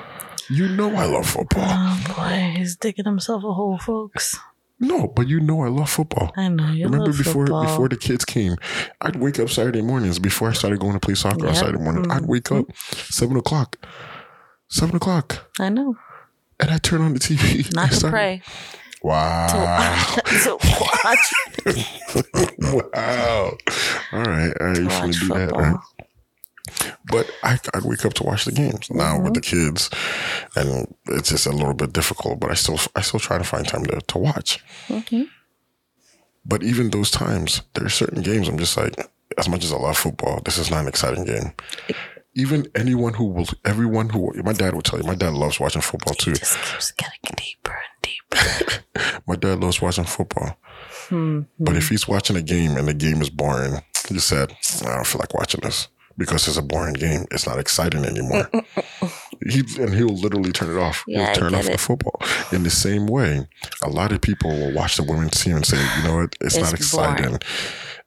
You 0.50 0.68
know 0.68 0.94
I 0.94 1.06
love 1.06 1.26
football. 1.28 1.64
Oh 1.66 2.14
boy, 2.16 2.54
he's 2.56 2.76
digging 2.76 3.04
himself 3.04 3.42
a 3.42 3.52
hole, 3.52 3.78
folks. 3.78 4.38
No, 4.78 5.08
but 5.08 5.26
you 5.26 5.40
know 5.40 5.62
I 5.62 5.68
love 5.68 5.88
football. 5.88 6.32
I 6.36 6.48
know 6.48 6.70
you 6.70 6.84
Remember 6.84 7.06
love 7.06 7.18
before 7.18 7.46
football. 7.46 7.64
before 7.64 7.88
the 7.88 7.96
kids 7.96 8.24
came, 8.24 8.56
I'd 9.00 9.16
wake 9.16 9.38
up 9.38 9.48
Saturday 9.48 9.80
mornings 9.80 10.18
before 10.18 10.50
I 10.50 10.52
started 10.52 10.78
going 10.80 10.92
to 10.92 11.00
play 11.00 11.14
soccer 11.14 11.48
on 11.48 11.54
Saturday 11.54 11.82
morning. 11.82 12.10
I'd 12.10 12.22
mm-hmm. 12.22 12.30
wake 12.30 12.52
up 12.52 12.66
seven 12.76 13.36
o'clock, 13.38 13.76
seven 14.68 14.96
o'clock, 14.96 15.50
I 15.58 15.70
know. 15.70 15.96
and 16.60 16.70
I 16.70 16.78
turn 16.78 17.00
on 17.00 17.14
the 17.14 17.20
TV. 17.20 17.74
Not 17.74 17.90
to 17.90 17.96
start- 17.96 18.12
pray. 18.12 18.42
Wow. 19.06 19.46
to 20.26 20.58
watch, 20.80 21.32
wow. 22.58 23.56
All 24.12 24.22
right. 24.24 24.52
All 24.60 24.66
right. 24.66 24.76
You 24.78 24.88
to 24.88 25.00
watch 25.00 25.20
do 25.20 25.28
that, 25.28 25.52
right? 25.52 25.76
But 27.08 27.30
I, 27.44 27.58
I'd 27.72 27.84
wake 27.84 28.04
up 28.04 28.14
to 28.14 28.24
watch 28.24 28.46
the 28.46 28.52
games 28.52 28.90
now 28.90 29.20
with 29.20 29.34
the 29.34 29.40
kids, 29.40 29.90
and 30.56 30.92
it's 31.06 31.28
just 31.28 31.46
a 31.46 31.52
little 31.52 31.72
bit 31.74 31.92
difficult. 31.92 32.40
But 32.40 32.50
I 32.50 32.54
still, 32.54 32.80
I 32.96 33.02
still 33.02 33.20
try 33.20 33.38
to 33.38 33.44
find 33.44 33.66
time 33.66 33.84
to, 33.86 34.00
to 34.00 34.18
watch. 34.18 34.64
Mhm. 34.88 35.28
But 36.44 36.64
even 36.64 36.90
those 36.90 37.12
times, 37.12 37.62
there 37.74 37.86
are 37.86 37.88
certain 37.88 38.22
games 38.22 38.48
I'm 38.48 38.58
just 38.58 38.76
like, 38.76 38.94
as 39.38 39.48
much 39.48 39.62
as 39.64 39.72
I 39.72 39.76
love 39.76 39.96
football, 39.98 40.40
this 40.44 40.58
is 40.58 40.68
not 40.70 40.80
an 40.82 40.88
exciting 40.88 41.24
game. 41.24 41.52
Even 42.36 42.66
anyone 42.74 43.14
who 43.14 43.24
will, 43.24 43.46
everyone 43.64 44.10
who, 44.10 44.30
my 44.44 44.52
dad 44.52 44.74
would 44.74 44.84
tell 44.84 45.00
you, 45.00 45.06
my 45.06 45.14
dad 45.14 45.32
loves 45.32 45.58
watching 45.58 45.80
football 45.82 46.14
too. 46.14 46.34
Just 46.34 46.58
keeps 46.62 46.92
getting 46.92 47.34
deeper 47.34 47.72
and 47.72 48.02
deeper. 48.02 48.82
My 49.26 49.36
dad 49.36 49.60
loves 49.60 49.80
watching 49.82 50.04
football. 50.04 50.56
Hmm. 51.08 51.42
But 51.58 51.76
if 51.76 51.88
he's 51.88 52.06
watching 52.06 52.36
a 52.36 52.42
game 52.42 52.76
and 52.76 52.86
the 52.86 52.94
game 52.94 53.20
is 53.20 53.30
boring, 53.30 53.80
he 54.08 54.18
said, 54.18 54.54
I 54.84 54.94
don't 54.94 55.06
feel 55.06 55.18
like 55.18 55.34
watching 55.34 55.60
this 55.62 55.88
because 56.18 56.46
it's 56.48 56.56
a 56.56 56.62
boring 56.62 56.94
game. 56.94 57.26
It's 57.30 57.46
not 57.46 57.58
exciting 57.58 58.04
anymore. 58.04 58.48
he 59.48 59.62
and 59.78 59.94
he'll 59.94 60.08
literally 60.08 60.52
turn 60.52 60.74
it 60.76 60.80
off. 60.80 61.04
Yeah, 61.06 61.26
he'll 61.26 61.34
turn 61.34 61.50
get 61.52 61.66
off 61.66 61.72
the 61.72 61.78
football. 61.78 62.20
In 62.52 62.62
the 62.62 62.70
same 62.70 63.06
way, 63.06 63.46
a 63.82 63.90
lot 63.90 64.12
of 64.12 64.20
people 64.20 64.50
will 64.50 64.72
watch 64.72 64.96
the 64.96 65.04
women's 65.04 65.42
team 65.42 65.56
and 65.56 65.66
say, 65.66 65.76
you 65.98 66.02
know 66.04 66.16
what, 66.16 66.36
it's, 66.40 66.56
It's 66.56 66.64
not 66.64 66.74
exciting. 66.74 67.24
boring. 67.26 67.38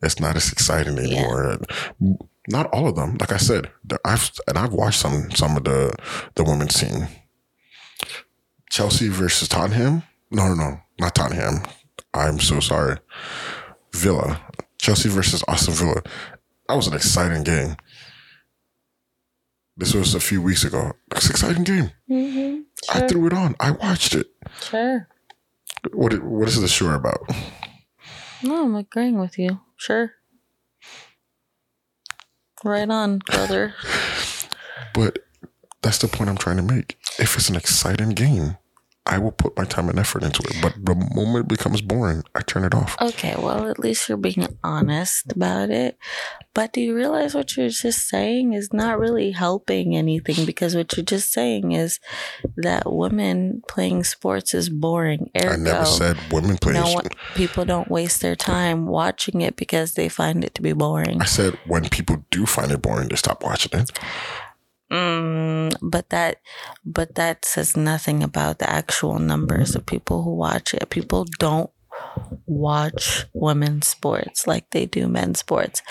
It's 0.02 0.20
not 0.20 0.36
as 0.36 0.52
exciting 0.52 0.98
anymore. 0.98 1.58
And 2.00 2.18
Not 2.50 2.68
all 2.74 2.88
of 2.88 2.96
them. 2.96 3.18
Like 3.20 3.32
I 3.32 3.38
said, 3.38 3.70
I've 4.06 4.32
and 4.48 4.58
I've 4.58 4.74
watched 4.74 5.00
some 5.00 5.30
some 5.32 5.58
of 5.58 5.64
the 5.66 5.94
the 6.36 6.44
women's 6.44 6.80
team. 6.80 7.08
Chelsea 8.70 9.08
versus 9.10 9.48
Tottenham. 9.48 10.04
No, 10.32 10.48
no, 10.48 10.54
no, 10.54 10.80
not 11.00 11.16
Tottenham. 11.16 11.64
I'm 12.14 12.40
so 12.40 12.60
sorry. 12.60 12.98
Villa. 13.94 14.42
Chelsea 14.80 15.10
versus 15.10 15.44
Aston 15.48 15.74
Villa. 15.74 16.02
That 16.68 16.76
was 16.76 16.88
an 16.88 16.94
exciting 16.94 17.44
game. 17.44 17.76
This 19.76 19.94
was 19.94 20.14
a 20.14 20.20
few 20.20 20.42
weeks 20.42 20.64
ago. 20.64 20.92
It's 21.16 21.26
an 21.26 21.32
exciting 21.32 21.64
game. 21.64 21.92
hmm 22.08 22.60
I 22.94 23.08
threw 23.08 23.28
it 23.28 23.34
on. 23.34 23.56
I 23.60 23.72
watched 23.72 24.14
it. 24.14 24.28
Sure. 24.62 25.08
What 25.94 26.22
what 26.24 26.48
is 26.48 26.60
the 26.62 26.68
sure 26.68 26.94
about? 26.96 27.20
No, 28.44 28.64
I'm 28.66 28.76
agreeing 28.76 29.20
with 29.20 29.38
you. 29.40 29.60
Sure. 29.80 30.12
Right 32.64 32.90
on, 32.90 33.20
brother. 33.20 33.74
But 34.92 35.20
that's 35.82 36.00
the 36.00 36.08
point 36.08 36.30
I'm 36.30 36.38
trying 36.38 36.58
to 36.58 36.64
make. 36.64 36.98
If 37.20 37.36
it's 37.36 37.48
an 37.48 37.56
exciting 37.56 38.10
game, 38.10 38.58
I 39.10 39.18
will 39.18 39.32
put 39.32 39.58
my 39.58 39.66
time 39.66 39.90
and 39.90 39.98
effort 39.98 40.22
into 40.22 40.44
it. 40.44 40.58
But 40.62 40.76
the 40.86 40.94
moment 40.94 41.46
it 41.46 41.48
becomes 41.48 41.82
boring, 41.82 42.24
I 42.36 42.42
turn 42.42 42.64
it 42.64 42.76
off. 42.76 42.96
Okay, 43.02 43.34
well, 43.38 43.68
at 43.68 43.80
least 43.80 44.08
you're 44.08 44.20
being 44.20 44.48
honest 44.64 45.32
about 45.32 45.72
it. 45.72 45.98
But 46.54 46.74
do 46.74 46.82
you 46.82 46.96
realize 46.96 47.34
what 47.34 47.58
you're 47.58 47.70
just 47.70 48.08
saying 48.08 48.54
is 48.54 48.72
not 48.72 49.00
really 49.00 49.32
helping 49.32 49.96
anything? 49.96 50.46
Because 50.46 50.76
what 50.76 50.96
you're 50.96 51.04
just 51.04 51.34
saying 51.34 51.72
is 51.72 52.00
that 52.56 52.92
women 52.92 53.64
playing 53.68 54.04
sports 54.04 54.54
is 54.54 54.70
boring. 54.70 55.32
Ergo, 55.36 55.54
I 55.54 55.56
never 55.56 55.86
said 55.86 56.16
women 56.32 56.58
play. 56.58 56.74
no 56.74 56.92
one, 56.92 57.08
people 57.34 57.66
don't 57.66 57.90
waste 57.90 58.22
their 58.22 58.36
time 58.36 58.86
watching 58.86 59.42
it 59.42 59.56
because 59.56 59.94
they 59.94 60.08
find 60.08 60.44
it 60.44 60.54
to 60.54 60.62
be 60.62 60.74
boring. 60.74 61.20
I 61.20 61.26
said 61.26 61.58
when 61.66 61.90
people 61.90 62.24
do 62.30 62.46
find 62.46 62.72
it 62.72 62.84
boring, 62.84 63.10
they 63.10 63.16
stop 63.16 63.44
watching 63.44 63.80
it. 63.80 63.90
Mm, 64.92 65.76
but 65.82 66.10
that, 66.10 66.38
but 66.84 67.16
that 67.16 67.46
says 67.46 67.78
nothing 67.78 68.24
about 68.24 68.60
the 68.60 68.70
actual 68.70 69.20
numbers 69.20 69.76
of 69.76 69.86
people 69.86 70.24
who 70.24 70.34
watch 70.36 70.74
it. 70.74 70.90
People 70.90 71.26
don't 71.38 71.70
watch 72.46 73.26
women's 73.34 73.88
sports 73.88 74.48
like 74.48 74.70
they 74.72 74.86
do 74.86 75.08
men's 75.08 75.40
sports. 75.40 75.82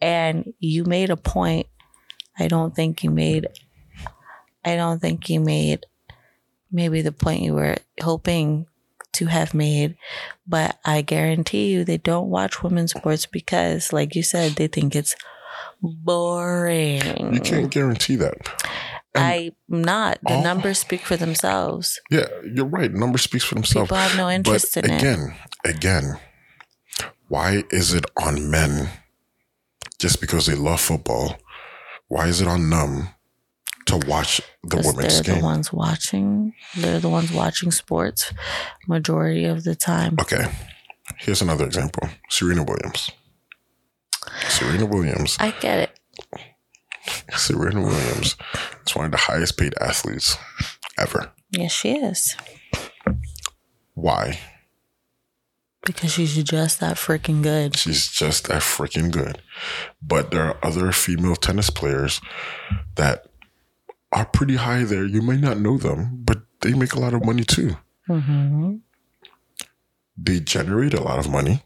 And 0.00 0.54
you 0.58 0.84
made 0.84 1.10
a 1.10 1.16
point. 1.16 1.66
I 2.38 2.48
don't 2.48 2.74
think 2.74 3.04
you 3.04 3.10
made. 3.10 3.48
I 4.64 4.76
don't 4.76 5.00
think 5.00 5.28
you 5.28 5.40
made 5.40 5.84
maybe 6.72 7.02
the 7.02 7.12
point 7.12 7.42
you 7.42 7.54
were 7.54 7.76
hoping 8.00 8.66
to 9.12 9.26
have 9.26 9.54
made, 9.54 9.96
but 10.46 10.78
I 10.84 11.02
guarantee 11.02 11.72
you 11.72 11.84
they 11.84 11.98
don't 11.98 12.30
watch 12.30 12.62
women's 12.62 12.92
sports 12.92 13.26
because, 13.26 13.92
like 13.92 14.14
you 14.14 14.22
said, 14.22 14.52
they 14.52 14.68
think 14.68 14.94
it's 14.94 15.16
boring. 15.82 17.34
You 17.34 17.40
can't 17.40 17.70
guarantee 17.70 18.16
that. 18.16 18.36
I'm 19.14 19.52
not. 19.68 20.18
The 20.22 20.34
all- 20.34 20.42
numbers 20.42 20.78
speak 20.78 21.00
for 21.00 21.16
themselves. 21.16 22.00
Yeah, 22.10 22.26
you're 22.44 22.66
right. 22.66 22.92
Number 22.92 23.18
speaks 23.18 23.44
for 23.44 23.54
themselves. 23.54 23.88
People 23.88 23.96
have 23.96 24.16
no 24.16 24.28
interest 24.30 24.74
but 24.74 24.84
in 24.84 24.90
it. 24.92 24.98
again, 24.98 25.34
again, 25.64 26.18
why 27.28 27.64
is 27.70 27.92
it 27.92 28.06
on 28.22 28.50
men 28.50 28.88
just 29.98 30.20
because 30.20 30.46
they 30.46 30.54
love 30.54 30.80
football? 30.80 31.36
Why 32.08 32.26
is 32.28 32.40
it 32.40 32.48
on 32.48 32.70
them 32.70 33.08
to 33.86 34.06
watch 34.06 34.40
the 34.62 34.76
women's 34.76 35.22
they're 35.22 35.36
the 35.36 35.42
ones 35.42 35.72
watching. 35.72 36.54
They're 36.76 37.00
the 37.00 37.08
ones 37.08 37.32
watching 37.32 37.70
sports 37.70 38.32
majority 38.86 39.44
of 39.44 39.64
the 39.64 39.74
time. 39.74 40.16
Okay, 40.20 40.50
here's 41.18 41.42
another 41.42 41.66
example: 41.66 42.08
Serena 42.28 42.62
Williams. 42.62 43.10
Serena 44.48 44.86
Williams. 44.86 45.36
I 45.40 45.50
get 45.60 45.78
it. 45.78 46.00
Serena 47.36 47.80
Williams 47.80 48.36
is 48.86 48.94
one 48.94 49.06
of 49.06 49.10
the 49.12 49.16
highest 49.18 49.56
paid 49.56 49.74
athletes 49.80 50.36
ever. 50.98 51.32
Yes, 51.50 51.72
she 51.72 51.92
is. 51.96 52.36
Why? 53.94 54.38
Because 55.84 56.12
she's 56.12 56.40
just 56.44 56.80
that 56.80 56.96
freaking 56.96 57.42
good. 57.42 57.76
She's 57.76 58.06
just 58.08 58.48
that 58.48 58.62
freaking 58.62 59.10
good. 59.10 59.40
But 60.02 60.30
there 60.30 60.42
are 60.44 60.58
other 60.62 60.92
female 60.92 61.36
tennis 61.36 61.70
players 61.70 62.20
that 62.96 63.26
are 64.12 64.26
pretty 64.26 64.56
high 64.56 64.84
there. 64.84 65.06
You 65.06 65.22
may 65.22 65.38
not 65.38 65.58
know 65.58 65.78
them, 65.78 66.22
but 66.24 66.42
they 66.60 66.74
make 66.74 66.92
a 66.92 67.00
lot 67.00 67.14
of 67.14 67.24
money 67.24 67.44
too. 67.44 67.76
hmm 68.06 68.76
They 70.16 70.40
generate 70.40 70.92
a 70.94 71.00
lot 71.02 71.18
of 71.18 71.30
money. 71.30 71.62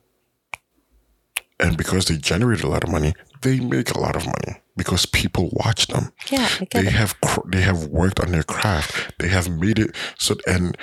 And 1.60 1.76
because 1.76 2.06
they 2.06 2.16
generate 2.16 2.62
a 2.62 2.68
lot 2.68 2.82
of 2.84 2.90
money, 2.90 3.14
they 3.42 3.60
make 3.60 3.90
a 3.90 3.98
lot 4.00 4.16
of 4.16 4.26
money 4.26 4.60
because 4.76 5.06
people 5.06 5.50
watch 5.52 5.86
them. 5.86 6.12
Yeah, 6.30 6.48
They 6.72 6.86
it. 6.86 6.92
have 6.92 7.20
cr- 7.20 7.48
they 7.48 7.60
have 7.62 7.86
worked 7.86 8.18
on 8.20 8.32
their 8.32 8.42
craft. 8.42 9.12
They 9.18 9.28
have 9.28 9.48
made 9.48 9.78
it 9.78 9.94
so 10.18 10.34
and 10.46 10.76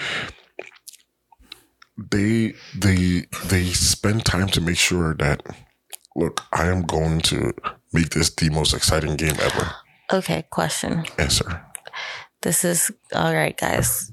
they 1.98 2.54
they 2.76 3.26
they 3.46 3.66
spend 3.66 4.26
time 4.26 4.48
to 4.48 4.62
make 4.62 4.78
sure 4.78 5.14
that 5.16 5.44
look, 6.16 6.44
I 6.54 6.68
am 6.68 6.84
going 6.84 7.20
to 7.22 7.54
make 7.94 8.10
this 8.12 8.30
the 8.34 8.50
most 8.50 8.74
exciting 8.74 9.16
game 9.18 9.36
ever. 9.42 9.76
Okay, 10.14 10.46
question. 10.50 11.06
Answer. 11.18 11.66
This 12.42 12.64
is 12.64 12.92
all 13.14 13.34
right, 13.34 13.56
guys. 13.58 14.12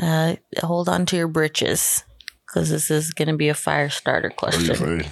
Uh, 0.00 0.36
hold 0.58 0.88
on 0.88 1.06
to 1.06 1.16
your 1.16 1.28
britches 1.28 2.04
because 2.46 2.70
this 2.70 2.90
is 2.90 3.12
going 3.12 3.28
to 3.28 3.36
be 3.36 3.48
a 3.48 3.54
fire 3.54 3.88
starter 3.90 4.32
What 4.38 4.52
do 4.52 4.60
you 4.60 4.66
question. 4.74 5.02
say? 5.02 5.10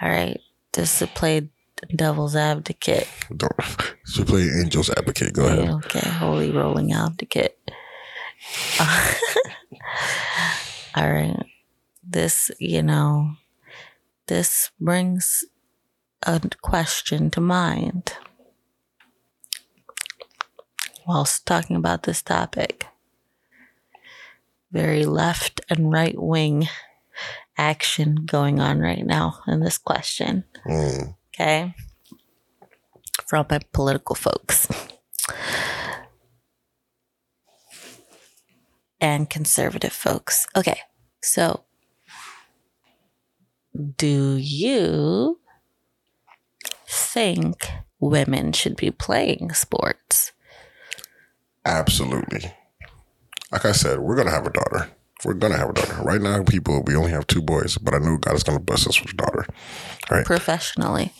All 0.00 0.08
right, 0.10 0.40
just 0.74 0.98
to 0.98 1.06
play 1.06 1.48
devil's 1.94 2.36
advocate. 2.36 3.08
Don't 3.34 3.52
so 4.04 4.24
play 4.24 4.42
Angel's 4.42 4.90
advocate. 4.90 5.32
Go 5.32 5.46
ahead. 5.46 5.68
Okay, 5.84 6.08
holy 6.08 6.50
rolling 6.50 6.92
advocate. 6.92 7.58
All 10.94 11.12
right. 11.12 11.42
This, 12.08 12.50
you 12.58 12.82
know, 12.82 13.32
this 14.26 14.70
brings 14.80 15.44
a 16.22 16.40
question 16.62 17.30
to 17.30 17.40
mind 17.40 18.14
whilst 21.06 21.46
talking 21.46 21.76
about 21.76 22.04
this 22.04 22.22
topic. 22.22 22.86
Very 24.76 25.06
left 25.06 25.62
and 25.70 25.90
right 25.90 26.20
wing 26.20 26.68
action 27.56 28.26
going 28.26 28.60
on 28.60 28.78
right 28.78 29.06
now 29.06 29.38
in 29.46 29.60
this 29.60 29.78
question. 29.78 30.44
Mm. 30.66 31.16
Okay. 31.34 31.74
From 33.26 33.46
my 33.48 33.60
political 33.72 34.14
folks. 34.14 34.68
and 39.00 39.30
conservative 39.30 39.94
folks. 39.94 40.46
Okay. 40.54 40.80
So, 41.22 41.64
do 43.96 44.36
you 44.36 45.40
think 46.86 47.66
women 47.98 48.52
should 48.52 48.76
be 48.76 48.90
playing 48.90 49.54
sports? 49.54 50.32
Absolutely. 51.64 52.52
Like 53.52 53.64
I 53.64 53.72
said, 53.72 54.00
we're 54.00 54.16
gonna 54.16 54.30
have 54.30 54.46
a 54.46 54.50
daughter. 54.50 54.90
We're 55.24 55.34
gonna 55.34 55.56
have 55.56 55.70
a 55.70 55.72
daughter. 55.72 56.02
Right 56.02 56.20
now, 56.20 56.42
people, 56.42 56.82
we 56.86 56.96
only 56.96 57.10
have 57.10 57.26
two 57.26 57.42
boys, 57.42 57.78
but 57.78 57.94
I 57.94 57.98
know 57.98 58.16
God 58.18 58.34
is 58.34 58.42
gonna 58.42 58.60
bless 58.60 58.86
us 58.86 59.00
with 59.00 59.12
a 59.12 59.16
daughter. 59.16 59.46
Right? 60.10 60.26
Professionally. 60.26 61.12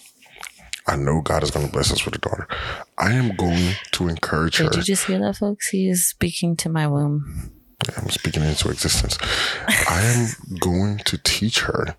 I 0.89 0.97
know 0.97 1.21
God 1.21 1.43
is 1.43 1.51
gonna 1.51 1.69
bless 1.69 1.93
us 1.93 2.05
with 2.05 2.15
a 2.17 2.19
daughter. 2.19 2.49
I 2.99 3.13
am 3.13 3.35
going 3.37 3.75
to 3.93 4.09
encourage 4.09 4.59
her. 4.59 4.65
Did 4.69 4.77
you 4.77 4.83
just 4.83 5.07
hear 5.07 5.19
that, 5.21 5.37
folks? 5.37 5.69
He 5.69 5.89
is 5.89 6.07
speaking 6.07 6.57
to 6.57 6.69
my 6.69 6.87
womb. 6.87 7.53
I'm 7.97 8.09
speaking 8.11 8.43
into 8.43 8.71
existence. 8.71 9.19
I 9.69 10.03
am 10.03 10.59
going 10.59 10.99
to 11.07 11.19
teach 11.19 11.61
her 11.61 11.97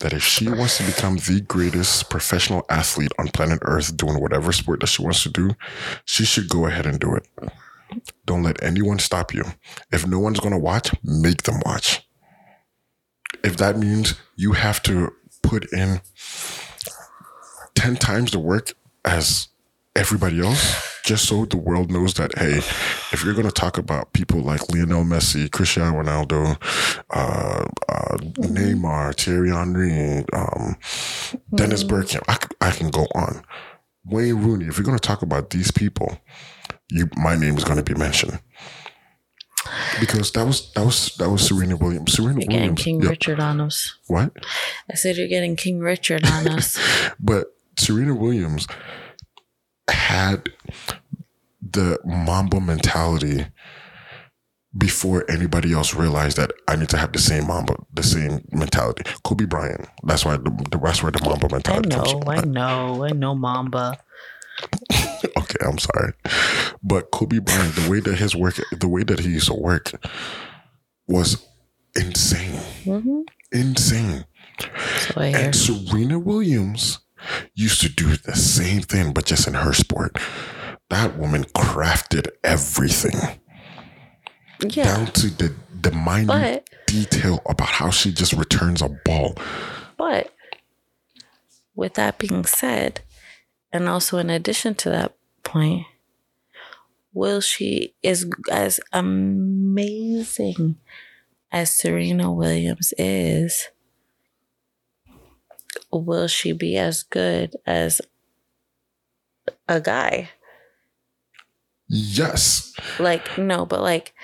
that 0.00 0.12
if 0.12 0.22
she 0.22 0.48
wants 0.48 0.78
to 0.78 0.84
become 0.84 1.16
the 1.16 1.40
greatest 1.40 2.10
professional 2.10 2.64
athlete 2.68 3.12
on 3.18 3.28
planet 3.28 3.58
Earth 3.62 3.96
doing 3.96 4.20
whatever 4.20 4.52
sport 4.52 4.80
that 4.80 4.86
she 4.86 5.02
wants 5.02 5.22
to 5.24 5.30
do, 5.30 5.50
she 6.04 6.24
should 6.24 6.48
go 6.48 6.66
ahead 6.66 6.86
and 6.86 7.00
do 7.00 7.14
it. 7.14 7.26
Don't 8.26 8.42
let 8.42 8.62
anyone 8.62 8.98
stop 8.98 9.32
you. 9.34 9.44
If 9.92 10.06
no 10.06 10.18
one's 10.18 10.40
going 10.40 10.52
to 10.52 10.58
watch, 10.58 10.92
make 11.02 11.44
them 11.44 11.60
watch. 11.64 12.06
If 13.44 13.56
that 13.58 13.78
means 13.78 14.14
you 14.36 14.52
have 14.52 14.82
to 14.84 15.12
put 15.42 15.72
in 15.72 16.00
10 17.74 17.96
times 17.96 18.32
the 18.32 18.38
work 18.38 18.72
as 19.04 19.48
everybody 19.94 20.40
else, 20.40 21.00
just 21.04 21.26
so 21.26 21.44
the 21.46 21.56
world 21.56 21.90
knows 21.90 22.14
that, 22.14 22.36
hey, 22.36 22.58
if 22.58 23.24
you're 23.24 23.34
going 23.34 23.46
to 23.46 23.52
talk 23.52 23.78
about 23.78 24.12
people 24.12 24.40
like 24.40 24.70
Lionel 24.70 25.04
Messi, 25.04 25.50
Cristiano 25.50 26.02
Ronaldo, 26.02 26.60
uh, 27.10 27.64
uh, 27.88 28.16
Neymar, 28.18 29.18
Thierry 29.18 29.50
Henry, 29.50 30.24
um, 30.32 30.76
Dennis 31.54 31.82
Bergkamp, 31.82 32.24
I 32.60 32.70
can 32.70 32.90
go 32.90 33.06
on. 33.14 33.42
Wayne 34.04 34.36
Rooney, 34.36 34.66
if 34.66 34.76
you're 34.76 34.84
going 34.84 34.98
to 34.98 35.06
talk 35.06 35.22
about 35.22 35.50
these 35.50 35.70
people, 35.70 36.18
you, 36.90 37.08
my 37.16 37.36
name 37.36 37.56
is 37.56 37.64
going 37.64 37.76
to 37.76 37.82
be 37.82 37.98
mentioned. 37.98 38.40
Because 40.00 40.32
that 40.32 40.46
was 40.46 40.72
that 40.74 40.84
was 40.84 41.14
that 41.16 41.28
was 41.28 41.46
Serena 41.46 41.76
Williams. 41.76 42.12
Serena 42.12 42.40
You're 42.40 42.46
getting 42.46 42.56
Williams. 42.56 42.82
King 42.82 43.02
yeah, 43.02 43.08
Richard 43.10 43.40
on 43.40 43.60
us. 43.60 43.98
what? 44.06 44.32
I 44.90 44.94
said 44.94 45.16
you're 45.16 45.28
getting 45.28 45.56
King 45.56 45.80
Richard 45.80 46.24
on 46.24 46.48
us. 46.48 46.78
But 47.20 47.48
Serena 47.76 48.14
Williams 48.14 48.66
had 49.90 50.48
the 51.60 51.98
Mamba 52.04 52.60
mentality 52.60 53.46
before 54.76 55.24
anybody 55.28 55.72
else 55.72 55.94
realized 55.94 56.36
that 56.36 56.52
I 56.68 56.76
need 56.76 56.88
to 56.90 56.98
have 56.98 57.12
the 57.12 57.18
same 57.18 57.46
Mamba, 57.46 57.76
the 57.92 58.02
same 58.02 58.46
mentality. 58.52 59.02
Kobe 59.24 59.44
Bryant. 59.44 59.88
That's 60.04 60.24
why 60.24 60.36
the, 60.36 60.50
the 60.70 60.78
that's 60.78 61.02
where 61.02 61.12
the 61.12 61.22
Mamba 61.24 61.46
I 61.50 61.52
mentality 61.52 61.88
comes 61.90 62.12
know, 62.12 62.20
from. 62.20 62.28
I 62.28 62.40
know, 62.42 63.04
I 63.04 63.10
know, 63.10 63.34
Mamba. 63.34 63.98
okay, 65.36 65.58
I'm 65.64 65.78
sorry, 65.78 66.12
but 66.82 67.10
Kobe 67.10 67.38
Bryant, 67.38 67.74
the 67.76 67.90
way 67.90 68.00
that 68.00 68.16
his 68.18 68.34
work, 68.34 68.60
the 68.78 68.88
way 68.88 69.02
that 69.04 69.20
he 69.20 69.30
used 69.30 69.48
to 69.48 69.54
work, 69.54 69.92
was 71.06 71.44
insane, 71.96 72.60
hmm 72.84 73.20
insane. 73.52 74.24
So 74.60 75.20
I 75.20 75.28
hear. 75.28 75.38
And 75.38 75.54
Serena 75.56 76.18
Williams 76.18 76.98
used 77.54 77.80
to 77.80 77.88
do 77.88 78.16
the 78.16 78.36
same 78.36 78.82
thing, 78.82 79.12
but 79.12 79.24
just 79.24 79.46
in 79.48 79.54
her 79.54 79.72
sport. 79.72 80.18
That 80.90 81.16
woman 81.18 81.44
crafted 81.44 82.28
everything 82.44 83.40
Yeah. 84.60 84.84
down 84.84 85.06
to 85.12 85.28
the 85.28 85.54
the 85.80 85.92
minute 85.92 86.26
But- 86.26 86.68
detail 86.86 87.40
about 87.48 87.68
how 87.68 87.90
she 87.90 88.12
just 88.12 88.32
returns 88.32 88.82
a 88.82 88.88
ball. 89.04 89.36
But 89.96 90.32
with 91.76 91.94
that 91.94 92.18
being 92.18 92.44
said, 92.44 93.00
and 93.72 93.88
also 93.88 94.18
in 94.18 94.30
addition 94.30 94.74
to 94.76 94.90
that 94.90 95.14
point, 95.42 95.86
will 97.12 97.40
she 97.40 97.94
is 98.02 98.30
as 98.50 98.80
amazing 98.92 100.76
as 101.50 101.70
Serena 101.70 102.30
Williams 102.32 102.92
is, 102.98 103.68
will 105.90 106.28
she 106.28 106.52
be 106.52 106.76
as 106.76 107.02
good 107.02 107.56
as 107.66 108.00
a 109.68 109.80
guy? 109.80 110.30
Yes. 111.88 112.74
Like 112.98 113.38
no, 113.38 113.64
but 113.64 113.80
like 113.80 114.14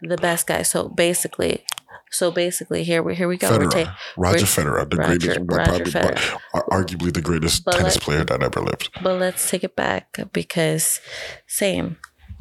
the 0.00 0.16
best 0.16 0.46
guy. 0.46 0.62
So 0.62 0.88
basically, 0.88 1.64
so 2.10 2.30
basically, 2.30 2.82
here 2.84 3.02
we 3.02 3.14
here 3.14 3.28
we 3.28 3.36
go. 3.36 3.48
Federer, 3.50 3.70
ta- 3.84 3.98
Roger 4.16 4.44
Federer, 4.46 4.88
the 4.90 4.96
Roger- 4.96 5.18
greatest, 5.18 5.38
Roger 5.46 5.64
probably, 5.64 5.92
Federer. 5.92 6.40
ar- 6.54 6.66
arguably 6.70 7.12
the 7.14 7.22
greatest 7.22 7.64
But 7.64 7.76
tennis 7.76 7.96
let- 7.96 8.02
player 8.04 8.24
that 8.24 8.42
ever 8.42 8.60
lived. 8.60 8.90
But 9.02 9.18
let's 9.20 9.48
take 9.50 9.64
it 9.64 9.76
back 9.76 10.18
because 10.32 11.00
same. 11.46 11.96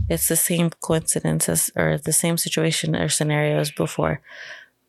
It's 0.09 0.27
the 0.27 0.35
same 0.35 0.71
coincidences 0.81 1.69
or 1.75 1.97
the 2.03 2.13
same 2.13 2.37
situation 2.37 2.95
or 2.95 3.09
scenarios 3.09 3.69
before. 3.71 4.21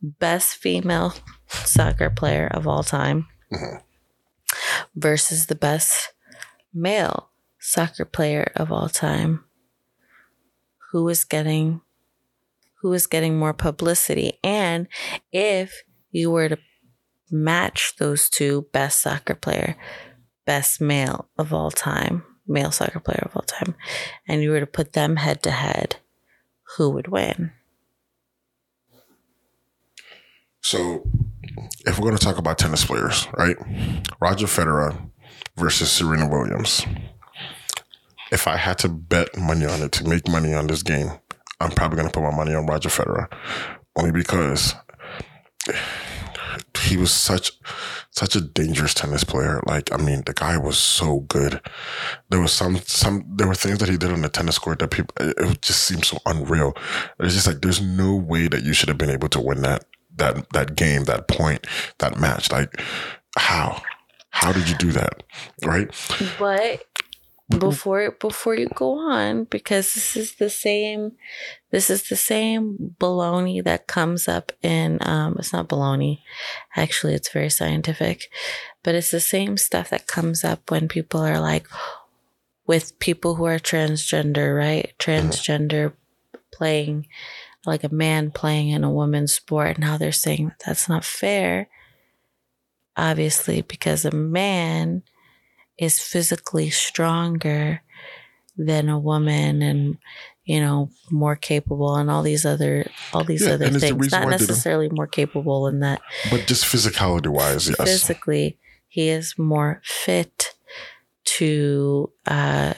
Best 0.02 0.56
female 0.56 1.12
soccer 1.48 2.08
player 2.08 2.46
of 2.50 2.66
all 2.66 2.82
time 2.82 3.26
Mhm. 3.52 3.82
versus 4.96 5.46
the 5.46 5.54
best 5.54 6.12
male 6.72 7.28
soccer 7.58 8.06
player 8.06 8.50
of 8.56 8.72
all 8.72 8.88
time. 8.88 9.44
Who 10.92 11.06
is 11.10 11.24
getting 11.24 11.82
who 12.80 12.92
is 12.92 13.06
getting 13.06 13.38
more 13.38 13.52
publicity? 13.52 14.38
And 14.42 14.88
if 15.32 15.82
you 16.10 16.30
were 16.30 16.48
to 16.48 16.58
match 17.30 17.94
those 17.98 18.28
two 18.28 18.66
best 18.72 19.00
soccer 19.00 19.34
player 19.34 19.76
best 20.46 20.80
male 20.80 21.28
of 21.38 21.52
all 21.52 21.70
time, 21.70 22.24
male 22.46 22.72
soccer 22.72 22.98
player 22.98 23.22
of 23.24 23.36
all 23.36 23.42
time, 23.42 23.76
and 24.26 24.42
you 24.42 24.50
were 24.50 24.58
to 24.58 24.66
put 24.66 24.94
them 24.94 25.14
head 25.14 25.44
to 25.44 25.50
head, 25.52 25.96
who 26.76 26.90
would 26.90 27.06
win? 27.06 27.52
So, 30.60 31.08
if 31.86 31.98
we're 31.98 32.06
going 32.06 32.18
to 32.18 32.24
talk 32.24 32.38
about 32.38 32.58
tennis 32.58 32.84
players, 32.84 33.28
right? 33.38 33.56
Roger 34.20 34.46
Federer 34.46 35.10
versus 35.56 35.90
Serena 35.90 36.28
Williams. 36.28 36.84
If 38.32 38.48
I 38.48 38.56
had 38.56 38.78
to 38.78 38.88
bet 38.88 39.36
money 39.36 39.66
on 39.66 39.82
it 39.82 39.92
to 39.92 40.08
make 40.08 40.28
money 40.28 40.52
on 40.52 40.66
this 40.66 40.82
game, 40.82 41.12
I'm 41.60 41.70
probably 41.70 41.96
going 41.96 42.08
to 42.08 42.12
put 42.12 42.22
my 42.22 42.34
money 42.34 42.54
on 42.54 42.66
Roger 42.66 42.88
Federer, 42.88 43.30
only 43.96 44.12
because 44.12 44.74
he 46.78 46.96
was 46.96 47.12
such 47.12 47.52
such 48.10 48.34
a 48.34 48.40
dangerous 48.40 48.94
tennis 48.94 49.24
player. 49.24 49.62
Like, 49.66 49.92
I 49.92 49.96
mean, 49.96 50.22
the 50.26 50.32
guy 50.32 50.56
was 50.56 50.78
so 50.78 51.20
good. 51.20 51.60
There 52.30 52.40
was 52.40 52.52
some 52.52 52.78
some 52.78 53.24
there 53.36 53.46
were 53.46 53.54
things 53.54 53.78
that 53.78 53.88
he 53.88 53.96
did 53.96 54.10
on 54.10 54.22
the 54.22 54.28
tennis 54.28 54.58
court 54.58 54.78
that 54.80 54.90
people 54.90 55.14
it 55.18 55.62
just 55.62 55.84
seemed 55.84 56.04
so 56.04 56.18
unreal. 56.26 56.74
It's 57.18 57.34
just 57.34 57.46
like 57.46 57.60
there's 57.60 57.80
no 57.80 58.16
way 58.16 58.48
that 58.48 58.62
you 58.62 58.72
should 58.72 58.88
have 58.88 58.98
been 58.98 59.10
able 59.10 59.28
to 59.28 59.40
win 59.40 59.62
that 59.62 59.84
that 60.16 60.50
that 60.52 60.76
game, 60.76 61.04
that 61.04 61.28
point, 61.28 61.66
that 61.98 62.18
match. 62.18 62.50
Like, 62.50 62.80
how? 63.36 63.82
How 64.30 64.52
did 64.52 64.68
you 64.68 64.76
do 64.76 64.92
that? 64.92 65.22
Right? 65.64 65.90
But 66.38 66.84
before 67.58 68.12
before 68.12 68.54
you 68.54 68.68
go 68.74 68.98
on, 68.98 69.44
because 69.44 69.94
this 69.94 70.16
is 70.16 70.36
the 70.36 70.50
same 70.50 71.12
this 71.70 71.90
is 71.90 72.08
the 72.08 72.16
same 72.16 72.94
baloney 72.98 73.62
that 73.62 73.86
comes 73.86 74.28
up 74.28 74.52
in 74.62 74.98
um 75.02 75.36
it's 75.38 75.52
not 75.52 75.68
baloney. 75.68 76.20
Actually 76.76 77.14
it's 77.14 77.32
very 77.32 77.50
scientific. 77.50 78.30
But 78.82 78.94
it's 78.94 79.10
the 79.10 79.20
same 79.20 79.56
stuff 79.56 79.90
that 79.90 80.06
comes 80.06 80.44
up 80.44 80.70
when 80.70 80.88
people 80.88 81.20
are 81.20 81.40
like 81.40 81.66
with 82.66 82.98
people 83.00 83.34
who 83.34 83.44
are 83.44 83.58
transgender, 83.58 84.56
right? 84.56 84.92
Transgender 84.98 85.92
playing 86.52 87.08
like 87.66 87.84
a 87.84 87.94
man 87.94 88.30
playing 88.30 88.70
in 88.70 88.84
a 88.84 88.90
woman's 88.90 89.34
sport 89.34 89.76
and 89.76 89.84
how 89.84 89.98
they're 89.98 90.12
saying 90.12 90.48
that 90.48 90.62
that's 90.64 90.88
not 90.88 91.04
fair. 91.04 91.68
Obviously, 92.96 93.62
because 93.62 94.04
a 94.04 94.14
man 94.14 95.02
is 95.80 95.98
physically 95.98 96.70
stronger 96.70 97.82
than 98.56 98.88
a 98.88 98.98
woman 98.98 99.62
and 99.62 99.96
you 100.44 100.60
know 100.60 100.90
more 101.10 101.34
capable 101.36 101.96
and 101.96 102.10
all 102.10 102.22
these 102.22 102.44
other 102.44 102.84
all 103.12 103.24
these 103.24 103.46
Yeah, 103.46 103.54
other 103.54 103.70
the 103.70 103.80
things 103.80 103.98
reason 104.00 104.20
not 104.20 104.26
why 104.26 104.32
they 104.32 104.38
don't- 104.38 104.48
necessarily 104.50 104.88
more 104.90 105.06
capable 105.06 105.66
in 105.66 105.80
that 105.80 106.00
But 106.30 106.46
just 106.46 106.64
physicality 106.64 107.28
wise, 107.28 107.68
yes. 107.68 107.78
physically 107.78 108.58
he 108.88 109.08
is 109.08 109.38
more 109.38 109.80
fit 109.84 110.54
to 111.24 112.10
uh 112.26 112.74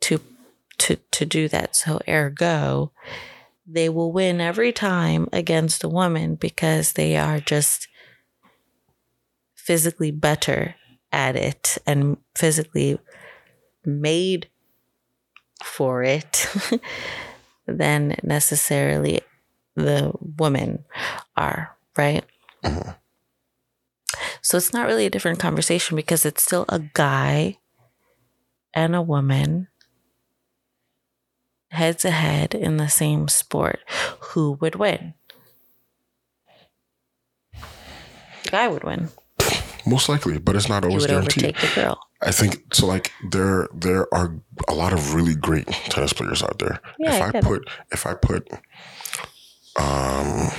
to 0.00 0.20
to 0.78 0.96
to 1.10 1.24
do 1.24 1.48
that 1.48 1.76
so 1.76 2.00
ergo 2.08 2.92
they 3.66 3.88
will 3.88 4.10
win 4.12 4.40
every 4.40 4.72
time 4.72 5.28
against 5.32 5.84
a 5.84 5.88
woman 5.88 6.34
because 6.34 6.94
they 6.94 7.16
are 7.16 7.38
just 7.38 7.86
physically 9.54 10.10
better 10.10 10.74
at 11.12 11.36
it 11.36 11.78
and 11.86 12.16
physically 12.34 12.98
made 13.84 14.48
for 15.64 16.02
it 16.02 16.46
than 17.66 18.16
necessarily 18.22 19.20
the 19.76 20.12
women 20.38 20.84
are, 21.36 21.76
right? 21.96 22.24
Mhm. 22.64 22.96
So 24.42 24.56
it's 24.56 24.72
not 24.72 24.86
really 24.86 25.06
a 25.06 25.10
different 25.10 25.38
conversation 25.38 25.96
because 25.96 26.24
it's 26.24 26.42
still 26.42 26.64
a 26.68 26.78
guy 26.78 27.58
and 28.72 28.94
a 28.94 29.02
woman 29.02 29.68
head 31.70 31.98
to 32.00 32.10
head 32.10 32.54
in 32.54 32.76
the 32.78 32.88
same 32.88 33.28
sport. 33.28 33.80
Who 34.20 34.52
would 34.60 34.74
win? 34.74 35.14
The 38.44 38.50
guy 38.50 38.68
would 38.68 38.84
win. 38.84 39.10
Most 39.86 40.08
likely, 40.08 40.38
but 40.38 40.56
it's 40.56 40.68
not 40.68 40.84
always 40.84 41.06
guaranteed. 41.06 41.56
I 42.22 42.30
think 42.30 42.74
so. 42.74 42.86
Like 42.86 43.12
there, 43.30 43.68
there 43.74 44.12
are 44.14 44.34
a 44.68 44.74
lot 44.74 44.92
of 44.92 45.14
really 45.14 45.34
great 45.34 45.66
tennis 45.66 46.12
players 46.12 46.42
out 46.42 46.58
there. 46.58 46.80
Yeah, 46.98 47.14
if 47.14 47.34
I 47.34 47.38
I, 47.38 47.40
put, 47.40 47.70
if 47.92 48.06
I 48.06 48.14
put, 48.14 48.52
um, 49.76 50.50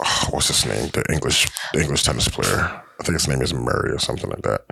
oh, 0.00 0.28
what's 0.30 0.48
his 0.48 0.66
name? 0.66 0.90
The 0.90 1.04
English, 1.12 1.48
the 1.72 1.80
English 1.80 2.02
tennis 2.02 2.28
player. 2.28 2.82
I 3.00 3.02
think 3.02 3.14
his 3.14 3.28
name 3.28 3.42
is 3.42 3.54
Murray 3.54 3.92
or 3.92 3.98
something 3.98 4.28
like 4.28 4.42
that. 4.42 4.62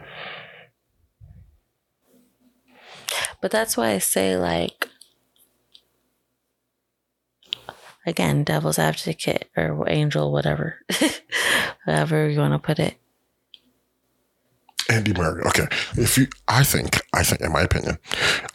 But 3.41 3.51
that's 3.51 3.76
why 3.76 3.91
I 3.91 3.99
say, 3.99 4.36
like, 4.36 4.89
again, 8.05 8.43
devil's 8.43 8.78
advocate 8.78 9.49
or 9.57 9.89
angel, 9.89 10.32
whatever, 10.32 10.80
however 11.86 12.28
you 12.28 12.39
want 12.41 12.55
to 12.55 12.59
put 12.59 12.78
it. 12.80 12.97
Andy 14.89 15.12
Murray. 15.12 15.43
Okay, 15.47 15.66
if 15.97 16.16
you, 16.16 16.28
I 16.47 16.64
think, 16.64 17.01
I 17.12 17.22
think, 17.22 17.41
in 17.41 17.53
my 17.53 17.62
opinion, 17.62 17.99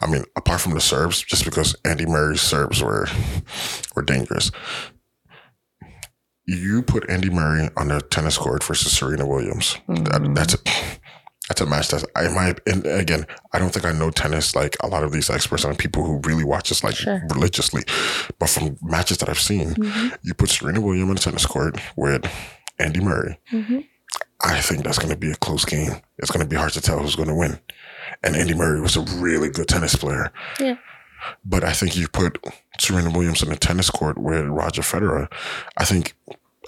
I 0.00 0.06
mean, 0.06 0.24
apart 0.36 0.60
from 0.60 0.74
the 0.74 0.80
serves, 0.80 1.22
just 1.22 1.44
because 1.44 1.76
Andy 1.84 2.06
Murray's 2.06 2.40
serves 2.40 2.82
were 2.82 3.08
were 3.94 4.02
dangerous, 4.02 4.50
you 6.46 6.82
put 6.82 7.08
Andy 7.08 7.30
Murray 7.30 7.70
on 7.76 7.88
the 7.88 8.00
tennis 8.00 8.36
court 8.36 8.64
versus 8.64 8.96
Serena 8.96 9.26
Williams. 9.26 9.78
That, 9.88 9.96
mm-hmm. 9.96 10.34
that's 10.34 10.54
a 10.54 10.58
that's 11.48 11.60
a 11.60 11.66
match. 11.66 11.88
That's 11.88 12.04
I 12.16 12.28
my 12.28 12.54
and 12.66 12.86
again, 12.86 13.26
I 13.52 13.58
don't 13.58 13.72
think 13.72 13.84
I 13.84 13.92
know 13.92 14.10
tennis 14.10 14.54
like 14.56 14.76
a 14.80 14.86
lot 14.86 15.04
of 15.04 15.12
these 15.12 15.30
experts 15.30 15.64
and 15.64 15.78
people 15.78 16.04
who 16.04 16.20
really 16.24 16.44
watch 16.44 16.68
this 16.70 16.82
like 16.82 16.96
Sure. 16.96 17.22
religiously. 17.30 17.82
But 18.38 18.50
from 18.50 18.76
matches 18.82 19.18
that 19.18 19.28
I've 19.28 19.40
seen, 19.40 19.74
mm-hmm. 19.74 20.14
you 20.22 20.34
put 20.34 20.50
Serena 20.50 20.80
Williams 20.80 21.08
on 21.10 21.14
the 21.16 21.20
tennis 21.20 21.46
court 21.46 21.78
with 21.96 22.26
Andy 22.78 23.00
Murray. 23.00 23.38
Mm-hmm. 23.52 23.80
I 24.44 24.60
think 24.60 24.84
that's 24.84 24.98
going 24.98 25.10
to 25.12 25.16
be 25.16 25.30
a 25.30 25.36
close 25.36 25.64
game. 25.64 25.92
It's 26.18 26.30
going 26.30 26.44
to 26.44 26.48
be 26.48 26.56
hard 26.56 26.72
to 26.72 26.80
tell 26.80 26.98
who's 26.98 27.16
going 27.16 27.28
to 27.28 27.34
win. 27.34 27.58
And 28.22 28.36
Andy 28.36 28.54
Murray 28.54 28.80
was 28.80 28.96
a 28.96 29.00
really 29.00 29.48
good 29.48 29.68
tennis 29.68 29.96
player. 29.96 30.30
Yeah. 30.60 30.76
But 31.44 31.64
I 31.64 31.72
think 31.72 31.96
you 31.96 32.06
put 32.08 32.38
Serena 32.78 33.10
Williams 33.10 33.42
on 33.42 33.50
a 33.50 33.56
tennis 33.56 33.88
court 33.88 34.18
with 34.18 34.44
Roger 34.46 34.82
Federer. 34.82 35.32
I 35.78 35.86
think 35.86 36.14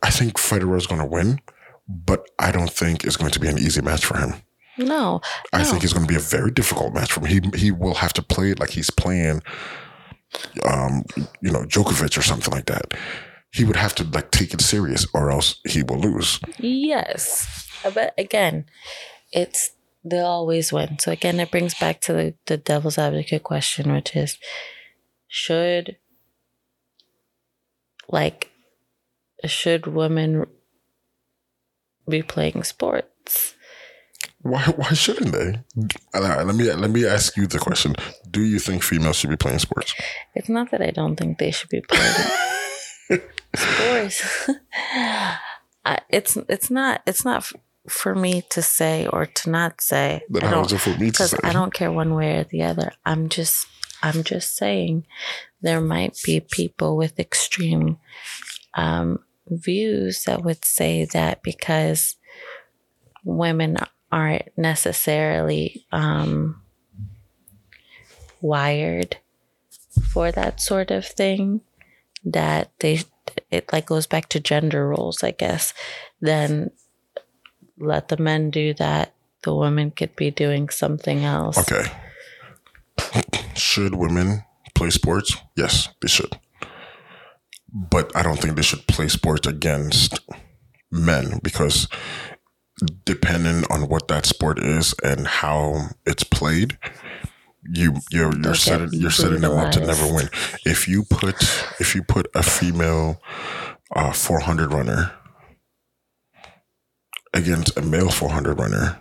I 0.03 0.11
think 0.11 0.35
Federer 0.35 0.79
is 0.79 0.87
going 0.87 1.01
to 1.01 1.07
win, 1.07 1.41
but 1.87 2.27
I 2.39 2.51
don't 2.51 2.71
think 2.71 3.05
it's 3.05 3.17
going 3.19 3.33
to 3.33 3.41
be 3.41 3.49
an 3.49 3.59
easy 3.59 3.83
match 3.83 4.07
for 4.07 4.17
him. 4.17 4.35
No, 4.79 5.21
I 5.53 5.59
no. 5.59 5.65
think 5.65 5.85
it's 5.85 5.93
going 5.93 6.07
to 6.07 6.11
be 6.11 6.17
a 6.17 6.21
very 6.21 6.51
difficult 6.51 6.95
match 6.95 7.13
for 7.13 7.27
him. 7.27 7.53
He 7.53 7.59
he 7.59 7.71
will 7.71 7.95
have 7.95 8.15
to 8.15 8.23
play 8.23 8.51
it 8.51 8.59
like 8.59 8.71
he's 8.71 8.91
playing, 8.91 9.43
um, 10.65 11.05
you 11.43 11.51
know, 11.51 11.63
Djokovic 11.65 12.17
or 12.17 12.23
something 12.23 12.53
like 12.53 12.67
that. 12.67 12.95
He 13.53 13.65
would 13.65 13.77
have 13.77 13.95
to 13.97 14.05
like 14.05 14.31
take 14.31 14.53
it 14.53 14.61
serious 14.61 15.07
or 15.15 15.31
else 15.31 15.61
he 15.67 15.83
will 15.83 15.99
lose. 15.99 16.41
Yes. 16.59 17.69
But 17.95 18.15
again, 18.19 18.67
it's 19.33 19.73
they'll 20.05 20.27
always 20.27 20.73
win. 20.73 20.99
So 20.99 21.13
again, 21.13 21.41
it 21.41 21.51
brings 21.51 21.75
back 21.75 22.01
to 22.03 22.13
the, 22.13 22.35
the 22.47 22.57
devil's 22.57 22.99
advocate 22.99 23.43
question, 23.43 23.93
which 23.93 24.15
is 24.15 24.39
should 25.29 25.97
like 28.09 28.51
should 29.45 29.87
women 29.87 30.47
be 32.09 32.23
playing 32.23 32.63
sports? 32.63 33.55
Why 34.41 34.63
why 34.77 34.93
shouldn't 34.93 35.33
they? 35.33 35.61
Right, 36.15 36.47
let 36.47 36.55
me 36.55 36.73
let 36.73 36.91
me 36.91 37.07
ask 37.07 37.37
you 37.37 37.47
the 37.47 37.59
question. 37.59 37.95
Do 38.31 38.43
you 38.43 38.59
think 38.59 38.83
females 38.83 39.17
should 39.17 39.31
be 39.31 39.37
playing 39.37 39.59
sports? 39.59 39.95
It's 40.35 40.49
not 40.49 40.71
that 40.71 40.83
I 40.83 40.91
don't 40.91 41.17
think 41.17 41.39
they 41.39 41.51
should 41.51 41.71
be 41.71 41.81
playing 41.81 42.13
sports. 43.57 44.51
I, 45.85 45.99
it's 46.11 46.37
it's 46.49 46.71
not 46.71 47.03
it's 47.07 47.25
not 47.25 47.39
f- 47.39 47.53
for 47.89 48.15
me 48.15 48.43
to 48.51 48.63
say 48.63 49.07
or 49.07 49.27
to 49.27 49.51
not 49.51 49.81
say. 49.81 50.23
Then 50.29 50.45
I 50.45 50.51
don't- 50.51 50.73
it 50.73 50.79
for 50.79 50.97
me 50.99 51.11
to 51.13 51.29
say? 51.29 51.37
I 51.43 51.53
don't 51.53 51.73
care 51.73 51.93
one 51.93 52.15
way 52.15 52.39
or 52.39 52.45
the 52.45 52.63
other. 52.63 52.93
I'm 53.05 53.29
just 53.29 53.67
I'm 54.03 54.25
just 54.25 54.57
saying 54.57 55.07
there 55.63 55.81
might 55.81 56.19
be 56.25 56.41
people 56.41 56.97
with 56.97 57.19
extreme 57.19 57.99
um, 58.75 59.21
views 59.49 60.25
that 60.25 60.43
would 60.43 60.65
say 60.65 61.05
that 61.13 61.43
because 61.43 62.17
women 63.25 63.77
aren't 64.13 64.49
necessarily 64.57 65.85
um, 65.93 66.61
wired 68.41 69.17
for 70.13 70.31
that 70.33 70.61
sort 70.61 70.91
of 70.91 71.07
thing 71.07 71.61
that 72.25 72.71
they 72.81 73.01
it 73.51 73.73
like 73.73 73.87
goes 73.87 74.07
back 74.07 74.29
to 74.29 74.41
gender 74.41 74.89
roles 74.89 75.23
i 75.23 75.31
guess 75.31 75.75
then 76.21 76.71
let 77.79 78.09
the 78.09 78.17
men 78.17 78.51
do 78.51 78.73
that 78.75 79.13
the 79.43 79.55
women 79.55 79.91
could 79.91 80.15
be 80.17 80.31
doing 80.31 80.69
something 80.69 81.25
else 81.25 81.59
Okay. 81.59 81.91
Should 83.55 83.95
women 83.95 84.45
play 84.75 84.91
sports? 84.91 85.37
Yes, 85.57 85.89
they 86.01 86.09
should. 86.09 86.39
But 87.73 88.15
I 88.17 88.23
don't 88.23 88.39
think 88.41 88.57
they 88.57 88.63
should 88.63 88.87
play 88.87 89.09
sports 89.09 89.47
against 89.47 90.19
men 90.91 91.41
because 91.43 91.89
depending 93.05 93.65
on 93.71 93.89
what 93.89 94.09
that 94.09 94.27
sport 94.27 94.59
is 94.59 94.95
and 95.03 95.27
how 95.27 95.89
it's 96.07 96.25
played, 96.25 96.79
you 97.73 97.95
you're 98.11 98.35
you're 98.39 98.55
setting 98.55 98.89
you're 98.93 99.11
setting 99.11 99.41
them 99.41 99.57
up 99.57 99.73
to 99.73 99.81
never 99.81 100.07
win. 100.13 100.29
If 100.65 100.87
you 100.89 101.05
put 101.05 101.35
if 101.81 101.95
you 101.95 102.03
put 102.03 102.27
a 102.35 102.43
female 102.43 103.21
uh, 103.95 104.13
400 104.13 104.73
runner 104.73 105.13
against 107.35 107.77
a 107.77 107.83
male 107.83 108.11
400 108.11 108.59
runner, 108.59 108.99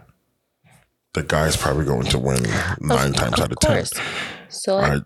the 1.13 1.23
guy's 1.23 1.55
probably 1.57 1.85
going 1.85 2.05
to 2.07 2.19
win 2.19 2.43
nine 2.79 3.13
times 3.13 3.39
out 3.39 3.51
of 3.51 3.59
ten. 3.59 3.85
so 4.49 4.77
right, 4.79 5.03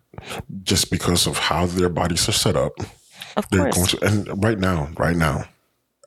just 0.63 0.89
because 0.91 1.27
of 1.27 1.37
how 1.37 1.65
their 1.65 1.89
bodies 1.89 2.27
are 2.27 2.31
set 2.33 2.55
up, 2.55 2.73
of 3.37 3.49
course 3.49 3.91
to. 3.91 4.03
And 4.05 4.43
right 4.43 4.57
now, 4.57 4.89
right 4.97 5.15
now, 5.15 5.45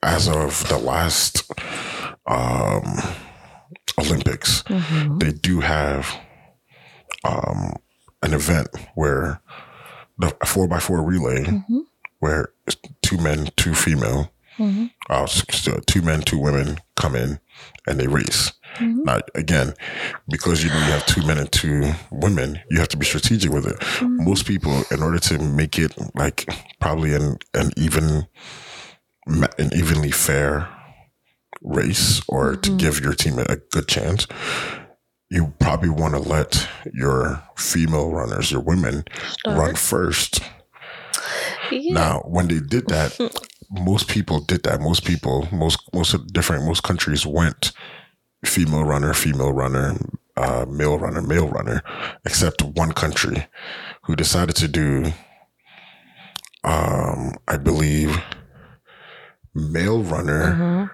as 0.03 0.28
of 0.28 0.68
the 0.68 0.78
last 0.78 1.50
um, 2.26 2.82
Olympics, 3.98 4.62
Mhm. 4.64 5.20
they 5.20 5.32
do 5.32 5.61
have 5.61 6.16
um, 7.24 7.74
an 8.22 8.34
event 8.34 8.68
where 8.94 9.40
the 10.18 10.34
four 10.46 10.68
by 10.68 10.78
four 10.78 11.02
relay, 11.02 11.44
Mhm. 11.44 11.82
where 12.20 12.48
two 13.02 13.18
men, 13.18 13.48
two 13.56 13.74
female, 13.74 14.30
Mhm. 14.58 14.90
uh, 15.10 15.26
two 15.86 16.02
men, 16.02 16.20
two 16.22 16.38
women 16.38 16.78
come 16.96 17.16
in 17.16 17.40
and 17.86 17.98
they 17.98 18.06
race. 18.06 18.52
Mhm. 18.78 19.04
Now, 19.04 19.20
again, 19.34 19.74
because 20.28 20.62
you 20.62 20.68
know 20.70 20.76
you 20.78 20.92
have 20.92 21.06
two 21.06 21.22
men 21.26 21.38
and 21.38 21.50
two 21.50 21.94
women, 22.10 22.60
you 22.70 22.78
have 22.78 22.88
to 22.88 22.96
be 22.96 23.06
strategic 23.06 23.50
with 23.50 23.66
it. 23.66 23.76
Most 24.02 24.46
people, 24.46 24.84
in 24.90 25.02
order 25.02 25.18
to 25.20 25.38
make 25.38 25.78
it 25.78 25.92
like 26.14 26.46
probably 26.80 27.14
an 27.14 27.38
an 27.54 27.72
even, 27.76 28.26
an 29.26 29.70
evenly 29.74 30.10
fair 30.10 30.68
race, 31.62 32.20
or 32.28 32.56
to 32.56 32.76
give 32.76 33.00
your 33.00 33.14
team 33.14 33.38
a, 33.38 33.42
a 33.48 33.56
good 33.56 33.88
chance, 33.88 34.26
you 35.32 35.52
probably 35.58 35.88
want 35.88 36.14
to 36.14 36.20
let 36.20 36.68
your 36.92 37.42
female 37.56 38.10
runners, 38.12 38.50
your 38.52 38.60
women, 38.60 39.04
run 39.46 39.74
first. 39.74 40.42
yeah. 41.70 41.94
Now, 41.94 42.20
when 42.26 42.48
they 42.48 42.60
did 42.60 42.86
that, 42.88 43.18
most 43.70 44.08
people 44.08 44.40
did 44.40 44.62
that. 44.64 44.80
Most 44.80 45.04
people, 45.04 45.48
most 45.50 45.78
most 45.94 46.14
different 46.32 46.64
most 46.66 46.82
countries 46.82 47.24
went 47.26 47.72
female 48.44 48.84
runner, 48.84 49.14
female 49.14 49.52
runner, 49.52 49.96
uh, 50.36 50.66
male 50.68 50.98
runner, 50.98 51.22
male 51.22 51.48
runner, 51.48 51.82
except 52.26 52.60
one 52.62 52.92
country 52.92 53.46
who 54.02 54.14
decided 54.16 54.56
to 54.56 54.68
do, 54.68 55.12
um, 56.64 57.32
I 57.48 57.56
believe, 57.56 58.20
male 59.54 60.02
runner, 60.02 60.44
Mhm. 60.54 60.90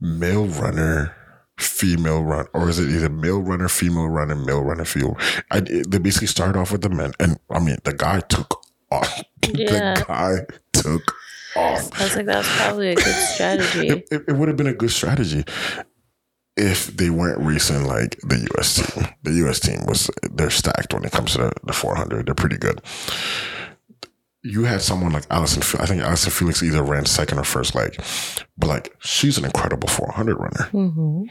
male 0.00 0.46
runner, 0.46 1.14
female 1.58 2.22
run, 2.22 2.46
or 2.52 2.68
is 2.68 2.78
it 2.78 2.88
either 2.90 3.08
male 3.08 3.40
runner, 3.40 3.68
female 3.68 4.08
runner, 4.08 4.36
male 4.36 4.62
runner, 4.62 4.84
female? 4.84 5.16
I, 5.50 5.60
they 5.60 5.98
basically 5.98 6.26
started 6.28 6.58
off 6.58 6.72
with 6.72 6.82
the 6.82 6.88
men, 6.90 7.12
and 7.18 7.38
I 7.50 7.60
mean 7.60 7.78
the 7.84 7.94
guy 7.94 8.20
took 8.20 8.60
off. 8.90 9.22
Yeah. 9.48 9.94
the 9.94 10.04
guy 10.08 10.38
took 10.72 11.14
off. 11.54 12.00
I 12.00 12.02
was 12.04 12.16
like, 12.16 12.26
that's 12.26 12.48
probably 12.56 12.88
a 12.88 12.94
good 12.96 13.04
strategy. 13.34 13.88
It, 13.88 14.08
it, 14.10 14.24
it 14.26 14.32
would 14.32 14.48
have 14.48 14.56
been 14.56 14.66
a 14.66 14.74
good 14.74 14.90
strategy 14.90 15.44
if 16.56 16.88
they 16.88 17.10
weren't 17.10 17.38
racing 17.40 17.84
like 17.86 18.18
the 18.22 18.38
U.S. 18.54 18.74
team. 18.74 19.06
The 19.22 19.32
U.S. 19.34 19.60
team 19.60 19.86
was 19.86 20.10
they're 20.32 20.50
stacked 20.50 20.94
when 20.94 21.04
it 21.04 21.12
comes 21.12 21.32
to 21.32 21.38
the, 21.38 21.52
the 21.64 21.72
400. 21.72 22.26
They're 22.26 22.34
pretty 22.34 22.56
good. 22.58 22.80
You 24.50 24.64
had 24.64 24.80
someone 24.82 25.12
like 25.12 25.24
Allyson. 25.30 25.62
I 25.80 25.86
think 25.86 26.02
Allyson 26.02 26.30
Felix 26.30 26.62
either 26.62 26.82
ran 26.82 27.06
second 27.06 27.38
or 27.38 27.44
first 27.44 27.74
leg, 27.74 27.96
but 28.56 28.68
like 28.68 28.94
she's 29.00 29.38
an 29.38 29.44
incredible 29.44 29.88
400 29.88 30.36
runner. 30.36 30.64
hmm 30.70 31.24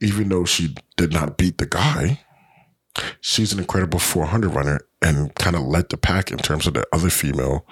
Even 0.00 0.28
though 0.28 0.44
she 0.44 0.74
did 0.96 1.12
not 1.12 1.36
beat 1.38 1.58
the 1.58 1.66
guy, 1.66 2.20
she's 3.20 3.52
an 3.52 3.58
incredible 3.58 3.98
400 3.98 4.48
runner 4.54 4.80
and 5.02 5.34
kind 5.36 5.54
of 5.54 5.62
led 5.62 5.88
the 5.90 5.96
pack 5.96 6.32
in 6.32 6.38
terms 6.38 6.66
of 6.66 6.74
the 6.74 6.84
other 6.92 7.10
female 7.10 7.64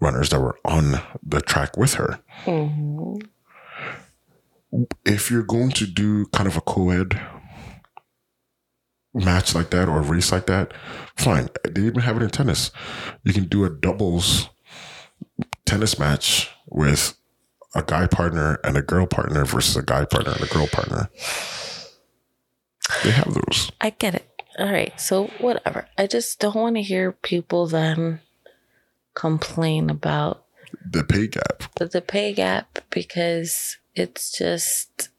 runners 0.00 0.30
that 0.30 0.40
were 0.40 0.58
on 0.64 1.00
the 1.22 1.40
track 1.40 1.76
with 1.76 1.94
her. 1.94 2.20
hmm 2.44 3.16
if 5.06 5.30
you're 5.30 5.42
going 5.42 5.70
to 5.70 5.86
do 5.86 6.26
kind 6.26 6.46
of 6.46 6.54
a 6.56 6.60
co-ed 6.60 7.18
match 9.18 9.54
like 9.54 9.70
that 9.70 9.88
or 9.88 9.98
a 9.98 10.02
race 10.02 10.32
like 10.32 10.46
that, 10.46 10.72
fine. 11.16 11.48
They 11.68 11.82
even 11.82 12.00
have 12.00 12.16
it 12.16 12.22
in 12.22 12.30
tennis. 12.30 12.70
You 13.24 13.32
can 13.32 13.44
do 13.44 13.64
a 13.64 13.70
doubles 13.70 14.48
tennis 15.66 15.98
match 15.98 16.50
with 16.66 17.14
a 17.74 17.82
guy 17.82 18.06
partner 18.06 18.58
and 18.64 18.76
a 18.76 18.82
girl 18.82 19.06
partner 19.06 19.44
versus 19.44 19.76
a 19.76 19.82
guy 19.82 20.04
partner 20.04 20.32
and 20.32 20.42
a 20.42 20.46
girl 20.46 20.66
partner. 20.66 21.10
They 23.04 23.10
have 23.10 23.34
those. 23.34 23.70
I 23.80 23.90
get 23.90 24.14
it. 24.14 24.26
All 24.58 24.72
right. 24.72 24.98
So 25.00 25.26
whatever. 25.38 25.86
I 25.98 26.06
just 26.06 26.40
don't 26.40 26.54
want 26.56 26.76
to 26.76 26.82
hear 26.82 27.12
people 27.12 27.66
then 27.66 28.20
complain 29.14 29.90
about 29.90 30.44
The 30.90 31.04
pay 31.04 31.26
gap. 31.26 31.64
the, 31.76 31.86
the 31.86 32.00
pay 32.00 32.32
gap 32.32 32.78
because 32.90 33.76
it's 33.94 34.30
just 34.36 35.10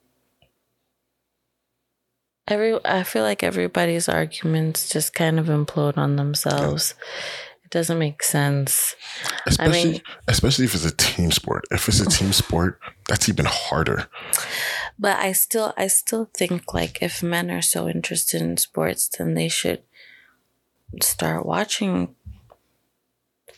every 2.50 2.80
I 2.86 3.04
feel 3.04 3.24
like 3.24 3.43
everybody's 3.43 4.10
arguments 4.10 4.89
just 4.89 5.14
kind 5.14 5.39
of 5.39 5.47
implode 5.47 5.97
on 5.97 6.16
themselves. 6.16 6.95
It 7.64 7.70
doesn't 7.72 8.00
make 8.00 8.24
sense. 8.24 8.95
Especially 9.45 9.91
mean- 9.91 10.02
especially 10.28 10.66
if 10.66 10.76
it's 10.76 10.86
a 10.86 10.95
team 10.95 11.32
sport. 11.32 11.66
If 11.72 11.88
it's 11.88 12.00
a 12.00 12.06
team 12.10 12.34
sport, 12.34 12.80
that's 13.08 13.30
even 13.30 13.45
harder. 13.45 14.08
But 14.97 15.20
I 15.20 15.32
still 15.32 15.74
I 15.78 15.88
still 15.88 16.30
think 16.34 16.74
like 16.74 17.02
if 17.02 17.24
men 17.24 17.50
are 17.52 17.62
so 17.62 17.88
interested 17.88 18.41
in 18.41 18.58
sports 18.58 19.08
then 19.08 19.34
they 19.36 19.47
should 19.47 19.84
start 21.02 21.45
watching 21.45 22.16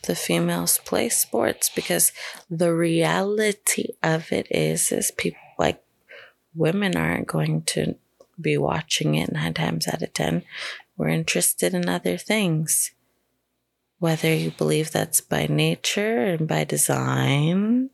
the 0.02 0.14
females 0.14 0.78
play 0.84 1.08
sports 1.08 1.68
because 1.68 2.12
the 2.50 2.74
reality 2.74 3.94
of 4.02 4.32
it 4.32 4.46
is 4.50 4.92
is 4.92 5.10
people 5.12 5.40
like 5.58 5.82
women 6.54 6.96
aren't 6.96 7.26
going 7.28 7.62
to 7.62 7.94
be 8.40 8.56
watching 8.56 9.14
it 9.14 9.32
nine 9.32 9.54
times 9.54 9.86
out 9.88 10.02
of 10.02 10.12
ten. 10.12 10.44
We're 10.96 11.08
interested 11.08 11.74
in 11.74 11.88
other 11.88 12.16
things. 12.16 12.92
Whether 13.98 14.34
you 14.34 14.50
believe 14.50 14.90
that's 14.90 15.20
by 15.20 15.46
nature 15.46 16.18
and 16.24 16.48
by 16.48 16.64
design 16.64 17.90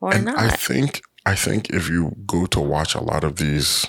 or 0.00 0.14
and 0.14 0.26
not. 0.26 0.38
I 0.38 0.50
think 0.50 1.00
I 1.24 1.34
think 1.34 1.70
if 1.70 1.88
you 1.88 2.14
go 2.26 2.44
to 2.46 2.60
watch 2.60 2.94
a 2.94 3.00
lot 3.00 3.24
of 3.24 3.36
these 3.36 3.86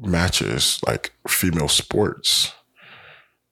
matches, 0.00 0.80
like 0.86 1.12
female 1.26 1.68
sports, 1.68 2.52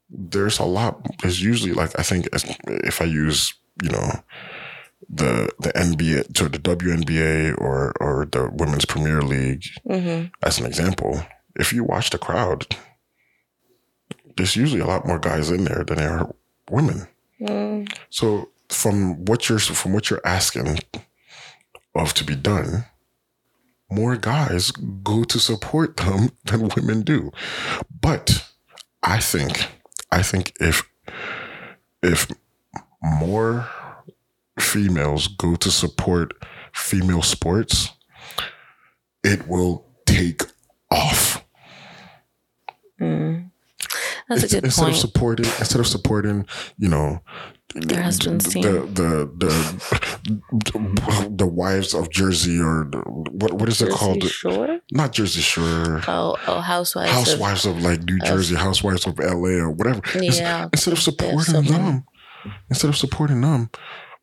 there's 0.09 0.59
a 0.59 0.65
lot. 0.65 1.05
There's 1.21 1.43
usually 1.43 1.73
like 1.73 1.99
I 1.99 2.03
think 2.03 2.29
as- 2.33 2.45
if 2.67 3.03
I 3.03 3.05
use 3.05 3.55
you 3.83 3.91
know 3.91 4.11
the 5.09 5.51
the 5.59 5.73
NBA 5.73 6.35
to 6.35 6.49
the 6.49 6.59
WNBA 6.59 7.57
or 7.59 7.93
or 8.01 8.27
the 8.31 8.51
Women's 8.53 8.85
Premier 8.85 9.23
League 9.23 9.65
Mm-hmm. 9.89 10.27
as 10.43 10.59
an 10.59 10.67
example, 10.67 11.23
if 11.55 11.73
you 11.73 11.85
watch 11.85 12.11
the 12.11 12.19
crowd, 12.19 12.67
there's 14.37 14.57
usually 14.57 14.81
a 14.81 14.87
lot 14.87 15.07
more 15.07 15.19
guys 15.19 15.51
in 15.51 15.65
there 15.65 15.85
than 15.85 15.99
there 15.99 16.19
are 16.19 16.35
women. 16.71 17.07
Mm. 17.41 17.93
So 18.11 18.51
from 18.69 19.25
what 19.25 19.49
you're 19.49 19.59
from 19.59 19.93
what 19.93 20.11
you're 20.11 20.27
asking 20.27 20.79
of 21.95 22.15
to 22.15 22.25
be 22.25 22.37
done, 22.37 22.87
more 23.91 24.17
guys 24.17 24.71
go 24.71 25.25
to 25.25 25.39
support 25.39 25.97
them 25.99 26.31
than 26.45 26.69
women 26.77 27.03
do. 27.03 27.31
But 28.01 28.47
I 29.03 29.21
think 29.21 29.69
I 30.11 30.23
think 30.23 30.53
if 30.61 30.83
if 32.03 32.29
more 33.03 33.69
females 34.59 35.29
go 35.29 35.55
to 35.57 35.71
support 35.71 36.33
female 36.75 37.23
sports, 37.23 37.91
it 39.25 39.47
will 39.49 39.87
take 40.07 40.43
off. 40.91 41.45
Mm. 43.01 43.51
That's 44.29 44.43
a 44.43 44.45
It's- 44.47 44.53
good 44.55 44.65
instead 44.65 44.83
point. 44.85 44.95
of 44.95 45.01
supporting 45.01 45.47
instead 45.61 45.81
of 45.81 45.87
supporting 45.87 46.47
you 46.79 46.89
know 46.89 47.21
Your 47.75 48.01
husband's 48.03 48.53
the, 48.55 48.61
the 48.61 49.31
the 49.37 51.31
the 51.37 51.47
wives 51.47 51.95
of 51.95 52.11
Jersey 52.11 52.59
or 52.61 52.85
what 53.31 53.53
what 53.55 53.69
is 53.69 53.83
it 53.83 53.91
called 53.91 54.23
Shore? 54.25 54.81
not 54.91 55.13
Jersey 55.13 55.43
Shore 55.43 56.01
Oh, 56.09 56.37
oh, 56.47 56.61
housewives. 56.61 57.13
housewives 57.13 57.67
of 57.67 57.83
like 57.83 58.03
New 58.05 58.19
Jersey 58.21 58.55
housewives 58.57 59.07
of 59.07 59.19
LA 59.19 59.59
or 59.61 59.71
whatever 59.71 60.01
Yeah. 60.21 60.69
instead 60.73 60.93
of 60.93 60.99
supporting 61.01 61.63
them 61.65 62.05
instead 62.71 62.89
of 62.89 62.97
supporting 62.97 63.43
them 63.43 63.71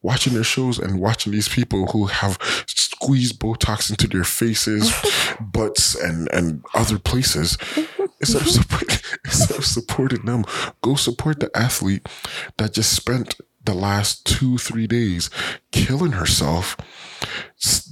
watching 0.03 0.33
their 0.33 0.43
shows 0.43 0.77
and 0.77 0.99
watching 0.99 1.31
these 1.31 1.47
people 1.49 1.87
who 1.87 2.05
have 2.05 2.37
squeezed 2.67 3.39
Botox 3.39 3.89
into 3.89 4.07
their 4.07 4.23
faces 4.23 4.93
butts 5.41 5.95
and 5.95 6.29
and 6.31 6.63
other 6.75 6.99
places. 6.99 7.57
Instead 8.19 8.41
of, 8.43 8.49
support, 8.49 9.01
instead 9.25 9.57
of 9.57 9.65
supporting 9.65 10.25
them, 10.25 10.45
go 10.81 10.95
support 10.95 11.39
the 11.39 11.51
athlete 11.57 12.07
that 12.57 12.73
just 12.73 12.95
spent 12.95 13.35
the 13.65 13.73
last 13.73 14.25
two, 14.25 14.57
three 14.57 14.87
days 14.87 15.29
killing 15.71 16.13
herself, 16.13 16.77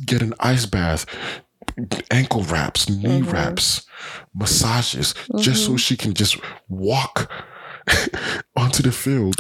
get 0.05 0.21
an 0.21 0.33
ice 0.39 0.65
bath, 0.65 1.05
ankle 2.09 2.43
wraps, 2.43 2.89
knee 2.89 3.19
mm-hmm. 3.21 3.31
wraps, 3.31 3.85
massages, 4.33 5.13
just 5.37 5.63
so 5.63 5.71
mm-hmm. 5.71 5.77
she 5.77 5.97
can 5.97 6.13
just 6.13 6.37
walk 6.69 7.29
onto 8.55 8.83
the 8.83 8.91
field 8.91 9.35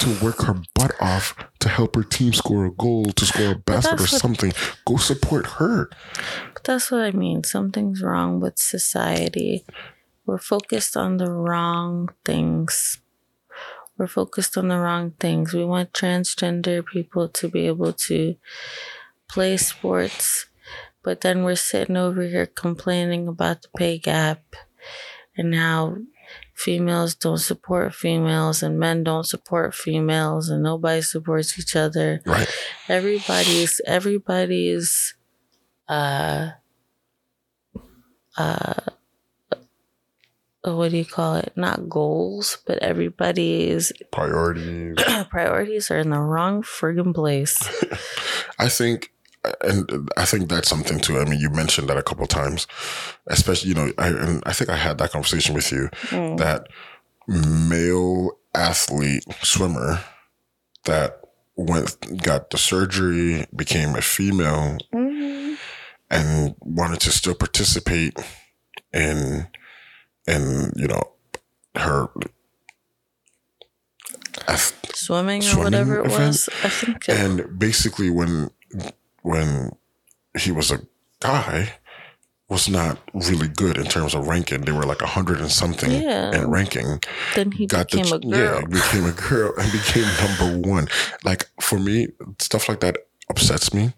to 0.00 0.24
work 0.24 0.42
her 0.42 0.56
butt 0.74 0.92
off 1.00 1.34
to 1.60 1.68
help 1.68 1.94
her 1.94 2.02
team 2.02 2.32
score 2.32 2.66
a 2.66 2.70
goal, 2.70 3.04
to 3.04 3.26
score 3.26 3.52
a 3.52 3.54
basket 3.54 4.00
or 4.00 4.06
something. 4.06 4.52
Go 4.86 4.96
support 4.96 5.46
her. 5.58 5.90
But 6.54 6.64
that's 6.64 6.90
what 6.90 7.02
I 7.02 7.10
mean. 7.10 7.44
Something's 7.44 8.02
wrong 8.02 8.40
with 8.40 8.58
society. 8.58 9.64
We're 10.26 10.38
focused 10.38 10.96
on 10.96 11.18
the 11.18 11.30
wrong 11.30 12.10
things. 12.24 13.00
We're 13.98 14.06
focused 14.06 14.56
on 14.56 14.68
the 14.68 14.78
wrong 14.78 15.12
things. 15.20 15.52
We 15.52 15.64
want 15.64 15.92
transgender 15.92 16.84
people 16.86 17.28
to 17.28 17.48
be 17.48 17.66
able 17.66 17.92
to 18.08 18.36
play 19.28 19.58
sports, 19.58 20.46
but 21.02 21.20
then 21.20 21.44
we're 21.44 21.56
sitting 21.56 21.96
over 21.96 22.22
here 22.22 22.46
complaining 22.46 23.28
about 23.28 23.62
the 23.62 23.68
pay 23.76 23.98
gap 23.98 24.42
and 25.36 25.54
how 25.54 25.96
females 26.60 27.14
don't 27.14 27.38
support 27.40 27.94
females 27.94 28.62
and 28.62 28.78
men 28.78 29.02
don't 29.02 29.24
support 29.24 29.74
females 29.74 30.50
and 30.50 30.62
nobody 30.62 31.00
supports 31.00 31.58
each 31.58 31.74
other 31.74 32.20
Right. 32.26 32.48
everybody's 32.88 33.80
everybody's 33.86 35.14
uh 35.88 36.50
uh 38.36 38.74
what 40.62 40.90
do 40.90 40.98
you 40.98 41.04
call 41.06 41.36
it 41.36 41.52
not 41.56 41.88
goals 41.88 42.58
but 42.66 42.76
everybody's 42.78 43.90
Priorities. 44.12 44.96
priorities 45.30 45.90
are 45.90 45.98
in 45.98 46.10
the 46.10 46.18
wrong 46.20 46.62
friggin' 46.62 47.14
place 47.14 47.56
I 48.58 48.68
think, 48.68 49.10
and 49.62 50.10
I 50.16 50.24
think 50.24 50.48
that's 50.48 50.68
something 50.68 51.00
too. 51.00 51.18
I 51.18 51.24
mean, 51.24 51.40
you 51.40 51.50
mentioned 51.50 51.88
that 51.88 51.96
a 51.96 52.02
couple 52.02 52.26
times, 52.26 52.66
especially 53.26 53.70
you 53.70 53.74
know, 53.74 53.92
I 53.98 54.08
and 54.08 54.42
I 54.46 54.52
think 54.52 54.70
I 54.70 54.76
had 54.76 54.98
that 54.98 55.10
conversation 55.12 55.54
with 55.54 55.70
you 55.72 55.88
Mm. 56.10 56.38
that 56.38 56.66
male 57.26 58.32
athlete 58.54 59.24
swimmer 59.42 60.00
that 60.84 61.20
went 61.56 62.22
got 62.22 62.50
the 62.50 62.58
surgery, 62.58 63.46
became 63.54 63.94
a 63.94 64.02
female, 64.02 64.78
Mhm. 64.92 65.56
and 66.10 66.54
wanted 66.60 67.00
to 67.00 67.10
still 67.12 67.34
participate 67.34 68.18
in 68.92 69.46
in 70.26 70.72
you 70.76 70.86
know 70.88 71.12
her 71.76 72.08
ath- 74.48 74.74
swimming 74.94 75.40
or 75.40 75.44
Swimming 75.44 75.64
whatever 75.64 75.98
it 76.04 76.10
was 76.10 76.48
i 76.64 76.68
think 76.68 77.08
and 77.08 77.58
basically 77.58 78.10
when 78.10 78.50
when 79.22 79.70
he 80.38 80.50
was 80.52 80.70
a 80.70 80.80
guy 81.20 81.72
was 82.48 82.68
not 82.68 82.98
really 83.14 83.46
good 83.46 83.76
in 83.78 83.84
terms 83.84 84.12
of 84.14 84.26
ranking. 84.26 84.62
They 84.62 84.72
were 84.72 84.82
like 84.84 85.02
a 85.02 85.06
hundred 85.06 85.40
and 85.40 85.50
something 85.50 85.90
Yeah. 85.90 86.34
in 86.34 86.50
ranking. 86.50 87.00
Then 87.36 87.52
he 87.52 87.66
became 87.66 88.06
the 88.06 88.16
a 88.16 88.18
girl. 88.18 88.60
yeah 88.60 88.66
became 88.66 89.04
a 89.04 89.12
girl 89.12 89.52
and 89.56 89.70
became 89.80 90.06
number 90.26 90.68
one. 90.68 90.88
Like 91.24 91.48
for 91.60 91.78
me 91.78 92.08
stuff 92.40 92.68
like 92.68 92.80
that 92.80 92.96
upsets 93.28 93.72
me 93.72 93.92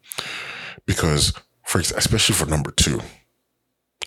because 0.84 1.32
for 1.64 1.80
especially 1.80 2.34
for 2.34 2.44
number 2.46 2.70
two 2.72 3.00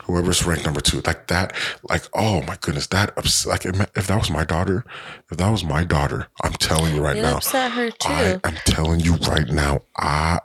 whoever's 0.03 0.45
ranked 0.45 0.65
number 0.65 0.81
two 0.81 1.01
like 1.05 1.27
that 1.27 1.55
like 1.89 2.03
oh 2.13 2.41
my 2.43 2.57
goodness 2.61 2.87
that 2.87 3.17
ups- 3.17 3.45
like 3.45 3.65
if 3.65 4.07
that 4.07 4.17
was 4.17 4.29
my 4.29 4.43
daughter 4.43 4.85
if 5.31 5.37
that 5.37 5.49
was 5.49 5.63
my 5.63 5.83
daughter 5.83 6.27
i'm 6.43 6.53
telling 6.53 6.93
you 6.93 7.01
right 7.01 7.17
it 7.17 7.21
now 7.21 7.37
upset 7.37 7.71
her 7.71 7.89
too 7.89 8.09
I 8.09 8.39
am 8.43 8.55
telling 8.65 8.99
you 8.99 9.15
right 9.15 9.47
now, 9.47 9.81
I 9.97 10.39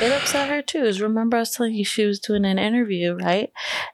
It 0.00 0.12
upset 0.12 0.48
her 0.48 0.62
too. 0.62 0.84
Is 0.84 1.00
remember 1.00 1.36
I 1.36 1.40
was 1.40 1.50
telling 1.52 1.74
you 1.74 1.84
she 1.84 2.04
was 2.04 2.20
doing 2.20 2.44
an 2.44 2.58
interview, 2.58 3.14
right? 3.14 3.52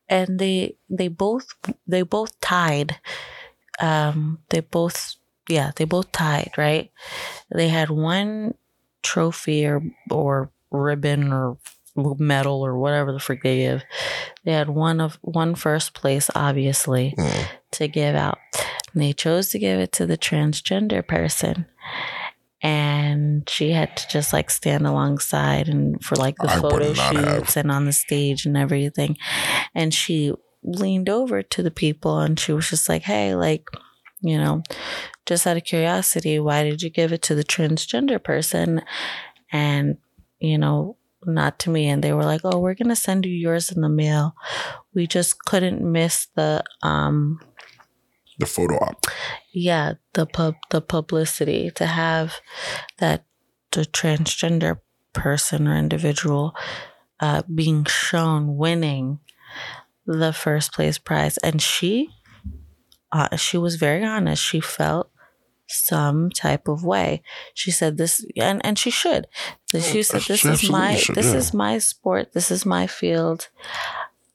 And 0.08 0.38
they 0.38 0.76
they 0.88 1.08
both 1.08 1.54
they 1.86 2.02
both 2.02 2.38
tied. 2.40 2.98
Um, 3.80 4.40
they 4.50 4.60
both 4.60 5.16
yeah 5.48 5.72
they 5.76 5.84
both 5.84 6.12
tied, 6.12 6.52
right? 6.56 6.90
They 7.52 7.68
had 7.68 7.90
one 7.90 8.54
trophy 9.02 9.66
or 9.66 9.82
or 10.10 10.50
ribbon 10.70 11.32
or 11.32 11.58
medal 12.18 12.64
or 12.64 12.78
whatever 12.78 13.12
the 13.12 13.18
freak 13.20 13.42
they 13.42 13.58
give. 13.58 13.82
They 14.44 14.52
had 14.52 14.68
one 14.68 15.00
of 15.00 15.18
one 15.22 15.54
first 15.54 15.94
place, 15.94 16.30
obviously, 16.34 17.14
Mm. 17.18 17.46
to 17.72 17.88
give 17.88 18.14
out. 18.14 18.38
And 18.92 19.02
they 19.02 19.12
chose 19.12 19.50
to 19.50 19.58
give 19.58 19.78
it 19.80 19.92
to 19.92 20.06
the 20.06 20.18
transgender 20.18 21.06
person 21.06 21.66
and 22.62 23.48
she 23.48 23.70
had 23.72 23.96
to 23.96 24.06
just 24.08 24.32
like 24.32 24.50
stand 24.50 24.86
alongside 24.86 25.68
and 25.68 26.02
for 26.04 26.16
like 26.16 26.36
the 26.36 26.50
I 26.50 26.60
photo 26.60 26.92
shoots 26.92 27.56
and 27.56 27.70
on 27.70 27.86
the 27.86 27.92
stage 27.92 28.44
and 28.44 28.56
everything 28.56 29.16
and 29.74 29.94
she 29.94 30.32
leaned 30.62 31.08
over 31.08 31.42
to 31.42 31.62
the 31.62 31.70
people 31.70 32.18
and 32.20 32.38
she 32.38 32.52
was 32.52 32.68
just 32.68 32.88
like 32.88 33.02
hey 33.02 33.34
like 33.34 33.64
you 34.20 34.36
know 34.36 34.62
just 35.24 35.46
out 35.46 35.56
of 35.56 35.64
curiosity 35.64 36.38
why 36.38 36.62
did 36.64 36.82
you 36.82 36.90
give 36.90 37.12
it 37.14 37.22
to 37.22 37.34
the 37.34 37.44
transgender 37.44 38.22
person 38.22 38.82
and 39.50 39.96
you 40.38 40.58
know 40.58 40.96
not 41.26 41.58
to 41.60 41.70
me 41.70 41.88
and 41.88 42.02
they 42.02 42.12
were 42.12 42.24
like 42.24 42.40
oh 42.44 42.58
we're 42.58 42.74
gonna 42.74 42.96
send 42.96 43.26
you 43.26 43.32
yours 43.32 43.70
in 43.70 43.80
the 43.80 43.88
mail. 43.88 44.34
We 44.94 45.06
just 45.06 45.44
couldn't 45.44 45.80
miss 45.80 46.26
the 46.34 46.64
um 46.82 47.40
the 48.38 48.46
photo 48.46 48.76
op. 48.76 49.06
yeah 49.52 49.94
the 50.14 50.26
pub 50.26 50.54
the 50.70 50.80
publicity 50.80 51.70
to 51.74 51.86
have 51.86 52.36
that 52.98 53.24
the 53.72 53.82
transgender 53.82 54.78
person 55.12 55.68
or 55.68 55.76
individual 55.76 56.54
uh, 57.20 57.42
being 57.54 57.84
shown 57.84 58.56
winning 58.56 59.20
the 60.06 60.32
first 60.32 60.72
place 60.72 60.98
prize. 60.98 61.36
And 61.38 61.60
she 61.60 62.10
uh, 63.12 63.36
she 63.36 63.58
was 63.58 63.76
very 63.76 64.04
honest. 64.04 64.42
She 64.42 64.60
felt 64.60 65.09
some 65.72 66.30
type 66.30 66.66
of 66.68 66.84
way 66.84 67.22
she 67.54 67.70
said 67.70 67.96
this 67.96 68.24
and 68.36 68.64
and 68.64 68.78
she 68.78 68.90
should 68.90 69.26
she 69.72 70.02
said 70.02 70.20
she 70.22 70.32
this 70.32 70.44
is 70.44 70.68
my 70.70 70.96
should, 70.96 71.14
this 71.14 71.26
yeah. 71.32 71.36
is 71.36 71.54
my 71.54 71.78
sport 71.78 72.32
this 72.32 72.50
is 72.50 72.66
my 72.66 72.86
field 72.86 73.48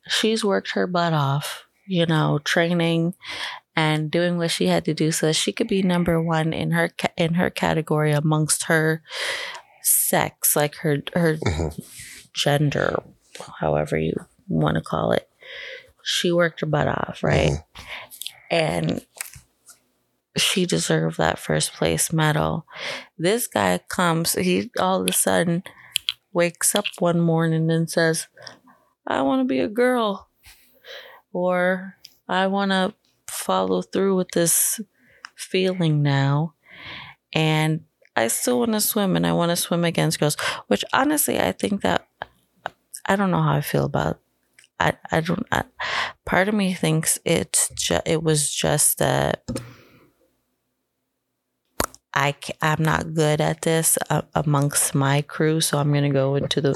she's 0.07 0.43
worked 0.45 0.71
her 0.71 0.87
butt 0.87 1.13
off 1.13 1.65
you 1.87 2.05
know 2.05 2.39
training 2.43 3.13
and 3.75 4.09
doing 4.09 4.37
what 4.37 4.49
she 4.51 4.67
had 4.67 4.85
to 4.85 4.93
do 4.93 5.11
so 5.11 5.27
that 5.27 5.33
she 5.33 5.51
could 5.51 5.67
be 5.67 5.83
number 5.83 6.21
one 6.21 6.53
in 6.53 6.71
her 6.71 6.89
ca- 6.97 7.11
in 7.17 7.33
her 7.33 7.49
category 7.49 8.13
amongst 8.13 8.63
her 8.65 9.03
sex, 9.81 10.55
like 10.55 10.75
her 10.75 11.03
her 11.13 11.35
Mhm. 11.35 11.79
gender, 12.33 13.03
however 13.59 13.97
you 13.97 14.13
want 14.47 14.75
to 14.75 14.81
call 14.81 15.11
it. 15.11 15.27
She 16.03 16.31
worked 16.31 16.61
her 16.61 16.67
butt 16.67 16.87
off, 16.87 17.19
right? 17.21 17.51
Mhm. 17.51 17.63
And 18.49 19.05
she 20.37 20.65
deserved 20.65 21.17
that 21.17 21.39
first 21.39 21.73
place 21.73 22.11
medal. 22.11 22.65
This 23.17 23.47
guy 23.47 23.79
comes, 23.89 24.33
he 24.33 24.71
all 24.79 25.01
of 25.01 25.09
a 25.09 25.13
sudden 25.13 25.63
wakes 26.33 26.75
up 26.75 26.85
one 26.99 27.19
morning 27.19 27.71
and 27.71 27.89
says, 27.89 28.27
I 29.07 29.21
want 29.21 29.41
to 29.41 29.45
be 29.45 29.59
a 29.59 29.67
girl. 29.67 30.29
Or 31.31 31.95
I 32.27 32.47
want 32.47 32.71
to 32.71 32.93
follow 33.27 33.81
through 33.81 34.15
with 34.15 34.31
this 34.31 34.79
feeling 35.35 36.01
now. 36.01 36.53
And 37.33 37.81
I 38.15 38.29
still 38.29 38.59
want 38.59 38.73
to 38.73 38.81
swim 38.81 39.15
and 39.15 39.27
I 39.27 39.33
want 39.33 39.49
to 39.49 39.55
swim 39.55 39.83
against 39.83 40.19
girls, 40.19 40.37
which 40.67 40.85
honestly, 40.93 41.39
I 41.39 41.51
think 41.51 41.81
that 41.81 42.07
I 43.05 43.15
don't 43.15 43.31
know 43.31 43.41
how 43.41 43.53
I 43.53 43.61
feel 43.61 43.85
about. 43.85 44.19
I, 44.79 44.93
I 45.11 45.21
don't. 45.21 45.45
I, 45.51 45.63
part 46.25 46.49
of 46.49 46.55
me 46.55 46.73
thinks 46.73 47.19
it's 47.23 47.69
ju- 47.75 47.99
it 48.05 48.23
was 48.23 48.53
just 48.53 48.97
that 48.97 49.43
I 52.15 52.33
I'm 52.61 52.81
not 52.81 53.13
good 53.13 53.41
at 53.41 53.63
this 53.63 53.97
uh, 54.09 54.21
amongst 54.33 54.95
my 54.95 55.21
crew, 55.21 55.59
so 55.59 55.77
I'm 55.77 55.93
gonna 55.93 56.09
go 56.09 56.35
into 56.35 56.61
the 56.61 56.73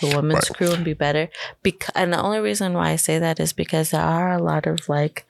the 0.00 0.08
women's 0.16 0.50
Right. 0.50 0.56
crew 0.56 0.72
and 0.72 0.84
be 0.84 0.92
better. 0.94 1.28
Because 1.62 1.92
and 1.94 2.12
the 2.12 2.20
only 2.20 2.40
reason 2.40 2.72
why 2.74 2.90
I 2.90 2.96
say 2.96 3.18
that 3.20 3.38
is 3.38 3.52
because 3.52 3.90
there 3.90 4.00
are 4.02 4.32
a 4.32 4.42
lot 4.42 4.66
of 4.66 4.88
like 4.88 5.24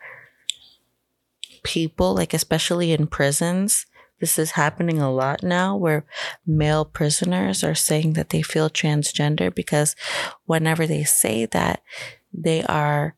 people, 1.62 2.14
like 2.14 2.32
especially 2.34 2.92
in 2.92 3.06
prisons. 3.06 3.86
This 4.20 4.38
is 4.38 4.52
happening 4.52 5.00
a 5.00 5.10
lot 5.12 5.42
now 5.42 5.76
where 5.76 6.04
male 6.46 6.84
prisoners 6.84 7.64
are 7.64 7.74
saying 7.74 8.12
that 8.12 8.30
they 8.30 8.40
feel 8.40 8.70
transgender 8.70 9.52
because 9.52 9.96
whenever 10.46 10.86
they 10.86 11.02
say 11.02 11.44
that, 11.46 11.82
they 12.32 12.62
are 12.62 13.16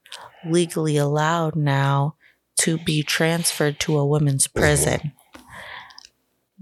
legally 0.48 0.96
allowed 0.96 1.56
now 1.56 2.16
to 2.60 2.78
be 2.78 3.02
transferred 3.02 3.78
to 3.80 3.98
a 3.98 4.06
women's 4.06 4.46
prison 4.46 5.12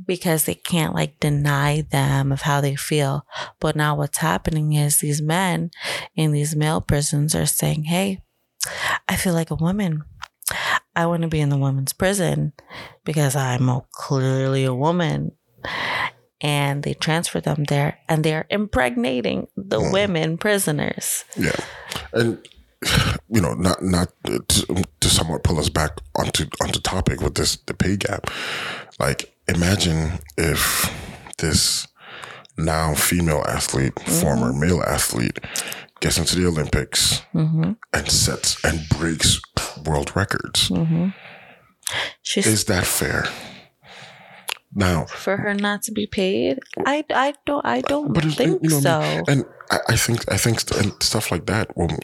because 0.06 0.44
they 0.44 0.54
can't 0.54 0.94
like 0.94 1.20
deny 1.20 1.82
them 1.90 2.32
of 2.32 2.42
how 2.42 2.60
they 2.60 2.76
feel. 2.76 3.26
But 3.60 3.76
now 3.76 3.96
what's 3.96 4.18
happening 4.18 4.72
is 4.72 4.98
these 4.98 5.22
men 5.22 5.70
in 6.14 6.32
these 6.32 6.56
male 6.56 6.80
prisons 6.80 7.34
are 7.34 7.46
saying, 7.46 7.84
Hey, 7.84 8.22
I 9.08 9.16
feel 9.16 9.34
like 9.34 9.50
a 9.50 9.56
woman. 9.56 10.04
I 10.94 11.06
want 11.06 11.22
to 11.22 11.28
be 11.28 11.40
in 11.40 11.48
the 11.48 11.56
women's 11.56 11.92
prison 11.92 12.52
because 13.04 13.34
I'm 13.34 13.70
clearly 13.92 14.64
a 14.64 14.74
woman. 14.74 15.32
And 16.40 16.82
they 16.82 16.94
transfer 16.94 17.40
them 17.40 17.64
there 17.64 17.98
and 18.08 18.24
they're 18.24 18.46
impregnating 18.50 19.46
the 19.56 19.78
mm. 19.78 19.92
women 19.92 20.38
prisoners. 20.38 21.24
Yeah, 21.36 21.54
and 22.12 22.44
you 23.28 23.40
know, 23.40 23.54
not 23.54 23.82
not 23.82 24.12
to, 24.24 24.84
to 25.00 25.08
somewhat 25.08 25.44
pull 25.44 25.58
us 25.58 25.68
back 25.68 26.00
onto 26.16 26.46
onto 26.60 26.80
topic 26.80 27.20
with 27.20 27.34
this 27.34 27.56
the 27.66 27.74
pay 27.74 27.96
gap. 27.96 28.30
Like, 28.98 29.31
imagine 29.48 30.20
if 30.36 30.92
this 31.38 31.86
now 32.56 32.94
female 32.94 33.44
athlete, 33.48 33.94
mm-hmm. 33.94 34.20
former 34.20 34.52
male 34.52 34.82
athlete, 34.82 35.38
gets 36.00 36.18
into 36.18 36.36
the 36.36 36.46
Olympics 36.46 37.22
mm-hmm. 37.34 37.72
and 37.92 38.10
sets 38.10 38.62
and 38.64 38.88
breaks 38.88 39.40
world 39.86 40.14
records. 40.16 40.68
Mm-hmm. 40.68 41.08
She's 42.22 42.46
Is 42.46 42.64
that 42.66 42.86
fair? 42.86 43.26
Now, 44.74 45.04
for 45.04 45.36
her 45.36 45.52
not 45.52 45.82
to 45.82 45.92
be 45.92 46.06
paid. 46.06 46.58
I, 46.86 47.04
I 47.14 47.34
don't 47.44 47.64
I 47.66 47.82
don't 47.82 48.14
think 48.32 48.62
you 48.62 48.70
know, 48.70 48.80
so. 48.80 49.22
and 49.28 49.44
I, 49.70 49.78
I 49.90 49.96
think 49.96 50.32
I 50.32 50.38
think 50.38 50.62
and 50.78 50.94
stuff 51.02 51.30
like 51.30 51.44
that. 51.46 51.76
When 51.76 51.98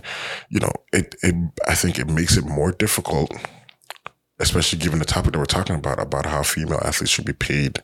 you 0.51 0.61
know, 0.61 0.73
it, 0.93 1.15
it 1.23 1.35
I 1.67 1.75
think 1.75 1.99
it 1.99 2.09
makes 2.09 2.37
it 2.37 2.45
more 2.45 2.73
difficult, 2.73 3.33
especially 4.41 4.79
given 4.79 4.99
the 4.99 5.05
topic 5.05 5.33
that 5.33 5.39
we're 5.39 5.45
talking 5.45 5.77
about 5.77 6.01
about 6.01 6.27
how 6.27 6.43
female 6.43 6.81
athletes 6.85 7.11
should 7.11 7.25
be 7.25 7.33
paid 7.33 7.83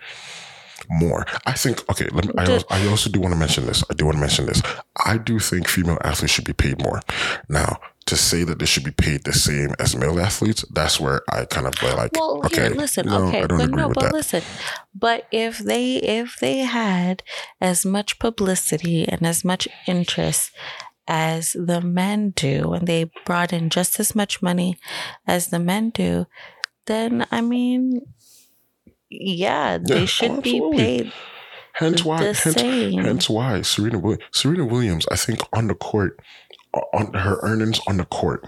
more. 0.89 1.27
I 1.47 1.53
think 1.53 1.89
okay. 1.91 2.09
Let 2.13 2.27
me. 2.27 2.33
I, 2.37 2.51
also, 2.53 2.67
I 2.71 2.87
also 2.89 3.11
do 3.11 3.21
want 3.21 3.33
to 3.33 3.39
mention 3.39 3.67
this. 3.67 3.85
I 3.91 3.95
do 3.95 4.05
want 4.05 4.17
to 4.17 4.21
mention 4.21 4.47
this. 4.47 4.63
I 5.05 5.19
do 5.19 5.39
think 5.39 5.69
female 5.69 5.99
athletes 6.03 6.33
should 6.33 6.45
be 6.45 6.53
paid 6.53 6.83
more. 6.83 7.01
Now, 7.49 7.81
to 8.07 8.17
say 8.17 8.45
that 8.45 8.59
they 8.59 8.67
should 8.67 8.85
be 8.85 8.91
paid 8.91 9.25
the 9.25 9.33
same 9.33 9.75
as 9.79 9.97
male 9.97 10.21
athletes, 10.21 10.65
that's 10.71 11.01
where 11.01 11.23
I 11.31 11.47
kind 11.47 11.67
of 11.67 11.75
like, 11.83 12.13
Well, 12.13 12.43
okay, 12.47 12.69
here, 12.69 12.71
listen, 12.71 13.07
no, 13.07 13.29
okay, 13.29 13.47
but 13.47 13.71
no, 13.71 13.89
but 13.89 14.03
that. 14.03 14.13
listen, 14.13 14.43
but 14.95 15.27
if 15.33 15.59
they 15.59 15.97
if 15.97 16.37
they 16.39 16.59
had 16.59 17.23
as 17.61 17.87
much 17.87 18.19
publicity 18.19 19.09
and 19.09 19.27
as 19.27 19.45
much 19.45 19.69
interest 19.87 20.51
as 21.07 21.53
the 21.53 21.81
men 21.81 22.31
do, 22.31 22.73
and 22.73 22.87
they 22.87 23.11
brought 23.25 23.53
in 23.53 23.71
just 23.71 24.01
as 24.01 24.15
much 24.15 24.43
money 24.43 24.79
as 25.27 25.49
the 25.49 25.59
men 25.59 25.91
do, 25.91 26.27
then 26.87 27.27
I 27.31 27.41
mean, 27.41 28.01
yeah, 29.11 29.79
they 29.79 30.01
Yeah, 30.01 30.07
should 30.07 30.43
be 30.43 30.61
paid. 30.73 31.13
Hence 31.75 32.05
why, 32.05 32.19
the 32.23 32.35
hence, 32.35 32.55
same. 32.55 33.03
hence 33.03 33.31
why 33.31 33.63
Serena 33.63 34.17
Serena 34.33 34.65
Williams, 34.65 35.07
I 35.11 35.17
think 35.17 35.41
on 35.53 35.67
the 35.67 35.75
court, 35.75 36.21
on 36.93 37.13
her 37.15 37.39
earnings 37.43 37.81
on 37.87 37.97
the 37.97 38.05
court 38.05 38.45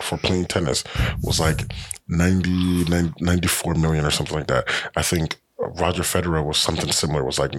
for 0.00 0.16
playing 0.16 0.46
tennis 0.46 0.84
was 1.22 1.40
like 1.40 1.72
90, 2.08 2.84
90 2.84 3.24
94 3.24 3.74
million 3.74 4.04
or 4.04 4.10
something 4.10 4.36
like 4.36 4.46
that. 4.46 4.68
I 4.96 5.02
think 5.02 5.40
Roger 5.58 6.02
Federer 6.02 6.44
was 6.44 6.56
something 6.56 6.92
similar. 6.92 7.24
Was 7.24 7.38
like 7.38 7.54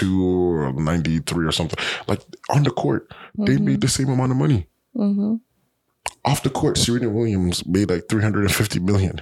92 0.00 0.24
or 0.26 0.72
93 0.72 1.46
or 1.46 1.52
something. 1.52 1.78
Like 2.06 2.20
on 2.50 2.62
the 2.62 2.70
court, 2.70 3.08
they 3.36 3.54
Mm-hmm. 3.54 3.64
made 3.64 3.80
the 3.80 3.88
same 3.88 4.08
amount 4.08 4.32
of 4.32 4.38
money. 4.38 4.66
hmm 4.94 5.36
Off 6.24 6.42
the 6.42 6.50
court, 6.50 6.78
Serena 6.78 7.08
Williams 7.08 7.66
made 7.66 7.90
like 7.90 8.08
350 8.08 8.78
million. 8.80 9.20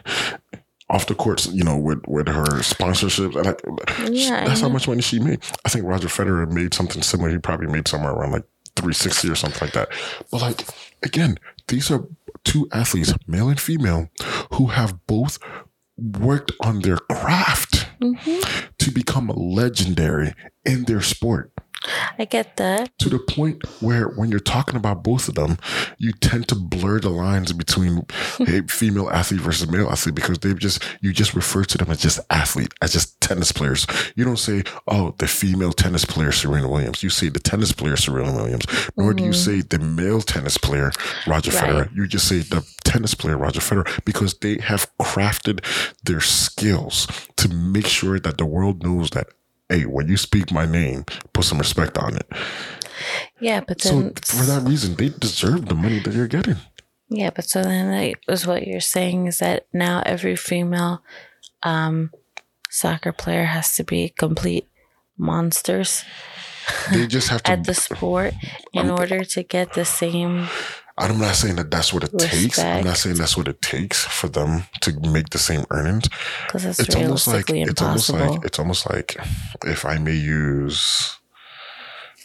Off 0.88 1.06
the 1.06 1.14
courts, 1.14 1.46
you 1.52 1.62
know, 1.62 1.76
with, 1.76 2.02
with 2.08 2.26
her 2.26 2.44
sponsorships, 2.62 3.36
and 3.36 3.46
like, 3.46 3.62
Yeah, 4.10 4.44
that's 4.44 4.60
how 4.60 4.68
much 4.68 4.88
money 4.88 5.00
she 5.02 5.20
made. 5.20 5.40
I 5.64 5.68
think 5.68 5.84
Roger 5.86 6.08
Federer 6.08 6.50
made 6.50 6.74
something 6.74 7.02
similar. 7.02 7.30
He 7.30 7.38
probably 7.38 7.68
made 7.68 7.86
somewhere 7.86 8.12
around 8.12 8.32
like 8.32 8.44
360 8.76 9.30
or 9.30 9.36
something 9.36 9.60
like 9.60 9.72
that. 9.74 9.88
But 10.32 10.42
like, 10.42 10.66
again, 11.04 11.38
these 11.68 11.90
are 11.92 12.04
two 12.42 12.68
athletes, 12.72 13.14
male 13.28 13.48
and 13.48 13.60
female, 13.60 14.10
who 14.54 14.66
have 14.66 15.06
both 15.06 15.38
worked 15.96 16.50
on 16.60 16.80
their 16.80 16.96
craft 16.96 17.69
Mm-hmm. 18.01 18.70
to 18.78 18.90
become 18.90 19.28
legendary 19.28 20.32
in 20.64 20.84
their 20.84 21.03
sport 21.03 21.53
I 22.18 22.24
get 22.24 22.56
that. 22.56 22.96
to 22.98 23.08
the 23.08 23.18
point 23.18 23.64
where 23.80 24.08
when 24.08 24.30
you're 24.30 24.40
talking 24.40 24.76
about 24.76 25.02
both 25.02 25.28
of 25.28 25.34
them, 25.34 25.58
you 25.98 26.12
tend 26.12 26.48
to 26.48 26.54
blur 26.54 27.00
the 27.00 27.10
lines 27.10 27.52
between 27.52 28.06
a 28.40 28.62
female 28.62 29.10
athlete 29.10 29.40
versus 29.40 29.70
male 29.70 29.88
athlete 29.88 30.14
because 30.14 30.38
they've 30.38 30.58
just 30.58 30.82
you 31.00 31.12
just 31.12 31.34
refer 31.34 31.64
to 31.64 31.78
them 31.78 31.90
as 31.90 32.00
just 32.00 32.20
athlete, 32.30 32.72
as 32.82 32.92
just 32.92 33.20
tennis 33.20 33.52
players. 33.52 33.86
You 34.16 34.24
don't 34.24 34.38
say, 34.38 34.64
"Oh, 34.88 35.14
the 35.18 35.28
female 35.28 35.72
tennis 35.72 36.04
player 36.04 36.32
Serena 36.32 36.68
Williams." 36.68 37.02
You 37.02 37.10
say 37.10 37.28
the 37.28 37.40
tennis 37.40 37.72
player 37.72 37.96
Serena 37.96 38.32
Williams. 38.32 38.66
Nor 38.96 39.14
do 39.14 39.24
you 39.24 39.30
mm-hmm. 39.30 39.60
say 39.60 39.60
the 39.62 39.78
male 39.78 40.20
tennis 40.20 40.58
player 40.58 40.92
Roger 41.26 41.50
Right. 41.50 41.64
Federer. 41.64 41.96
You 41.96 42.06
just 42.06 42.28
say 42.28 42.38
the 42.38 42.66
tennis 42.84 43.14
player 43.14 43.36
Roger 43.36 43.60
Federer 43.60 44.04
because 44.04 44.34
they 44.38 44.58
have 44.58 44.90
crafted 44.98 45.64
their 46.04 46.20
skills 46.20 47.06
to 47.36 47.48
make 47.48 47.86
sure 47.86 48.18
that 48.20 48.38
the 48.38 48.46
world 48.46 48.82
knows 48.82 49.10
that. 49.10 49.28
Hey, 49.70 49.86
when 49.86 50.08
you 50.08 50.16
speak 50.16 50.50
my 50.52 50.66
name, 50.66 51.04
put 51.32 51.44
some 51.44 51.58
respect 51.58 51.96
on 51.96 52.16
it. 52.16 52.26
Yeah, 53.40 53.60
but 53.66 53.80
So 53.80 54.12
for 54.24 54.44
that 54.44 54.62
reason, 54.66 54.94
they 54.96 55.10
deserve 55.10 55.66
the 55.66 55.74
money 55.74 56.00
that 56.00 56.12
you're 56.12 56.26
getting. 56.26 56.56
Yeah, 57.08 57.30
but 57.30 57.44
so 57.48 57.62
then 57.62 57.90
that 57.90 58.32
is 58.32 58.46
what 58.46 58.66
you're 58.66 58.80
saying 58.80 59.26
is 59.26 59.38
that 59.38 59.66
now 59.72 60.02
every 60.04 60.36
female 60.36 61.02
um, 61.62 62.10
soccer 62.68 63.12
player 63.12 63.44
has 63.44 63.74
to 63.76 63.84
be 63.84 64.08
complete 64.10 64.68
monsters 65.16 66.04
They 66.92 67.06
just 67.06 67.28
have 67.28 67.42
to. 67.44 67.50
at 67.52 67.64
the 67.64 67.74
sport 67.74 68.34
in 68.72 68.90
order 68.90 69.24
to 69.24 69.42
get 69.42 69.74
the 69.74 69.84
same. 69.84 70.48
I'm 71.01 71.18
not 71.18 71.34
saying 71.36 71.57
that 71.57 71.70
that's 71.70 71.92
what 71.92 72.05
it 72.05 72.18
takes. 72.18 72.59
I'm 72.59 72.84
not 72.84 72.96
saying 72.96 73.16
that's 73.16 73.36
what 73.36 73.48
it 73.48 73.61
takes 73.62 74.05
for 74.05 74.28
them 74.28 74.64
to 74.82 74.92
make 75.01 75.30
the 75.30 75.38
same 75.38 75.64
earnings. 75.70 76.09
Because 76.46 76.64
it's, 76.66 76.80
It's 76.80 76.94
almost 76.96 77.26
like 77.26 77.48
realistically 77.48 77.62
it's 77.62 77.82
almost 77.82 78.11
like 78.12 78.44
it's 78.44 78.59
almost 78.59 78.90
like 78.90 79.16
if 79.64 79.84
I 79.84 79.98
may 79.98 80.14
use. 80.16 81.16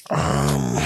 Um. 0.10 0.78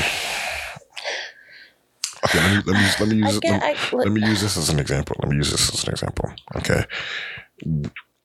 Okay, 2.26 2.40
let 2.40 2.52
me 2.52 2.62
let 2.66 2.76
me 2.76 2.82
use, 2.84 3.00
let 3.00 3.10
me 3.10 3.16
use 3.16 3.40
get, 3.40 3.62
let, 3.62 3.94
let 3.94 4.12
me 4.12 4.22
use 4.28 4.42
this 4.42 4.58
as 4.58 4.70
an 4.70 4.78
example. 4.80 5.16
Let 5.20 5.30
me 5.30 5.38
use 5.38 5.52
this 5.52 5.74
as 5.74 5.84
an 5.86 5.92
example. 5.92 6.32
Okay. 6.58 6.84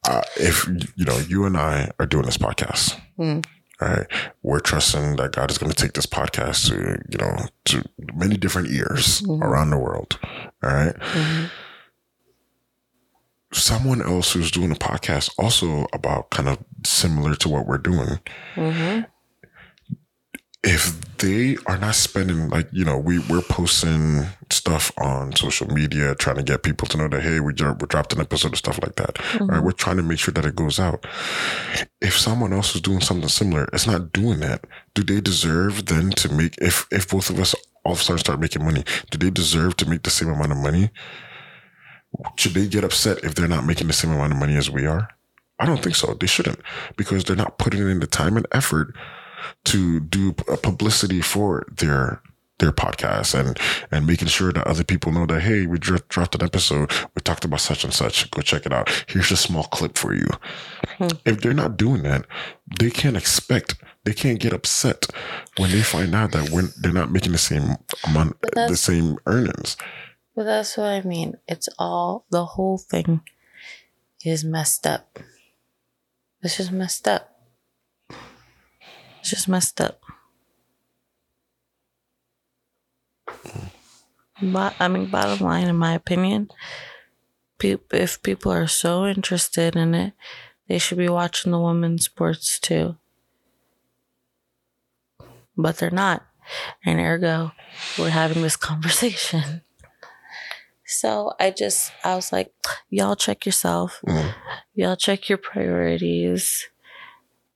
Uh, 0.06 0.22
if 0.36 0.66
you 0.96 1.04
know 1.04 1.16
you 1.18 1.44
and 1.46 1.56
I 1.56 1.90
are 2.00 2.06
doing 2.06 2.24
this 2.24 2.36
podcast, 2.36 3.00
Hmm. 3.16 3.40
All 3.84 3.90
right, 3.96 4.06
we're 4.42 4.60
trusting 4.60 5.16
that 5.16 5.32
God 5.32 5.50
is 5.50 5.58
going 5.58 5.70
to 5.70 5.76
take 5.82 5.92
this 5.92 6.06
podcast 6.06 6.68
to 6.68 7.02
you 7.10 7.18
know 7.18 7.46
to 7.66 7.84
many 8.14 8.36
different 8.36 8.68
ears 8.70 9.20
Mm-hmm. 9.22 9.42
around 9.42 9.70
the 9.70 9.78
world. 9.78 10.18
All 10.62 10.70
right? 10.72 10.96
Someone 13.52 14.02
else 14.02 14.32
who's 14.32 14.50
doing 14.50 14.72
a 14.72 14.74
podcast 14.74 15.30
also 15.38 15.86
about 15.92 16.30
kind 16.30 16.48
of 16.48 16.58
similar 16.84 17.36
to 17.36 17.48
what 17.48 17.66
we're 17.66 17.78
doing. 17.78 18.18
Mhm. 18.56 19.06
If 20.64 20.98
they 21.18 21.56
are 21.66 21.76
not 21.76 21.94
spending 21.94 22.48
like 22.48 22.66
you 22.72 22.84
know 22.84 22.98
we 22.98 23.18
we're 23.30 23.42
posting 23.42 24.26
stuff 24.50 24.90
on 24.98 25.34
social 25.36 25.68
media 25.68 26.14
trying 26.14 26.36
to 26.36 26.42
get 26.42 26.62
people 26.62 26.88
to 26.88 26.96
know 26.96 27.06
that 27.06 27.22
hey 27.22 27.38
we, 27.38 27.52
we 27.52 27.52
dropped 27.52 28.12
an 28.12 28.20
episode 28.20 28.52
of 28.52 28.58
stuff 28.58 28.80
like 28.82 28.96
that. 28.96 29.18
Right 29.18 29.40
mm-hmm. 29.40 29.64
we're 29.64 29.72
trying 29.72 29.98
to 29.98 30.02
make 30.02 30.18
sure 30.18 30.32
that 30.32 30.46
it 30.46 30.56
goes 30.56 30.80
out. 30.80 31.06
If 32.00 32.18
someone 32.18 32.52
else 32.52 32.74
is 32.74 32.80
doing 32.80 33.00
something 33.00 33.28
similar 33.28 33.68
it's 33.72 33.86
not 33.86 34.12
doing 34.12 34.40
that. 34.40 34.64
Do 34.94 35.02
they 35.04 35.20
deserve 35.20 35.86
then 35.86 36.10
to 36.10 36.32
make 36.32 36.56
if 36.58 36.86
if 36.90 37.08
both 37.08 37.30
of 37.30 37.38
us 37.38 37.54
all 37.84 37.92
of 37.92 38.00
a 38.00 38.02
sudden 38.02 38.18
start 38.18 38.40
making 38.40 38.64
money 38.64 38.84
do 39.10 39.18
they 39.18 39.30
deserve 39.30 39.76
to 39.76 39.88
make 39.88 40.02
the 40.02 40.10
same 40.10 40.30
amount 40.30 40.52
of 40.52 40.58
money? 40.58 40.90
Should 42.36 42.54
they 42.54 42.68
get 42.68 42.84
upset 42.84 43.22
if 43.22 43.34
they're 43.34 43.48
not 43.48 43.66
making 43.66 43.88
the 43.88 43.92
same 43.92 44.12
amount 44.12 44.32
of 44.32 44.38
money 44.38 44.56
as 44.56 44.70
we 44.70 44.86
are? 44.86 45.08
I 45.58 45.66
don't 45.66 45.82
think 45.82 45.94
so. 45.94 46.14
They 46.14 46.26
shouldn't 46.26 46.60
because 46.96 47.24
they're 47.24 47.36
not 47.36 47.58
putting 47.58 47.80
in 47.88 48.00
the 48.00 48.06
time 48.06 48.36
and 48.36 48.46
effort 48.52 48.94
to 49.64 50.00
do 50.00 50.32
publicity 50.32 51.20
for 51.20 51.66
their 51.70 52.22
their 52.60 52.70
podcast 52.70 53.38
and 53.38 53.58
and 53.90 54.06
making 54.06 54.28
sure 54.28 54.52
that 54.52 54.66
other 54.66 54.84
people 54.84 55.10
know 55.10 55.26
that 55.26 55.40
hey 55.40 55.66
we 55.66 55.76
dro- 55.76 55.98
dropped 56.08 56.36
an 56.36 56.42
episode 56.42 56.90
we 57.14 57.20
talked 57.20 57.44
about 57.44 57.60
such 57.60 57.82
and 57.82 57.92
such 57.92 58.30
go 58.30 58.40
check 58.40 58.64
it 58.64 58.72
out 58.72 58.88
here's 59.08 59.32
a 59.32 59.36
small 59.36 59.64
clip 59.64 59.98
for 59.98 60.14
you 60.14 60.28
hmm. 60.98 61.08
if 61.26 61.40
they're 61.40 61.52
not 61.52 61.76
doing 61.76 62.02
that 62.02 62.24
they 62.78 62.90
can't 62.90 63.16
expect 63.16 63.74
they 64.04 64.12
can't 64.12 64.38
get 64.38 64.52
upset 64.52 65.06
when 65.56 65.70
they 65.72 65.82
find 65.82 66.14
out 66.14 66.30
that 66.30 66.50
when 66.50 66.68
they're 66.80 66.92
not 66.92 67.10
making 67.10 67.32
the 67.32 67.38
same 67.38 67.74
amount 68.04 68.40
the 68.54 68.76
same 68.76 69.16
earnings 69.26 69.76
But 70.34 70.44
that's 70.44 70.76
what 70.76 70.88
I 70.88 71.02
mean. 71.02 71.34
It's 71.46 71.68
all 71.78 72.26
the 72.30 72.44
whole 72.44 72.78
thing 72.78 73.20
is 74.24 74.44
messed 74.44 74.86
up. 74.86 75.18
It's 76.42 76.56
just 76.56 76.72
messed 76.72 77.06
up. 77.06 77.33
It's 79.24 79.30
just 79.30 79.48
messed 79.48 79.80
up. 79.80 80.02
But 84.42 84.74
I 84.78 84.86
mean, 84.88 85.06
bottom 85.06 85.42
line, 85.46 85.66
in 85.66 85.76
my 85.76 85.94
opinion, 85.94 86.50
if 87.62 88.22
people 88.22 88.52
are 88.52 88.66
so 88.66 89.06
interested 89.06 89.76
in 89.76 89.94
it, 89.94 90.12
they 90.68 90.76
should 90.76 90.98
be 90.98 91.08
watching 91.08 91.52
the 91.52 91.58
women's 91.58 92.04
sports 92.04 92.60
too. 92.60 92.96
But 95.56 95.78
they're 95.78 95.90
not, 95.90 96.26
and 96.84 97.00
ergo, 97.00 97.52
we're 97.98 98.10
having 98.10 98.42
this 98.42 98.56
conversation. 98.56 99.62
So 100.86 101.32
I 101.40 101.50
just, 101.50 101.92
I 102.04 102.14
was 102.14 102.30
like, 102.30 102.52
y'all 102.90 103.16
check 103.16 103.46
yourself. 103.46 104.00
Mm. 104.06 104.34
Y'all 104.74 104.96
check 104.96 105.30
your 105.30 105.38
priorities. 105.38 106.68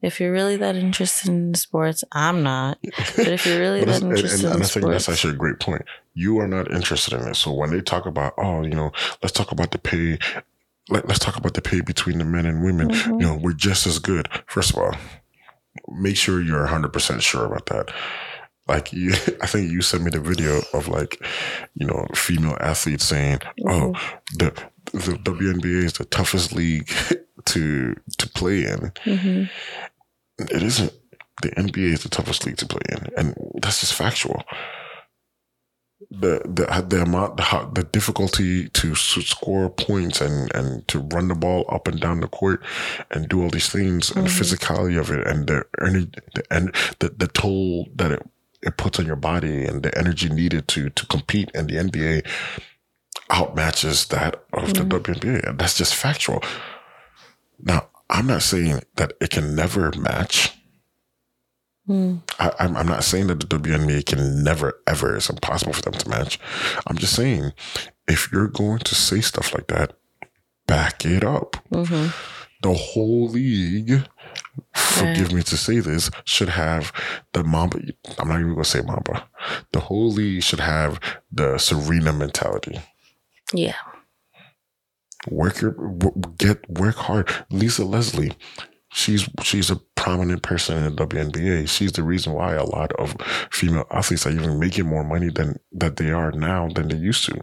If 0.00 0.20
you're 0.20 0.30
really 0.32 0.56
that 0.56 0.76
interested 0.76 1.28
in 1.28 1.54
sports, 1.54 2.04
I'm 2.12 2.42
not. 2.42 2.78
But 3.16 3.28
if 3.28 3.44
you're 3.46 3.58
really 3.58 3.80
that 3.80 3.86
that's- 3.86 4.02
and, 4.02 4.12
interested 4.12 4.44
and, 4.44 4.48
in 4.48 4.52
and 4.52 4.62
I 4.62 4.66
think 4.66 4.86
that's 4.86 5.08
actually 5.08 5.34
a 5.34 5.36
great 5.36 5.58
point. 5.58 5.82
You 6.14 6.38
are 6.38 6.46
not 6.46 6.70
interested 6.70 7.14
in 7.14 7.26
it. 7.26 7.34
So 7.34 7.52
when 7.52 7.70
they 7.70 7.80
talk 7.80 8.06
about, 8.06 8.34
oh, 8.38 8.62
you 8.62 8.74
know, 8.74 8.92
let's 9.22 9.32
talk 9.32 9.50
about 9.50 9.72
the 9.72 9.78
pay. 9.78 10.18
Let, 10.88 11.06
let's 11.06 11.18
talk 11.18 11.36
about 11.36 11.54
the 11.54 11.62
pay 11.62 11.80
between 11.80 12.18
the 12.18 12.24
men 12.24 12.46
and 12.46 12.62
women. 12.62 12.88
Mm-hmm. 12.88 13.20
You 13.20 13.26
know, 13.26 13.36
we're 13.36 13.52
just 13.52 13.86
as 13.86 13.98
good. 13.98 14.28
First 14.46 14.70
of 14.70 14.78
all, 14.78 14.94
make 15.88 16.16
sure 16.16 16.40
you're 16.40 16.66
100% 16.66 17.20
sure 17.20 17.44
about 17.44 17.66
that. 17.66 17.90
Like, 18.66 18.92
you, 18.92 19.12
I 19.42 19.46
think 19.46 19.70
you 19.70 19.82
sent 19.82 20.04
me 20.04 20.10
the 20.10 20.20
video 20.20 20.62
of 20.72 20.88
like, 20.88 21.22
you 21.74 21.86
know, 21.86 22.06
female 22.14 22.56
athletes 22.60 23.04
saying, 23.04 23.40
oh, 23.66 23.94
the, 24.34 24.52
the 24.92 25.18
WNBA 25.22 25.84
is 25.84 25.92
the 25.94 26.04
toughest 26.04 26.52
league 26.52 26.88
to 27.46 27.94
to 28.18 28.28
play 28.30 28.64
in. 28.64 28.92
Mhm. 29.04 29.50
It 30.38 30.62
isn't. 30.62 30.92
The 31.42 31.50
NBA 31.50 31.92
is 31.92 32.02
the 32.02 32.08
toughest 32.08 32.46
league 32.46 32.56
to 32.58 32.66
play 32.66 32.82
in, 32.90 33.06
and 33.16 33.34
that's 33.62 33.80
just 33.80 33.94
factual. 33.94 34.42
The 36.10 36.40
the 36.44 36.84
the 36.88 37.02
amount 37.02 37.36
the, 37.36 37.70
the 37.74 37.82
difficulty 37.82 38.68
to 38.68 38.94
score 38.94 39.68
points 39.68 40.20
and 40.20 40.52
and 40.54 40.86
to 40.88 41.00
run 41.00 41.28
the 41.28 41.34
ball 41.34 41.64
up 41.68 41.88
and 41.88 42.00
down 42.00 42.20
the 42.20 42.28
court 42.28 42.64
and 43.10 43.28
do 43.28 43.42
all 43.42 43.50
these 43.50 43.68
things 43.68 44.10
and 44.14 44.24
the 44.26 44.30
physicality 44.30 44.98
of 44.98 45.10
it 45.10 45.26
and 45.26 45.48
the 45.48 45.64
energy 45.84 46.10
the 46.34 46.44
and 46.52 46.72
the, 47.00 47.08
the 47.10 47.26
toll 47.26 47.88
that 47.96 48.12
it, 48.12 48.22
it 48.62 48.76
puts 48.76 49.00
on 49.00 49.06
your 49.06 49.16
body 49.16 49.64
and 49.64 49.82
the 49.82 49.96
energy 49.98 50.28
needed 50.28 50.68
to 50.68 50.88
to 50.90 51.04
compete 51.06 51.50
in 51.52 51.66
the 51.66 51.74
NBA 51.74 52.24
outmatches 53.30 54.08
that 54.08 54.42
of 54.52 54.74
the 54.74 54.80
WNBA 54.80 55.48
and 55.48 55.58
that's 55.58 55.76
just 55.76 55.94
factual. 55.94 56.42
Now 57.60 57.88
I'm 58.10 58.26
not 58.26 58.42
saying 58.42 58.80
that 58.96 59.12
it 59.20 59.30
can 59.30 59.54
never 59.54 59.92
match. 59.98 60.54
Mm. 61.88 62.20
I, 62.38 62.52
I'm, 62.58 62.76
I'm 62.76 62.86
not 62.86 63.04
saying 63.04 63.28
that 63.28 63.40
the 63.40 63.46
WNBA 63.46 64.04
can 64.06 64.42
never, 64.44 64.80
ever, 64.86 65.16
it's 65.16 65.30
impossible 65.30 65.72
for 65.72 65.82
them 65.82 65.94
to 65.94 66.08
match. 66.08 66.38
I'm 66.86 66.98
just 66.98 67.14
saying, 67.14 67.52
if 68.06 68.30
you're 68.30 68.48
going 68.48 68.80
to 68.80 68.94
say 68.94 69.20
stuff 69.22 69.54
like 69.54 69.68
that, 69.68 69.94
back 70.66 71.06
it 71.06 71.24
up. 71.24 71.56
Mhm. 71.70 72.12
The 72.62 72.74
whole 72.74 73.28
league, 73.28 74.06
forgive 74.74 75.32
me 75.32 75.42
to 75.44 75.56
say 75.56 75.78
this, 75.80 76.10
should 76.24 76.48
have 76.50 76.92
the 77.32 77.42
Mamba. 77.44 77.78
I'm 78.18 78.28
not 78.28 78.40
even 78.40 78.52
going 78.52 78.64
to 78.64 78.68
say 78.68 78.82
Mamba. 78.82 79.26
The 79.72 79.80
whole 79.80 80.10
league 80.10 80.42
should 80.42 80.60
have 80.60 81.00
the 81.32 81.56
Serena 81.58 82.12
mentality. 82.12 82.80
Yeah, 83.52 83.76
Work 85.28 85.60
your, 85.60 85.72
get, 86.38 86.68
work 86.70 86.94
hard. 86.94 87.28
Lisa 87.50 87.84
Leslie, 87.84 88.32
she's 88.92 89.28
she's 89.42 89.68
a 89.70 89.76
prominent 89.96 90.42
person 90.42 90.82
in 90.84 90.94
the 90.96 91.06
WNBA. 91.06 91.68
She's 91.68 91.92
the 91.92 92.02
reason 92.04 92.32
why 92.34 92.54
a 92.54 92.64
lot 92.64 92.92
of 92.92 93.16
female 93.50 93.84
athletes 93.90 94.26
are 94.26 94.30
even 94.30 94.58
making 94.60 94.86
more 94.86 95.04
money 95.04 95.28
than 95.28 95.56
that 95.72 95.96
they 95.96 96.10
are 96.12 96.30
now 96.32 96.68
than 96.68 96.88
they 96.88 96.96
used 96.96 97.24
to. 97.26 97.34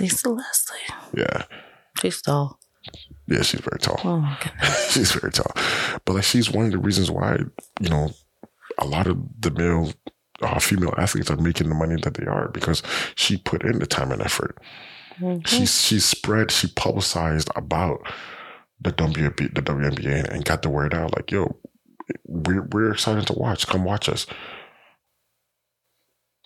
Lisa 0.00 0.28
Leslie, 0.30 0.78
Yeah, 1.14 1.42
she's 2.00 2.22
tall. 2.22 2.58
yeah, 3.26 3.42
she's 3.42 3.60
very 3.60 3.78
tall. 3.80 4.00
Oh 4.04 4.18
my 4.20 4.38
goodness. 4.42 4.90
she's 4.92 5.12
very 5.12 5.32
tall, 5.32 5.52
but 6.04 6.14
like 6.14 6.24
she's 6.24 6.50
one 6.50 6.66
of 6.66 6.72
the 6.72 6.78
reasons 6.78 7.10
why 7.10 7.38
you 7.80 7.88
know 7.88 8.10
a 8.78 8.86
lot 8.86 9.06
of 9.06 9.18
the 9.40 9.50
male. 9.50 9.92
Uh, 10.40 10.58
female 10.58 10.92
athletes 10.98 11.30
are 11.30 11.36
making 11.36 11.68
the 11.68 11.74
money 11.74 11.94
that 12.02 12.14
they 12.14 12.26
are 12.26 12.48
because 12.48 12.82
she 13.14 13.36
put 13.36 13.62
in 13.64 13.78
the 13.78 13.86
time 13.86 14.10
and 14.10 14.20
effort. 14.22 14.58
Mm-hmm. 15.20 15.46
She 15.46 15.66
she 15.66 16.00
spread, 16.00 16.50
she 16.50 16.68
publicized 16.68 17.48
about 17.56 18.06
the 18.80 18.92
WNBA, 18.92 19.54
the 19.54 19.62
WNBA, 19.62 20.28
and 20.28 20.44
got 20.44 20.62
the 20.62 20.70
word 20.70 20.94
out. 20.94 21.14
Like, 21.16 21.30
yo, 21.30 21.56
we're 22.26 22.62
we're 22.72 22.92
excited 22.92 23.26
to 23.28 23.34
watch. 23.34 23.66
Come 23.66 23.84
watch 23.84 24.08
us. 24.08 24.26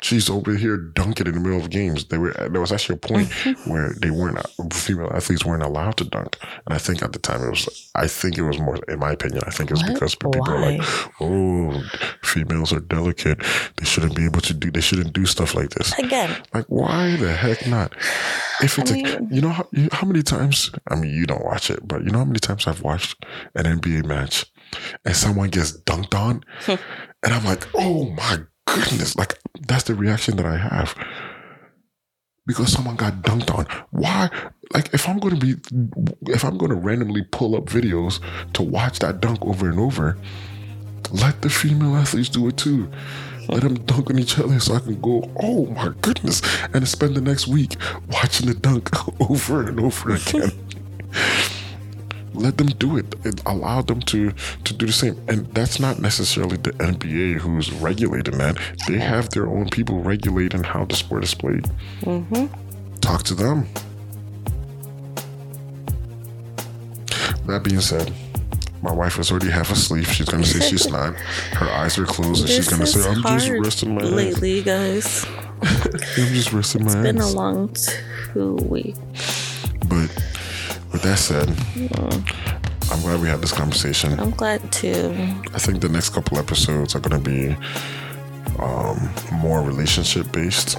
She's 0.03 0.29
over 0.29 0.55
here 0.55 0.77
dunking 0.77 1.27
in 1.27 1.33
the 1.35 1.41
middle 1.41 1.59
of 1.59 1.71
games. 1.71 2.05
They 2.05 2.19
were 2.19 2.33
there 2.51 2.61
was 2.61 2.71
actually 2.71 2.97
a 2.97 2.99
point 2.99 3.33
where 3.67 3.95
they 3.99 4.11
weren't 4.11 4.39
female 4.73 5.11
athletes 5.15 5.45
weren't 5.45 5.63
allowed 5.63 5.97
to 5.97 6.05
dunk, 6.05 6.37
and 6.43 6.75
I 6.75 6.79
think 6.79 7.03
at 7.03 7.13
the 7.15 7.19
time 7.19 7.43
it 7.43 7.49
was. 7.51 7.91
I 7.95 8.07
think 8.07 8.37
it 8.37 8.43
was 8.43 8.59
more, 8.59 8.77
in 8.89 8.99
my 8.99 9.13
opinion, 9.13 9.43
I 9.47 9.51
think 9.51 9.71
it 9.71 9.75
was 9.75 9.83
What? 9.85 9.95
because 9.95 10.15
people 10.15 10.49
are 10.51 10.61
like, 10.61 10.83
oh, 11.21 11.83
females 12.23 12.73
are 12.75 12.81
delicate. 12.81 13.39
They 13.77 13.87
shouldn't 13.87 14.15
be 14.15 14.27
able 14.27 14.43
to 14.43 14.53
do. 14.53 14.71
They 14.71 14.83
shouldn't 14.83 15.15
do 15.15 15.25
stuff 15.25 15.55
like 15.55 15.71
this. 15.71 15.99
Again, 15.99 16.37
Like, 16.53 16.67
why 16.67 17.17
the 17.17 17.33
heck 17.33 17.67
not? 17.67 17.95
If 18.63 18.79
it's, 18.79 18.93
I 18.93 18.99
a, 18.99 19.03
mean- 19.21 19.29
you 19.33 19.41
know, 19.41 19.49
how, 19.49 19.67
you, 19.73 19.89
how 19.93 20.07
many 20.07 20.23
times, 20.23 20.71
I 20.89 20.97
mean, 20.97 21.11
you 21.15 21.25
don't 21.27 21.45
watch 21.45 21.71
it, 21.71 21.87
but 21.89 22.05
you 22.05 22.11
know 22.11 22.19
how 22.19 22.25
many 22.27 22.39
times 22.39 22.67
I've 22.67 22.83
watched 22.83 23.25
an 23.55 23.65
NBA 23.65 24.05
match 24.05 24.45
and 25.07 25.17
someone 25.17 25.49
gets 25.49 25.73
dunked 25.73 26.15
on? 26.15 26.43
Hmm. 26.67 26.75
and 27.23 27.33
I'm 27.35 27.45
like, 27.45 27.67
oh 27.75 28.11
my 28.11 28.41
goodness. 28.83 29.17
Like, 29.17 29.39
that's 29.67 29.85
the 29.85 29.95
reaction 29.95 30.37
that 30.37 30.47
I 30.47 30.57
have. 30.57 30.95
Because 32.47 32.73
someone 32.73 32.97
got 32.97 33.23
dunked 33.23 33.53
on. 33.53 33.67
Why? 33.91 34.31
Like, 34.73 34.93
if 34.95 35.09
I'm 35.09 35.19
to 35.21 35.37
be, 35.37 35.55
if 36.33 36.45
I'm 36.45 36.59
to 36.59 36.75
randomly 36.75 37.23
pull 37.23 37.57
up 37.57 37.65
videos 37.67 38.21
to 38.53 38.63
watch 38.63 39.01
that 39.01 39.21
dunk 39.21 39.45
over 39.45 39.69
and 39.69 39.81
over, 39.81 40.17
let 41.13 41.43
the 41.43 41.51
female 41.51 41.97
athletes 41.97 42.29
do 42.29 42.47
it 42.49 42.57
too. 42.57 42.91
Let 43.49 43.63
them 43.63 43.75
dunk 43.85 44.11
on 44.11 44.19
each 44.19 44.39
other 44.39 44.59
so 44.59 44.75
I 44.75 44.81
can 44.81 45.01
go, 45.01 45.31
oh 45.41 45.67
my 45.67 45.93
goodness, 46.03 46.43
and 46.75 46.87
spend 46.87 47.15
the 47.15 47.21
next 47.21 47.47
week 47.47 47.77
watching 48.09 48.47
the 48.47 48.55
dunk 48.55 48.91
over 49.31 49.67
and 49.69 49.81
over 49.81 50.15
again. 50.15 50.53
Let 52.37 52.59
them 52.59 52.69
do 52.69 52.99
it. 52.99 53.15
it. 53.25 53.41
Allow 53.47 53.83
them 53.83 54.01
to 54.03 54.33
to 54.65 54.75
do 54.75 54.87
the 54.87 54.93
same. 54.93 55.17
And 55.29 55.47
that's 55.55 55.81
not 55.81 56.01
necessarily 56.01 56.57
the 56.57 56.73
NBA 56.73 57.39
who's 57.39 57.73
regulating 57.73 58.39
that. 58.39 58.59
They 58.87 58.99
have 58.99 59.31
their 59.31 59.49
own 59.49 59.69
people 59.69 60.03
regulating 60.03 60.63
how 60.63 60.85
the 60.85 60.95
sport 60.95 61.25
is 61.25 61.35
played. 61.35 61.65
Mm-hmm. 62.03 62.47
Talk 63.01 63.23
to 63.25 63.35
them. 63.35 63.67
That 67.47 67.63
being 67.63 67.81
said, 67.81 68.13
my 68.83 68.93
wife 68.93 69.19
is 69.19 69.31
already 69.31 69.51
half 69.51 69.71
asleep. 69.71 70.07
She's 70.07 70.29
gonna 70.29 70.45
say 70.45 70.69
she's 70.69 70.89
not. 70.89 71.15
Her 71.53 71.69
eyes 71.71 71.99
are 71.99 72.07
closed, 72.07 72.43
and 72.43 72.51
she's 72.51 72.69
gonna 72.69 72.87
say, 72.87 73.09
"I'm 73.09 73.23
just 73.23 73.49
resting 73.49 73.95
my 73.95 74.03
lately, 74.03 74.63
guys. 74.63 75.25
I'm 75.63 76.35
just 76.35 76.53
resting 76.53 76.85
my 76.85 76.93
It's 76.93 77.03
Been 77.03 77.19
a 77.19 77.29
long 77.31 77.75
two 78.33 78.55
weeks. 78.69 78.99
But 79.89 80.11
with 80.93 81.03
that 81.03 81.19
said, 81.19 81.49
I'm 82.91 83.01
glad 83.03 83.21
we 83.21 83.29
had 83.29 83.41
this 83.41 83.53
conversation. 83.53 84.19
I'm 84.19 84.31
glad 84.31 84.73
too. 84.73 85.15
I 85.55 85.59
think 85.59 85.81
the 85.81 85.89
next 85.89 86.11
couple 86.11 86.39
episodes 86.39 86.95
are 86.95 87.01
gonna 87.01 87.19
be 87.19 87.57
um, 88.59 89.11
more 89.33 89.63
relationship 89.63 90.31
based. 90.33 90.79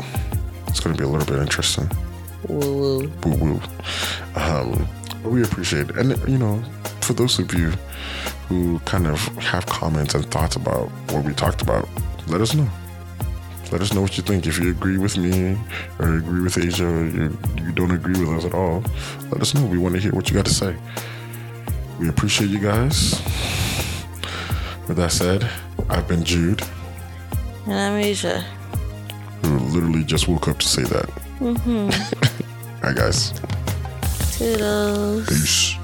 It's 0.68 0.80
going 0.80 0.96
to 0.96 1.02
be 1.02 1.06
a 1.06 1.10
little 1.10 1.28
bit 1.28 1.42
interesting. 1.42 1.90
Woo 2.48 2.60
woo. 2.60 3.12
Woo 3.24 3.38
woo. 3.38 3.62
Um, 4.36 4.88
but 5.24 5.32
we 5.32 5.44
appreciate 5.44 5.90
it. 5.90 5.98
And, 5.98 6.12
you 6.30 6.38
know, 6.38 6.62
for 7.02 7.14
those 7.14 7.40
of 7.40 7.54
you 7.54 7.72
who 8.48 8.80
kind 8.80 9.08
of 9.08 9.20
have 9.38 9.66
comments 9.66 10.14
and 10.14 10.26
thoughts 10.32 10.56
about 10.56 10.90
what 11.12 11.26
we 11.26 11.34
talked 11.34 11.62
about, 11.62 11.88
let 12.28 12.42
us 12.42 12.54
know. 12.54 12.70
Let 13.72 13.81
us 13.81 13.94
know 13.94 14.02
what 14.02 14.15
you 14.18 14.23
think. 14.23 14.45
If 14.48 14.60
you 14.60 14.69
agree 14.72 14.98
with 14.98 15.18
me 15.18 15.57
or 15.99 16.18
agree 16.18 16.41
with 16.41 16.57
Asia 16.57 16.85
or 16.88 17.06
you, 17.06 17.38
you 17.57 17.72
don't 17.73 17.91
agree 17.91 18.18
with 18.19 18.30
us 18.30 18.45
at 18.45 18.53
all, 18.53 18.81
let 19.31 19.41
us 19.41 19.53
know. 19.53 19.65
We 19.65 19.77
want 19.77 19.95
to 19.95 20.02
hear 20.02 20.11
what 20.11 20.30
you 20.30 20.35
got 20.35 20.45
to 20.45 20.53
say. 20.53 20.76
We 21.99 22.07
appreciate 22.10 22.49
you 22.49 22.60
guys. 22.60 23.22
With 24.88 24.98
that 24.98 25.11
said, 25.11 25.49
I've 25.89 26.07
been 26.07 26.23
Jude, 26.23 26.61
And 27.65 27.73
I'm 27.73 27.95
Asia. 27.98 28.41
who 29.44 29.57
literally 29.60 30.03
just 30.06 30.27
woke 30.30 30.48
up 30.48 30.60
to 30.60 30.68
say 30.68 30.84
that. 30.84 31.10
Mm-hmm. 31.39 31.89
All 32.85 32.91
right, 32.91 32.95
guys. 32.95 33.34
Toodles. 34.38 35.27
Peace. 35.27 35.77